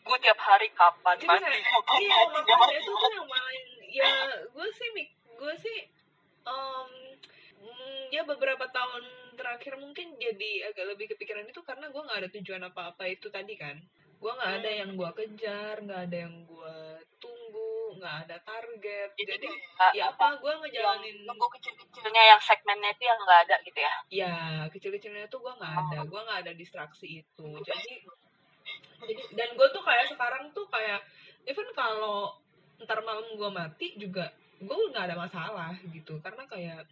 Gue 0.00 0.16
tiap 0.18 0.38
hari 0.38 0.72
kapan 0.72 1.12
Jadi 1.14 1.28
mati? 1.28 1.44
kayak, 1.44 1.60
Kapan 1.66 1.98
iya 2.00 2.16
mati? 2.24 2.32
makanya 2.46 2.76
itu 2.78 2.92
tuh 2.94 3.10
yang 3.12 3.28
paling 3.28 3.64
ya 3.90 4.10
gue 4.46 4.68
sih 4.70 4.88
mik 4.92 5.08
gue 5.36 5.54
sih 5.58 5.78
mm, 6.46 6.88
ya 8.08 8.22
beberapa 8.22 8.64
tahun 8.66 9.04
terakhir 9.36 9.76
mungkin 9.76 10.16
jadi 10.16 10.70
agak 10.70 10.86
lebih 10.88 11.06
kepikiran 11.12 11.44
itu 11.44 11.60
karena 11.60 11.88
gue 11.88 12.00
nggak 12.00 12.20
ada 12.22 12.30
tujuan 12.32 12.62
apa 12.64 12.82
apa 12.90 13.04
itu 13.06 13.28
tadi 13.28 13.54
kan 13.54 13.76
gue 14.16 14.32
nggak 14.32 14.52
ada 14.56 14.70
yang 14.74 14.90
gue 14.96 15.10
kejar 15.14 15.76
nggak 15.78 16.00
ada 16.08 16.16
yang 16.24 16.34
gue 16.44 16.76
tunggu 17.18 17.35
nggak 17.96 18.16
ada 18.28 18.36
target. 18.44 19.08
Jadi 19.16 19.30
jadi 19.36 19.48
kayak 19.48 19.92
ya 19.96 20.04
apa 20.12 20.26
gue 20.38 20.52
ngejalanin 20.62 21.16
nunggu 21.24 21.46
kecil-kecilnya 21.58 22.22
yang 22.36 22.40
segmennya 22.40 22.90
itu 22.92 23.04
yang 23.04 23.18
nggak 23.20 23.40
ada 23.48 23.56
gitu 23.64 23.78
ya? 23.80 23.94
Ya 24.08 24.34
kecil-kecilnya 24.70 25.26
tuh 25.26 25.40
gue 25.40 25.52
nggak 25.56 25.74
ada. 25.74 25.98
Gue 26.04 26.20
nggak 26.20 26.40
ada 26.46 26.52
distraksi 26.52 27.24
itu. 27.24 27.48
Jadi 27.64 28.04
jadi- 29.02 29.28
dan 29.36 29.48
gue 29.56 29.68
tuh 29.72 29.82
kayak 29.84 30.08
sekarang 30.08 30.50
tuh 30.56 30.66
kayak 30.68 31.00
even 31.44 31.68
kalau 31.76 32.36
ntar 32.84 33.00
malam 33.00 33.24
gue 33.32 33.50
mati 33.50 33.96
juga 33.96 34.28
gue 34.56 34.76
nggak 34.92 35.12
ada 35.12 35.16
masalah 35.16 35.72
gitu. 35.92 36.20
Karena 36.20 36.44
kayak 36.48 36.84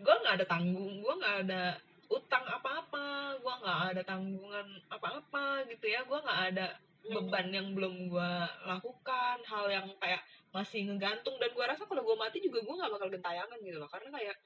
gue 0.00 0.14
nggak 0.24 0.34
ada 0.40 0.46
tanggung 0.48 1.04
gue 1.04 1.14
nggak 1.20 1.36
ada 1.46 1.76
utang 2.10 2.42
apa-apa 2.42 3.38
gue 3.38 3.54
nggak 3.62 3.80
ada 3.94 4.02
tanggungan 4.02 4.66
apa-apa 4.90 5.64
gitu 5.68 5.86
ya. 5.88 6.02
Gue 6.04 6.18
nggak 6.20 6.42
ada 6.54 6.66
beban 7.08 7.48
yang 7.48 7.72
belum 7.72 8.12
gue 8.12 8.32
lakukan 8.68 9.38
hal 9.48 9.66
yang 9.72 9.88
kayak 9.96 10.20
masih 10.50 10.84
ngegantung 10.90 11.38
dan 11.38 11.50
gue 11.54 11.64
rasa 11.64 11.86
kalau 11.86 12.02
gue 12.02 12.16
mati 12.18 12.42
juga 12.42 12.60
gue 12.60 12.74
nggak 12.74 12.92
bakal 12.92 13.08
gentayangan 13.08 13.58
gitu 13.62 13.78
loh. 13.80 13.88
Karena 13.88 14.08
kayak 14.12 14.36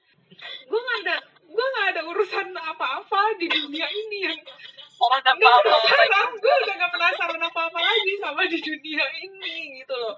gue 0.65 0.79
nggak 0.79 0.99
ada 1.05 1.15
gue 1.45 1.65
nggak 1.65 1.87
ada 1.93 2.01
urusan 2.07 2.47
apa-apa 2.55 3.21
di 3.37 3.47
dunia 3.51 3.87
ini 3.89 4.17
yang 4.31 4.39
orang 4.95 5.21
apa 5.21 5.35
penasaran 5.35 6.29
gue 6.39 6.53
udah 6.63 6.75
nggak 6.79 6.93
penasaran 6.93 7.41
apa-apa 7.43 7.79
lagi 7.83 8.13
sama 8.23 8.41
di 8.47 8.59
dunia 8.63 9.05
ini 9.19 9.55
gitu 9.83 9.95
loh. 9.97 10.15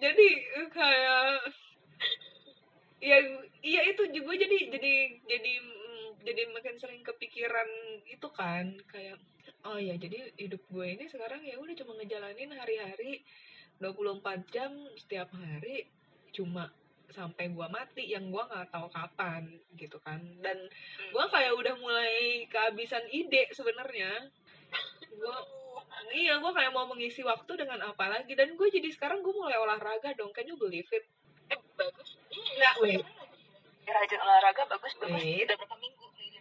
Jadi 0.00 0.28
kayak 0.72 1.42
ya 3.02 3.18
iya 3.60 3.80
itu 3.92 4.02
juga 4.08 4.32
jadi 4.40 4.72
jadi 4.72 4.94
jadi 5.28 5.52
mm, 5.60 6.06
jadi 6.24 6.42
makin 6.50 6.74
sering 6.80 7.02
kepikiran 7.04 7.68
itu 8.08 8.28
kan 8.32 8.72
kayak 8.88 9.20
oh 9.66 9.78
ya 9.78 9.98
jadi 9.98 10.30
hidup 10.38 10.62
gue 10.70 10.86
ini 10.86 11.04
sekarang 11.10 11.42
ya 11.42 11.58
udah 11.58 11.74
cuma 11.74 11.92
ngejalanin 11.98 12.54
hari-hari 12.54 13.26
24 13.82 14.54
jam 14.54 14.72
setiap 14.96 15.28
hari 15.34 15.90
cuma 16.32 16.70
sampai 17.12 17.50
gua 17.54 17.70
mati 17.70 18.10
yang 18.10 18.28
gua 18.34 18.46
nggak 18.50 18.70
tahu 18.72 18.88
kapan 18.90 19.46
gitu 19.78 19.98
kan. 20.02 20.18
Dan 20.42 20.66
gua 21.14 21.30
kayak 21.30 21.54
udah 21.54 21.74
mulai 21.78 22.44
kehabisan 22.50 23.04
ide 23.10 23.46
sebenarnya. 23.54 24.30
Gua 25.14 25.38
iya 26.12 26.38
gua 26.42 26.50
kayak 26.50 26.74
mau 26.74 26.88
mengisi 26.88 27.22
waktu 27.22 27.52
dengan 27.54 27.82
apa 27.86 28.10
lagi. 28.10 28.34
Dan 28.34 28.58
gue 28.58 28.68
jadi 28.68 28.88
sekarang 28.92 29.22
gue 29.22 29.34
mulai 29.34 29.56
olahraga 29.58 30.12
dong 30.18 30.32
can 30.34 30.48
you 30.48 30.58
believe 30.58 30.88
it? 30.92 31.04
Eh 31.52 31.58
bagus. 31.78 32.18
Nah, 32.58 32.74
wait. 32.82 33.02
Ya, 33.86 33.92
rajin 33.94 34.20
olahraga 34.20 34.62
bagus 34.66 34.92
bagus. 34.98 35.22
Wait. 35.22 35.46
udah 35.46 35.56
berapa 35.56 35.76
minggu 35.78 35.95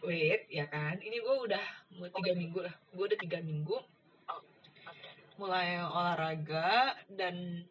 wait 0.06 0.48
ya 0.48 0.66
kan? 0.70 0.98
Ini 1.02 1.18
gue 1.20 1.36
udah 1.50 1.66
mau 1.98 2.10
tiga 2.10 2.34
minggu 2.38 2.60
lah. 2.62 2.76
Gue 2.94 3.06
udah 3.10 3.20
tiga 3.20 3.40
minggu. 3.42 3.78
Oh, 4.30 4.40
oke. 4.90 5.10
mulai 5.36 5.84
olahraga 5.84 6.96
dan 7.12 7.66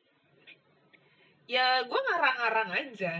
ya 1.49 1.81
gue 1.87 2.01
ngarang-ngarang 2.11 2.71
aja. 2.75 3.15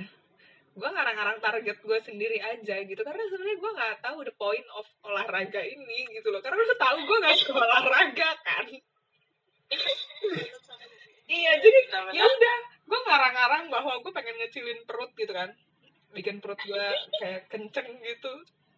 Gue 0.75 0.89
ngarang-ngarang 0.91 1.39
target 1.39 1.79
gue 1.79 1.99
sendiri 2.03 2.43
aja 2.43 2.83
gitu. 2.83 3.01
Karena 3.01 3.23
sebenarnya 3.31 3.57
gue 3.63 3.71
nggak 3.79 3.95
tahu 4.03 4.19
the 4.27 4.35
point 4.35 4.67
of 4.75 4.87
olahraga 5.07 5.63
ini 5.63 6.11
gitu 6.13 6.35
loh. 6.35 6.43
Karena 6.43 6.59
lu 6.61 6.77
tahu 6.77 6.99
gue 7.07 7.19
nggak 7.23 7.37
suka 7.39 7.61
olahraga 7.63 8.31
kan? 8.43 8.67
Iya 11.25 11.53
jadi 11.57 11.79
ya 12.13 12.25
udah. 12.27 12.59
Gue 12.85 13.01
ngarang-ngarang 13.07 13.65
bahwa 13.73 14.03
gue 14.03 14.13
pengen 14.13 14.37
ngecilin 14.43 14.83
perut 14.85 15.15
gitu 15.17 15.33
kan. 15.33 15.55
Bikin 16.13 16.43
perut 16.43 16.59
gue 16.63 16.87
kayak 17.23 17.49
kenceng 17.49 17.89
gitu 18.03 18.35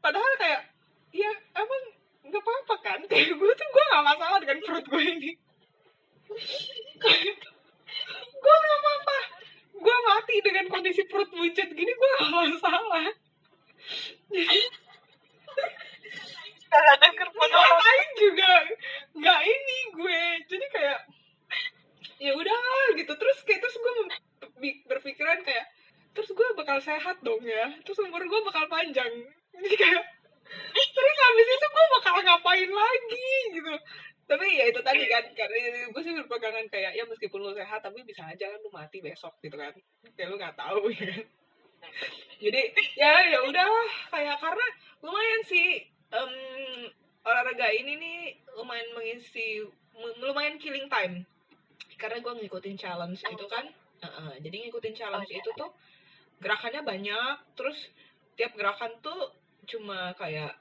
padahal 0.07 0.35
kayak 0.39 0.63
ya 1.11 1.33
emang 1.59 1.83
nggak 2.31 2.43
apa-apa 2.43 2.75
kan? 2.83 3.01
Kayak 3.11 3.35
gue 3.35 3.53
tuh 3.59 3.69
gue 3.75 3.85
nggak 3.91 4.05
masalah 4.07 4.39
dengan 4.39 4.59
perut 4.63 4.87
gue 4.87 5.03
ini. 5.03 5.31
Kayak 7.03 7.37
gue 8.39 8.57
nggak 8.63 8.79
apa-apa. 8.79 9.19
Gue 9.77 9.97
mati 10.07 10.37
dengan 10.47 10.67
kondisi 10.71 11.03
perut 11.11 11.31
buncit 11.35 11.69
gini 11.75 11.91
gue 11.91 12.11
nggak 12.23 12.31
masalah. 12.31 13.07
Denger 16.77 17.29
yang 17.33 17.79
lain 17.79 18.09
juga? 18.21 18.53
Nggak 19.17 19.41
ini 19.43 19.79
gue. 19.91 20.23
Jadi 20.47 20.67
kayak 20.71 21.01
ya 22.23 22.33
udah 22.35 22.95
gitu. 22.95 23.13
Terus 23.15 23.39
kayak 23.43 23.61
terus 23.63 23.77
gue 23.79 23.93
berpikiran 24.87 25.43
kayak 25.43 25.67
terus 26.15 26.33
gue 26.33 26.49
bakal 26.59 26.79
sehat 26.79 27.23
dong 27.27 27.43
ya. 27.43 27.75
Terus 27.83 27.99
umur 28.03 28.23
gue 28.23 28.41
bakal 28.47 28.67
panjang 28.71 29.13
jadi 29.63 29.77
kayak 29.77 30.03
terus 30.77 31.17
habis 31.21 31.49
itu 31.49 31.67
gue 31.67 31.85
bakal 31.99 32.15
ngapain 32.23 32.71
lagi? 32.71 33.31
Gitu. 33.53 33.75
Tapi 34.27 34.47
ya 34.59 34.65
itu 34.67 34.81
tadi 34.83 35.05
kan 35.07 35.25
karena 35.39 35.87
gue 35.87 36.03
sih 36.03 36.13
berpegangan 36.19 36.67
kayak 36.67 36.99
ya 36.99 37.07
meskipun 37.07 37.47
lu 37.47 37.55
sehat 37.55 37.79
tapi 37.79 38.03
bisa 38.03 38.27
aja 38.27 38.51
kan 38.51 38.59
lu 38.59 38.71
mati 38.75 38.99
besok 38.99 39.39
gitu 39.41 39.55
kan. 39.55 39.73
Kayak 40.19 40.29
lu 40.35 40.37
nggak 40.37 40.57
tahu 40.59 40.91
ya 40.91 41.05
kan. 41.15 41.25
Jadi 42.43 42.63
ya 42.99 43.13
ya 43.31 43.39
udah 43.47 43.69
kayak 44.11 44.37
karena 44.43 44.67
lumayan 45.01 45.43
sih 45.47 45.87
em, 46.11 46.33
olahraga 47.23 47.71
ini 47.71 47.93
nih 47.97 48.19
lumayan 48.59 48.91
mengisi 48.99 49.63
lumayan 50.19 50.59
killing 50.59 50.91
time. 50.91 51.23
Karena 51.97 52.19
gue 52.21 52.33
ngikutin 52.43 52.77
challenge 52.77 53.23
itu 53.23 53.47
kan. 53.47 53.71
Heeh, 53.97 54.33
jadi 54.45 54.57
ngikutin 54.69 54.93
challenge 54.93 55.33
itu 55.33 55.51
tuh 55.57 55.73
gerakannya 56.37 56.85
banyak 56.85 57.37
terus 57.57 57.89
tiap 58.37 58.53
gerakan 58.53 58.93
tuh 59.01 59.33
cuma 59.67 60.15
kayak 60.15 60.55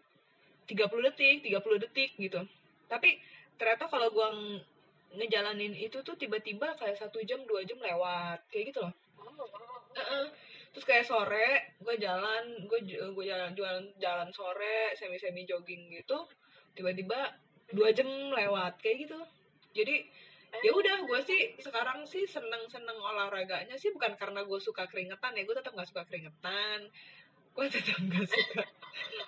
30 0.65 1.07
detik 1.11 1.37
30 1.45 1.83
detik 1.85 2.11
gitu. 2.17 2.41
Tapi 2.89 3.21
ternyata 3.55 3.85
kalau 3.87 4.09
gue 4.11 4.27
ngejalanin 5.15 5.71
itu 5.77 6.03
tuh 6.03 6.17
tiba-tiba 6.19 6.75
kayak 6.75 6.99
satu 6.99 7.23
jam 7.23 7.39
dua 7.47 7.63
jam 7.63 7.79
lewat 7.79 8.43
kayak 8.51 8.73
gitu 8.73 8.79
loh. 8.83 8.93
Heeh. 9.95 10.27
terus 10.75 10.91
kayak 10.91 11.07
sore 11.07 11.79
gue 11.79 11.95
jalan 11.95 12.67
gue 12.67 12.79
gue 12.83 13.25
jalan 13.25 13.55
jalan 13.55 13.87
jalan 13.95 14.27
sore 14.35 14.91
semi 14.91 15.15
semi 15.15 15.47
jogging 15.47 15.87
gitu 15.87 16.27
tiba-tiba 16.75 17.31
dua 17.71 17.95
jam 17.95 18.11
lewat 18.35 18.83
kayak 18.83 19.07
gitu 19.07 19.15
jadi 19.71 20.03
ya 20.59 20.71
udah 20.75 21.07
gue 21.07 21.19
sih 21.23 21.55
sekarang 21.63 22.03
sih 22.03 22.27
seneng 22.27 22.67
seneng 22.67 22.99
olahraganya 22.99 23.79
sih 23.79 23.91
bukan 23.95 24.19
karena 24.19 24.43
gue 24.43 24.59
suka 24.59 24.83
keringetan 24.87 25.35
ya 25.35 25.47
gue 25.47 25.55
tetap 25.55 25.71
nggak 25.71 25.89
suka 25.95 26.03
keringetan 26.11 26.91
gue 27.55 27.65
tetap 27.71 27.97
nggak 28.03 28.27
suka. 28.27 28.63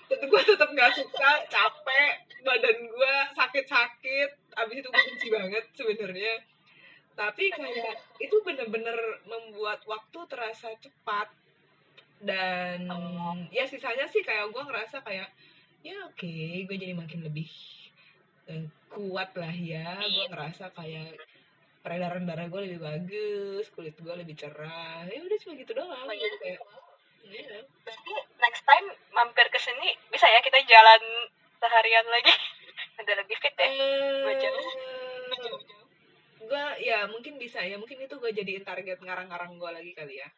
Gue 0.07 0.41
tetap 0.43 0.69
nggak 0.71 0.91
suka 0.93 1.31
capek 1.47 2.13
badan 2.43 2.77
gue 2.87 3.15
sakit 3.35 3.65
sakit 3.67 4.29
abis 4.55 4.75
itu 4.79 4.87
gue 4.87 5.03
benci 5.07 5.27
banget 5.31 5.65
sebenarnya. 5.71 6.33
Tapi 7.17 7.49
kayak 7.49 7.95
itu 8.21 8.35
bener-bener 8.45 8.97
membuat 9.25 9.81
waktu 9.87 10.19
terasa 10.29 10.69
cepat. 10.77 11.31
Dan 12.17 12.89
ya 13.53 13.63
sisanya 13.63 14.05
sih 14.09 14.21
kayak 14.21 14.51
gue 14.51 14.63
ngerasa 14.63 15.01
kayak 15.05 15.29
ya 15.85 15.93
oke 16.09 16.33
gue 16.67 16.75
jadi 16.77 16.93
makin 16.97 17.23
lebih 17.23 17.47
eh, 18.51 18.67
kuat 18.91 19.31
lah 19.39 19.55
ya. 19.55 20.03
Gue 20.03 20.25
ngerasa 20.27 20.73
kayak 20.75 21.15
peredaran 21.79 22.27
darah 22.27 22.51
gue 22.51 22.61
lebih 22.67 22.79
bagus 22.83 23.71
kulit 23.71 23.95
gue 23.95 24.13
lebih 24.13 24.35
cerah. 24.35 25.07
Ya 25.07 25.23
udah 25.23 25.37
cuma 25.39 25.53
gitu 25.55 25.71
doang 25.71 26.05
Oh, 26.05 26.11
iya. 26.11 26.29
kayak 26.43 26.59
ya. 27.31 27.61
Berarti 27.83 28.13
next 28.39 28.63
time 28.63 28.87
mampir 29.11 29.47
ke 29.51 29.59
sini 29.59 29.95
bisa 30.11 30.27
ya 30.27 30.39
kita 30.43 30.59
jalan 30.63 31.01
seharian 31.59 32.07
lagi. 32.07 32.33
Ada 33.01 33.13
lebih 33.23 33.37
fit 33.37 33.55
ya. 33.55 33.69
Dua 34.25 34.33
jam. 34.37 34.53
gue 36.47 36.65
ya 36.79 37.03
mungkin 37.11 37.35
bisa 37.35 37.59
ya 37.59 37.75
mungkin 37.75 37.99
itu 37.99 38.15
gue 38.15 38.31
jadiin 38.31 38.63
target 38.63 39.03
ngarang-ngarang 39.03 39.59
gue 39.59 39.67
lagi 39.67 39.91
kali 39.91 40.23
ya 40.23 40.29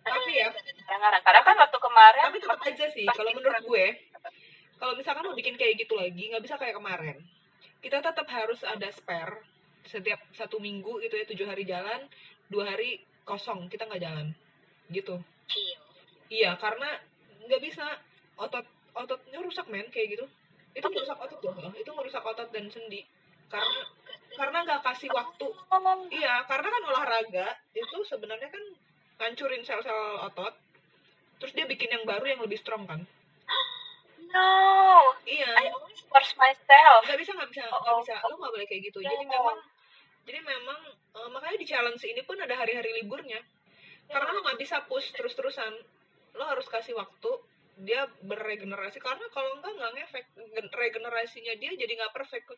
tapi 0.00 0.40
ya 0.40 0.48
Ngarang-ngarang. 0.48 1.20
Karena 1.20 1.40
kan 1.44 1.56
waktu 1.60 1.78
kemarin 1.78 2.24
tapi 2.32 2.38
tetap 2.40 2.60
aja 2.64 2.86
sih 2.88 3.04
kalau 3.04 3.30
menurut 3.36 3.60
gue 3.68 3.86
kalau 4.80 4.96
misalkan 4.96 5.28
mau 5.28 5.36
bikin 5.36 5.60
kayak 5.60 5.84
gitu 5.84 6.00
lagi 6.00 6.32
nggak 6.32 6.40
bisa 6.40 6.56
kayak 6.56 6.80
kemarin 6.80 7.20
kita 7.84 8.00
tetap 8.00 8.24
harus 8.32 8.64
ada 8.64 8.88
spare 8.88 9.44
setiap 9.84 10.20
satu 10.32 10.56
minggu 10.60 11.04
itu 11.04 11.12
ya 11.16 11.24
tujuh 11.28 11.46
hari 11.48 11.68
jalan 11.68 12.08
dua 12.48 12.72
hari 12.72 13.04
kosong 13.28 13.68
kita 13.68 13.84
nggak 13.84 14.00
jalan 14.00 14.32
gitu 14.88 15.20
Chill. 15.44 15.89
Iya 16.30 16.54
karena 16.56 16.88
nggak 17.44 17.60
bisa. 17.60 17.84
Otot 18.40 18.64
ototnya 18.96 19.38
rusak 19.44 19.66
men 19.68 19.86
kayak 19.92 20.16
gitu. 20.16 20.24
Itu 20.72 20.86
merusak 20.88 21.18
otot 21.18 21.40
loh. 21.44 21.72
Itu 21.76 21.90
merusak 21.92 22.24
otot 22.24 22.48
dan 22.54 22.70
sendi. 22.70 23.04
Karena 23.50 23.82
karena 24.38 24.58
nggak 24.64 24.80
kasih 24.86 25.10
waktu. 25.12 25.46
Iya 26.14 26.46
karena 26.46 26.68
kan 26.70 26.82
olahraga 26.88 27.46
itu 27.74 27.98
sebenarnya 28.06 28.48
kan 28.48 28.64
ngancurin 29.20 29.60
sel-sel 29.66 30.24
otot. 30.24 30.54
Terus 31.40 31.52
dia 31.52 31.66
bikin 31.68 31.90
yang 31.92 32.04
baru 32.08 32.24
yang 32.24 32.40
lebih 32.40 32.56
strong 32.56 32.86
kan. 32.88 33.04
No, 34.30 35.02
iya. 35.26 35.50
I 35.58 35.74
always 35.74 35.98
force 36.06 36.38
myself. 36.38 37.02
nggak 37.02 37.18
bisa 37.18 37.34
nggak 37.34 37.50
bisa 37.50 37.62
Oh, 37.66 37.82
nggak 37.82 37.94
oh, 37.96 38.00
bisa. 38.00 38.14
Oh. 38.22 38.30
lo 38.30 38.34
nggak 38.38 38.52
boleh 38.54 38.66
kayak 38.70 38.82
gitu. 38.86 38.98
Jadi 39.02 39.24
No. 39.26 39.32
memang 39.34 39.58
jadi 40.22 40.38
memang 40.46 40.80
eh, 41.18 41.28
makanya 41.34 41.58
di 41.58 41.66
challenge 41.66 42.02
ini 42.06 42.22
pun 42.22 42.38
ada 42.38 42.54
hari-hari 42.54 42.94
liburnya. 43.02 43.42
Karena 44.06 44.30
lo 44.30 44.40
nggak 44.46 44.60
bisa 44.62 44.86
push 44.86 45.10
terus-terusan 45.10 45.74
lo 46.40 46.48
harus 46.48 46.64
kasih 46.66 46.96
waktu 46.96 47.30
dia 47.80 48.08
beregenerasi 48.20 48.96
karena 48.96 49.24
kalau 49.28 49.56
enggak 49.56 49.72
nggak 49.74 49.92
ngefek 49.94 50.24
Gen- 50.34 50.72
regenerasinya 50.72 51.52
dia 51.54 51.72
jadi 51.72 51.92
nggak 51.94 52.12
perfect 52.12 52.48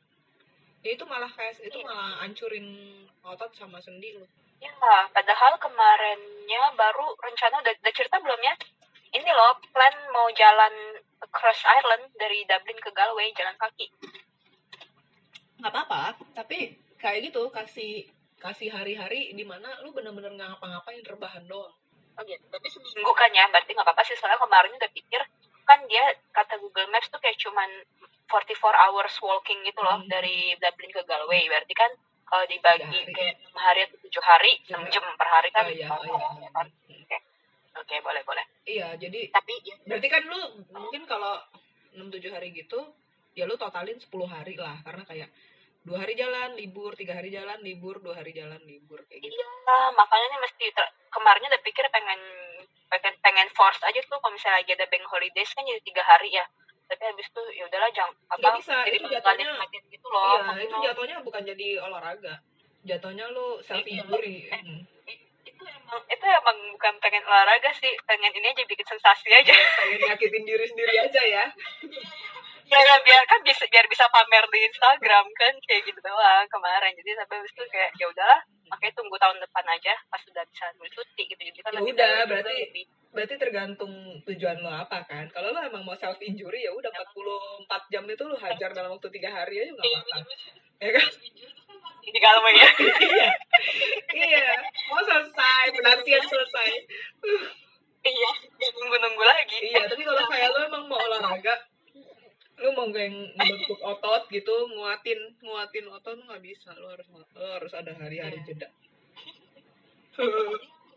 ya 0.82 0.90
itu 0.92 1.04
malah 1.04 1.26
kayak 1.28 1.58
itu 1.58 1.74
Iya. 1.74 1.84
malah 1.84 2.22
hancurin 2.22 2.66
otot 3.22 3.50
sama 3.52 3.78
sendi 3.78 4.14
lo 4.14 4.26
Ya, 4.62 4.70
padahal 5.10 5.58
kemarinnya 5.58 6.62
baru 6.72 7.18
rencana 7.18 7.58
udah, 7.58 7.74
udah 7.82 7.90
cerita 7.90 8.22
belum 8.22 8.38
ya? 8.38 8.54
Ini 9.10 9.26
loh, 9.26 9.58
plan 9.74 9.90
mau 10.14 10.30
jalan 10.30 10.70
across 11.18 11.66
Ireland 11.66 12.14
dari 12.14 12.46
Dublin 12.46 12.78
ke 12.78 12.94
Galway 12.94 13.34
jalan 13.34 13.58
kaki. 13.58 13.90
nggak 15.58 15.66
apa-apa 15.68 16.14
tapi 16.32 16.74
kayak 16.94 17.26
gitu 17.26 17.50
kasih 17.50 18.06
kasih 18.38 18.70
hari-hari 18.70 19.30
di 19.30 19.42
mana 19.42 19.82
lu 19.82 19.90
bener-bener 19.90 20.30
nggak 20.32 20.48
ngapa-ngapain 20.54 21.02
rebahan 21.02 21.42
doang 21.46 21.74
Oh 22.12 22.22
gitu, 22.22 22.44
tapi 22.46 22.66
seminggu 22.68 23.12
kan 23.12 23.30
ya, 23.30 23.48
berarti 23.48 23.72
nggak 23.72 23.82
apa-apa 23.82 24.02
sih. 24.04 24.14
Soalnya 24.14 24.36
kemarin 24.36 24.72
udah 24.72 24.90
pikir, 24.90 25.20
kan 25.62 25.78
dia 25.86 26.04
kata 26.30 26.58
Google 26.58 26.88
Maps 26.88 27.08
tuh 27.08 27.16
kayak 27.16 27.38
cuman 27.38 27.68
44 28.26 28.52
hours 28.78 29.14
walking 29.18 29.60
gitu 29.62 29.80
loh, 29.80 29.96
Hmm. 29.98 30.08
dari 30.08 30.52
Dublin 30.56 30.90
ke 30.90 31.02
Galway. 31.02 31.44
Berarti 31.46 31.72
kan 31.72 31.90
kalau 32.24 32.44
dibagi 32.46 32.84
hari. 32.84 33.12
kayak 33.12 33.34
6 33.42 33.56
hari 33.56 33.80
atau 33.84 33.96
7 33.98 34.22
hari, 34.22 34.52
Iya. 34.58 34.72
6 34.74 34.88
jam 34.88 35.04
per 35.14 35.28
hari 35.28 35.48
kan. 35.50 35.64
Oh, 35.64 35.70
iya, 35.70 35.88
Oh, 35.88 36.00
oh, 36.00 36.04
iya. 36.04 36.28
ya 36.42 36.50
kan? 36.50 36.66
Oke, 36.68 37.16
Oke, 37.72 37.94
boleh, 38.00 38.22
boleh. 38.22 38.44
iya 38.64 38.92
jadi 38.94 39.28
Tapi 39.30 39.52
ya, 39.62 39.76
berarti 39.84 40.08
kan 40.08 40.22
lu 40.24 40.40
mungkin 40.70 41.02
kalau 41.04 41.40
6 41.92 42.08
7 42.08 42.28
hari 42.30 42.52
gitu 42.52 42.80
ya 43.32 43.44
lu 43.44 43.56
totalin 43.56 43.96
10 43.96 44.08
hari 44.24 44.54
lah 44.54 44.76
karena 44.80 45.04
kayak 45.04 45.28
dua 45.82 45.98
hari 45.98 46.14
jalan 46.14 46.54
libur. 46.54 46.94
Tiga 46.94 47.14
hari 47.14 47.28
jalan 47.28 47.58
libur. 47.60 47.98
Dua 47.98 48.14
hari 48.14 48.30
jalan 48.30 48.60
libur. 48.62 49.02
Kayak 49.06 49.20
gitu. 49.22 49.34
Iya 49.34 49.48
makanya 49.92 50.26
nih 50.28 50.40
mesti 50.40 50.64
kemarinnya 51.08 51.48
udah 51.50 51.62
pikir 51.62 51.84
pengen 51.88 52.20
pengen 52.86 53.14
pengen 53.18 53.48
force 53.50 53.80
aja 53.82 53.98
tuh 54.00 54.16
kalau 54.16 54.30
misalnya 54.30 54.60
lagi 54.60 54.72
ada 54.72 54.86
bank 54.86 55.04
holidays 55.06 55.50
kan 55.50 55.64
jadi 55.64 55.80
tiga 55.80 56.02
hari 56.02 56.30
ya. 56.30 56.44
Tapi 56.86 57.02
habis 57.02 57.24
itu 57.24 57.42
ya 57.56 57.64
udahlah 57.64 57.88
jangan 57.88 58.12
apa 58.28 58.48
bisa, 58.54 58.76
jadi 58.84 58.96
itu 58.96 59.08
jatuhnya- 59.08 59.56
gitu 59.88 60.06
loh 60.06 60.44
iya 60.44 60.60
itu 60.60 60.76
jatuhnya 60.76 61.16
bukan 61.20 61.42
jadi 61.42 61.68
olahraga. 61.80 62.34
Jatuhnya 62.84 63.32
lu 63.32 63.62
self 63.62 63.80
injury 63.82 64.50
Hmm. 64.50 64.84
itu 65.42 65.62
emang 65.64 66.00
itu 66.04 66.24
emang 66.26 66.58
bukan 66.70 66.94
pengen 67.00 67.24
olahraga 67.24 67.70
sih. 67.72 67.90
Pengen 68.04 68.32
ini 68.34 68.46
aja 68.46 68.62
bikin 68.62 68.84
sensasi 68.84 69.32
aja. 69.32 69.54
Pengen 69.78 70.04
nyakitin 70.04 70.44
diri 70.44 70.66
sendiri 70.66 70.94
aja 71.00 71.22
ya 71.22 71.44
ya, 72.72 72.80
ya 72.82 72.96
biar 73.00 73.22
kan 73.26 73.40
bisa 73.42 73.64
biar 73.68 73.84
bisa 73.86 74.04
pamer 74.08 74.44
di 74.48 74.58
Instagram 74.64 75.26
kan 75.32 75.52
kayak 75.62 75.82
gitu 75.84 76.00
doang 76.00 76.46
kemarin. 76.48 76.92
Jadi 76.94 77.10
sampai 77.14 77.36
habis 77.36 77.52
itu 77.52 77.64
kayak 77.68 77.90
ya 77.94 78.06
udahlah 78.06 78.40
makanya 78.66 78.92
tunggu 78.94 79.16
tahun 79.16 79.36
depan 79.38 79.64
aja 79.68 79.92
pas 80.08 80.16
sudah 80.18 80.40
bisa 80.42 80.64
ambil 80.70 80.88
cuti 80.90 81.22
gitu. 81.26 81.42
Jadi 81.42 81.58
kan 81.60 81.70
Ya 81.70 81.78
lebih 81.78 81.92
udah, 81.92 82.14
berarti- 82.24 82.60
lebih- 82.66 82.88
berarti 83.12 83.34
tergantung 83.36 83.92
tujuan 84.24 84.56
lo 84.58 84.72
apa 84.72 85.04
kan? 85.04 85.28
Kalau 85.28 85.52
lo 85.52 85.60
emang 85.60 85.84
mau 85.84 85.92
self 85.92 86.16
injury 86.18 86.64
ya 86.64 86.72
udah 86.72 86.88
44 86.88 87.68
jam 87.86 88.04
itu 88.06 88.22
lo 88.22 88.36
hajar 88.36 88.72
dalam 88.72 88.90
waktu 88.90 89.08
tiga 89.10 89.28
hari 89.30 89.60
aja 89.60 89.70
nggak 89.70 89.84
Iya, 89.84 89.98
apa-apa. 89.98 90.16
ya 90.78 90.90
kan? 90.96 91.08
Jadi 92.02 92.18
kalau 92.18 92.40
ya. 92.50 92.68
Iya. 92.98 93.28
Iya. 94.12 94.46
Mau 94.88 95.00
selesai 95.00 95.64
penantian 95.72 96.24
selesai. 96.24 96.70
Iya 98.02 98.30
nggak 98.50 98.70
nunggu 98.74 98.96
nunggu 98.98 99.22
lagi. 99.22 99.58
Iya 99.68 99.86
tapi 99.86 100.02
kalau 100.02 100.24
kayak 100.26 100.48
lo 100.48 100.58
emang 100.66 100.84
mau 100.86 100.98
olahraga 100.98 101.54
lo 102.62 102.70
mau 102.72 102.86
yang 102.88 103.12
membentuk 103.34 103.78
otot 103.78 104.22
gitu 104.30 104.54
nguatin 104.70 105.18
nguatin 105.42 105.86
otot 105.88 106.14
lo 106.14 106.22
nggak 106.24 106.42
bisa 106.42 106.70
lo 106.78 106.94
harus 106.94 107.06
lo 107.10 107.22
harus 107.58 107.72
ada 107.74 107.90
hari-hari 107.94 108.38
Iya. 108.38 108.46
jeda 108.46 108.68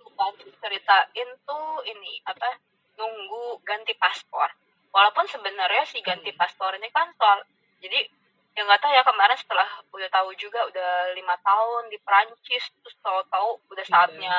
lupa 0.06 0.26
ceritain 0.62 1.30
tuh 1.44 1.82
ini 1.84 2.22
apa 2.24 2.60
nunggu 2.96 3.60
ganti 3.64 3.92
paspor 3.96 4.48
walaupun 4.92 5.28
sebenarnya 5.28 5.84
si 5.84 6.00
ganti 6.00 6.32
Hmm. 6.32 6.40
paspor 6.40 6.72
ini 6.76 6.88
kan 6.92 7.12
soal 7.16 7.44
jadi 7.80 8.08
ya 8.56 8.64
nggak 8.64 8.80
tahu 8.80 8.92
ya 8.92 9.04
kemarin 9.04 9.36
setelah 9.36 9.68
udah 9.92 10.08
tahu 10.08 10.32
juga 10.40 10.64
udah 10.64 11.12
lima 11.12 11.36
tahun 11.44 11.92
di 11.92 12.00
Perancis 12.00 12.72
terus 12.80 12.96
tahu-tahu 13.04 13.60
udah 13.68 13.84
Iya. 13.84 13.92
saatnya 13.92 14.36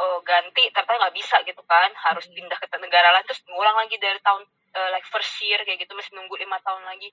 eh, 0.00 0.18
ganti 0.22 0.62
ternyata 0.70 0.96
nggak 0.96 1.16
bisa 1.18 1.36
gitu 1.42 1.62
kan 1.66 1.90
harus 2.06 2.24
Hmm. 2.30 2.34
pindah 2.34 2.56
ke 2.56 2.76
negara 2.78 3.10
lain 3.10 3.26
terus 3.26 3.42
ngulang 3.46 3.74
lagi 3.74 3.98
dari 3.98 4.22
tahun 4.22 4.46
eh, 4.70 4.88
like 4.90 5.06
first 5.08 5.34
year 5.40 5.58
kayak 5.62 5.82
gitu 5.82 5.92
masih 5.94 6.12
nunggu 6.14 6.34
lima 6.36 6.58
tahun 6.62 6.82
lagi 6.84 7.10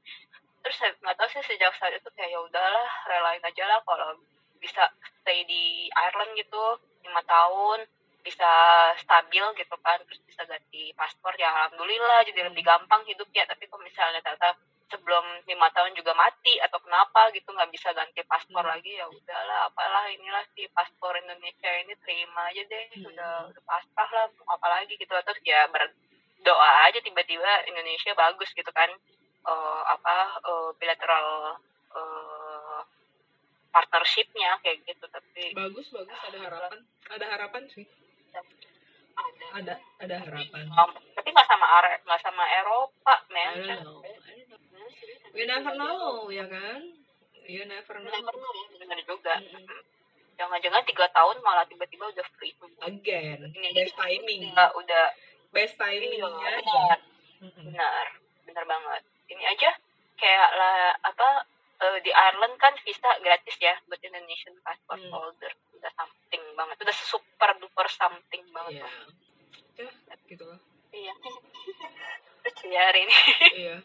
terus 0.62 0.76
saya 0.76 0.92
nggak 1.00 1.16
tahu 1.16 1.28
sih 1.32 1.44
sejak 1.46 1.72
saat 1.76 1.94
itu 1.94 2.10
kayak 2.14 2.34
ya 2.34 2.40
udahlah 2.42 2.90
relain 3.08 3.42
aja 3.42 3.64
lah 3.66 3.80
kalau 3.84 4.18
bisa 4.58 4.84
stay 5.22 5.46
di 5.46 5.88
Ireland 5.94 6.34
gitu 6.36 6.64
lima 7.06 7.22
tahun 7.24 7.86
bisa 8.26 8.50
stabil 9.00 9.46
gitu 9.56 9.76
kan 9.80 10.02
terus 10.04 10.20
bisa 10.28 10.44
ganti 10.44 10.92
paspor 10.94 11.32
ya 11.40 11.48
alhamdulillah 11.48 12.28
jadi 12.28 12.52
lebih 12.52 12.66
gampang 12.66 13.00
hidup 13.08 13.30
ya 13.32 13.48
tapi 13.48 13.70
kalau 13.72 13.86
misalnya 13.86 14.20
ternyata 14.20 14.60
sebelum 14.88 15.24
lima 15.48 15.68
tahun 15.72 15.96
juga 15.96 16.12
mati 16.12 16.60
atau 16.60 16.80
kenapa 16.80 17.32
gitu 17.32 17.52
nggak 17.52 17.72
bisa 17.72 17.92
ganti 17.92 18.20
paspor 18.24 18.64
Hmm. 18.64 18.72
lagi 18.76 18.92
ya 18.96 19.08
udahlah 19.08 19.72
apalah 19.72 20.12
inilah 20.12 20.44
si 20.52 20.68
paspor 20.72 21.16
Indonesia 21.16 21.72
ini 21.84 21.96
terima 22.04 22.52
aja 22.52 22.64
deh 22.64 22.86
Hmm. 23.00 23.08
udah 23.12 23.32
udah 23.52 23.64
pasrah 23.64 24.10
lah 24.12 24.26
mau 24.44 24.56
apa 24.60 24.68
lagi 24.76 24.96
gitu 24.96 25.12
terus 25.12 25.40
ya 25.44 25.68
berdoa 26.38 26.70
aja 26.88 27.00
tiba-tiba 27.02 27.66
Indonesia 27.68 28.14
bagus 28.14 28.50
gitu 28.54 28.72
kan. 28.72 28.88
Eh, 29.48 29.82
apa 29.88 30.16
eh, 30.44 30.70
bilateral 30.80 31.58
eh, 31.92 32.80
partnershipnya 33.72 34.58
kayak 34.64 34.84
gitu 34.88 35.06
tapi 35.12 35.54
bagus 35.54 35.92
bagus 35.92 36.18
ada 36.30 36.38
harapan. 36.40 36.80
Ada 37.12 37.26
harapan 37.26 37.64
sih. 37.72 37.86
Ada 38.32 38.46
ada 39.58 39.74
ada 40.04 40.16
harapan. 40.24 40.64
Um, 40.72 40.92
tapi 41.16 41.28
nggak 41.34 41.48
sama 41.50 41.66
nggak 42.06 42.22
sama 42.22 42.44
Eropa 42.64 43.16
men. 43.34 43.82
We 45.36 45.46
never 45.46 45.74
know, 45.78 46.32
ya 46.34 46.48
kan? 46.50 46.82
You 47.46 47.64
never 47.70 47.96
know. 48.02 48.10
Never 48.10 48.34
know 48.34 48.52
ya. 48.56 48.66
Benar 48.82 49.00
juga. 49.06 49.36
Mm-mm. 49.38 49.82
jangan-jangan 50.38 50.86
tiga 50.86 51.10
tahun 51.18 51.42
malah 51.42 51.66
tiba-tiba 51.66 52.14
udah 52.14 52.26
free. 52.38 52.54
Again, 52.86 53.50
Ini 53.58 53.74
best 53.74 53.98
timing. 53.98 54.54
udah 54.54 54.70
udah 54.78 55.04
Best 55.50 55.76
iya, 55.76 55.98
timingnya 55.98 56.28
aja. 56.52 56.78
benar 56.78 57.00
benar 57.58 58.06
benar 58.44 58.64
banget 58.66 59.02
ini 59.28 59.44
aja 59.44 59.70
kayak 60.16 60.50
lah 60.52 60.78
apa 61.00 61.28
eh, 61.78 61.98
di 62.00 62.10
Ireland 62.10 62.58
kan 62.58 62.74
visa 62.80 63.10
gratis 63.20 63.56
ya 63.58 63.78
buat 63.86 64.00
Indonesian 64.00 64.58
passport 64.60 64.98
Hmm. 64.98 65.12
holder 65.12 65.54
udah 65.72 65.92
something 65.94 66.44
banget 66.54 66.78
udah 66.80 66.96
super 66.96 67.50
duper 67.56 67.86
something 67.88 68.42
banget 68.50 68.82
Iya. 68.82 68.90
Ya, 69.78 70.16
gitu 70.26 70.44
lah. 70.44 70.58
iya 70.90 71.14
terus 72.42 72.60
ya 72.66 72.82
hari 72.84 73.06
ini 73.06 73.18
Iya. 73.56 73.78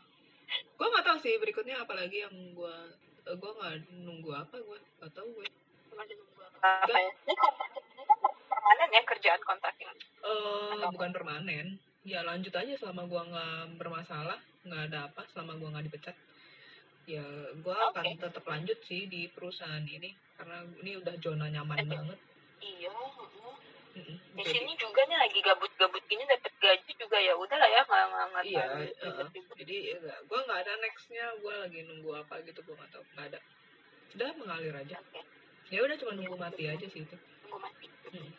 Gua 0.75 0.89
nggak 0.89 1.05
tahu 1.05 1.19
sih 1.19 1.37
berikutnya 1.37 1.77
apa 1.79 1.93
lagi 1.93 2.21
yang 2.21 2.33
gua 2.53 2.73
eh, 3.23 3.37
gua 3.37 3.51
nggak 3.55 3.75
nunggu 3.99 4.31
apa 4.33 4.57
gua 4.59 4.77
nggak 4.99 5.13
tahu 5.13 5.29
gue. 5.35 5.47
apa 6.63 6.89
ya 6.95 7.11
ini 7.21 7.35
kontrak 7.35 7.71
ini 7.75 8.03
kan 8.07 8.21
permanen 8.63 8.89
ya 8.89 9.03
kerjaan 9.05 9.43
kontrak 9.43 9.75
ini 9.77 9.91
Eh 10.23 10.87
bukan 10.89 11.11
permanen. 11.11 11.67
Ya 12.03 12.23
lanjut 12.23 12.51
aja 12.53 12.75
selama 12.77 13.07
gua 13.07 13.23
nggak 13.25 13.75
bermasalah, 13.75 14.35
nggak 14.63 14.83
ada 14.87 14.99
apa, 15.07 15.23
selama 15.29 15.55
gua 15.57 15.69
nggak 15.73 15.87
dipecat. 15.87 16.15
Ya 17.05 17.23
gua 17.59 17.91
akan 17.91 18.07
Oke. 18.09 18.23
tetap 18.23 18.45
lanjut 18.45 18.79
sih 18.81 19.07
di 19.07 19.27
perusahaan 19.29 19.83
ini 19.83 20.11
karena 20.37 20.63
ini 20.79 20.95
udah 20.97 21.15
zona 21.19 21.47
nyaman 21.49 21.79
Oke. 21.81 21.91
banget. 21.91 22.19
iya 22.61 22.91
heeh. 22.91 23.55
Mm-mm. 23.93 24.17
di 24.33 24.41
Jadi- 24.41 24.55
sini 24.57 24.73
juga 24.79 25.05
nih 25.05 25.19
lagi 25.21 25.39
gabut-gabut 25.43 26.01
gini 26.07 26.25
dapat 26.25 26.55
gaji 26.57 26.93
juga 26.97 27.19
ya 27.19 27.35
udah 27.37 27.57
lah 27.57 27.69
ya 27.69 27.83
nggak 27.83 28.05
nggak 28.09 28.25
nggak 28.25 28.45
iya 28.47 28.65
ribet-ribet. 29.05 29.57
jadi 29.61 29.77
gue 30.01 30.39
nggak 30.41 30.61
ada 30.65 30.73
nextnya 30.81 31.27
gue 31.37 31.55
lagi 31.59 31.79
nunggu 31.85 32.11
apa 32.17 32.41
gitu 32.41 32.63
gue 32.63 32.73
nggak 32.73 32.89
tahu 32.89 33.05
nggak 33.13 33.27
ada 33.29 33.39
udah 34.13 34.29
mengalir 34.39 34.75
aja 34.75 34.97
Oke, 34.97 35.21
ya 35.69 35.81
udah 35.83 35.97
cuma 35.99 36.13
nunggu 36.17 36.37
mati 36.39 36.65
aja 36.65 36.87
sih 36.89 37.05
itu 37.05 37.17
tunggu 37.45 37.59
mati 37.61 37.87
Hmm. 38.09 38.33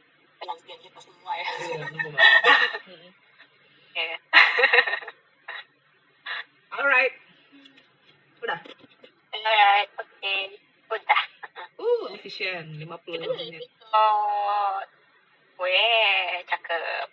Penantian 0.44 0.80
kita 0.84 1.00
semua 1.00 1.34
ya. 1.40 1.48
Iya 1.64 1.78
Mm-mm. 1.88 3.12
Oke. 3.94 4.08
alright 6.76 7.16
udah. 8.44 8.60
Alright 9.32 9.90
oke. 9.96 10.36
Udah. 10.92 11.22
Uh 11.80 12.04
efisien 12.20 12.76
50 12.76 12.84
menit. 13.24 13.64
Oh 13.96 14.84
Weh, 15.64 16.44
cakep 16.44 17.08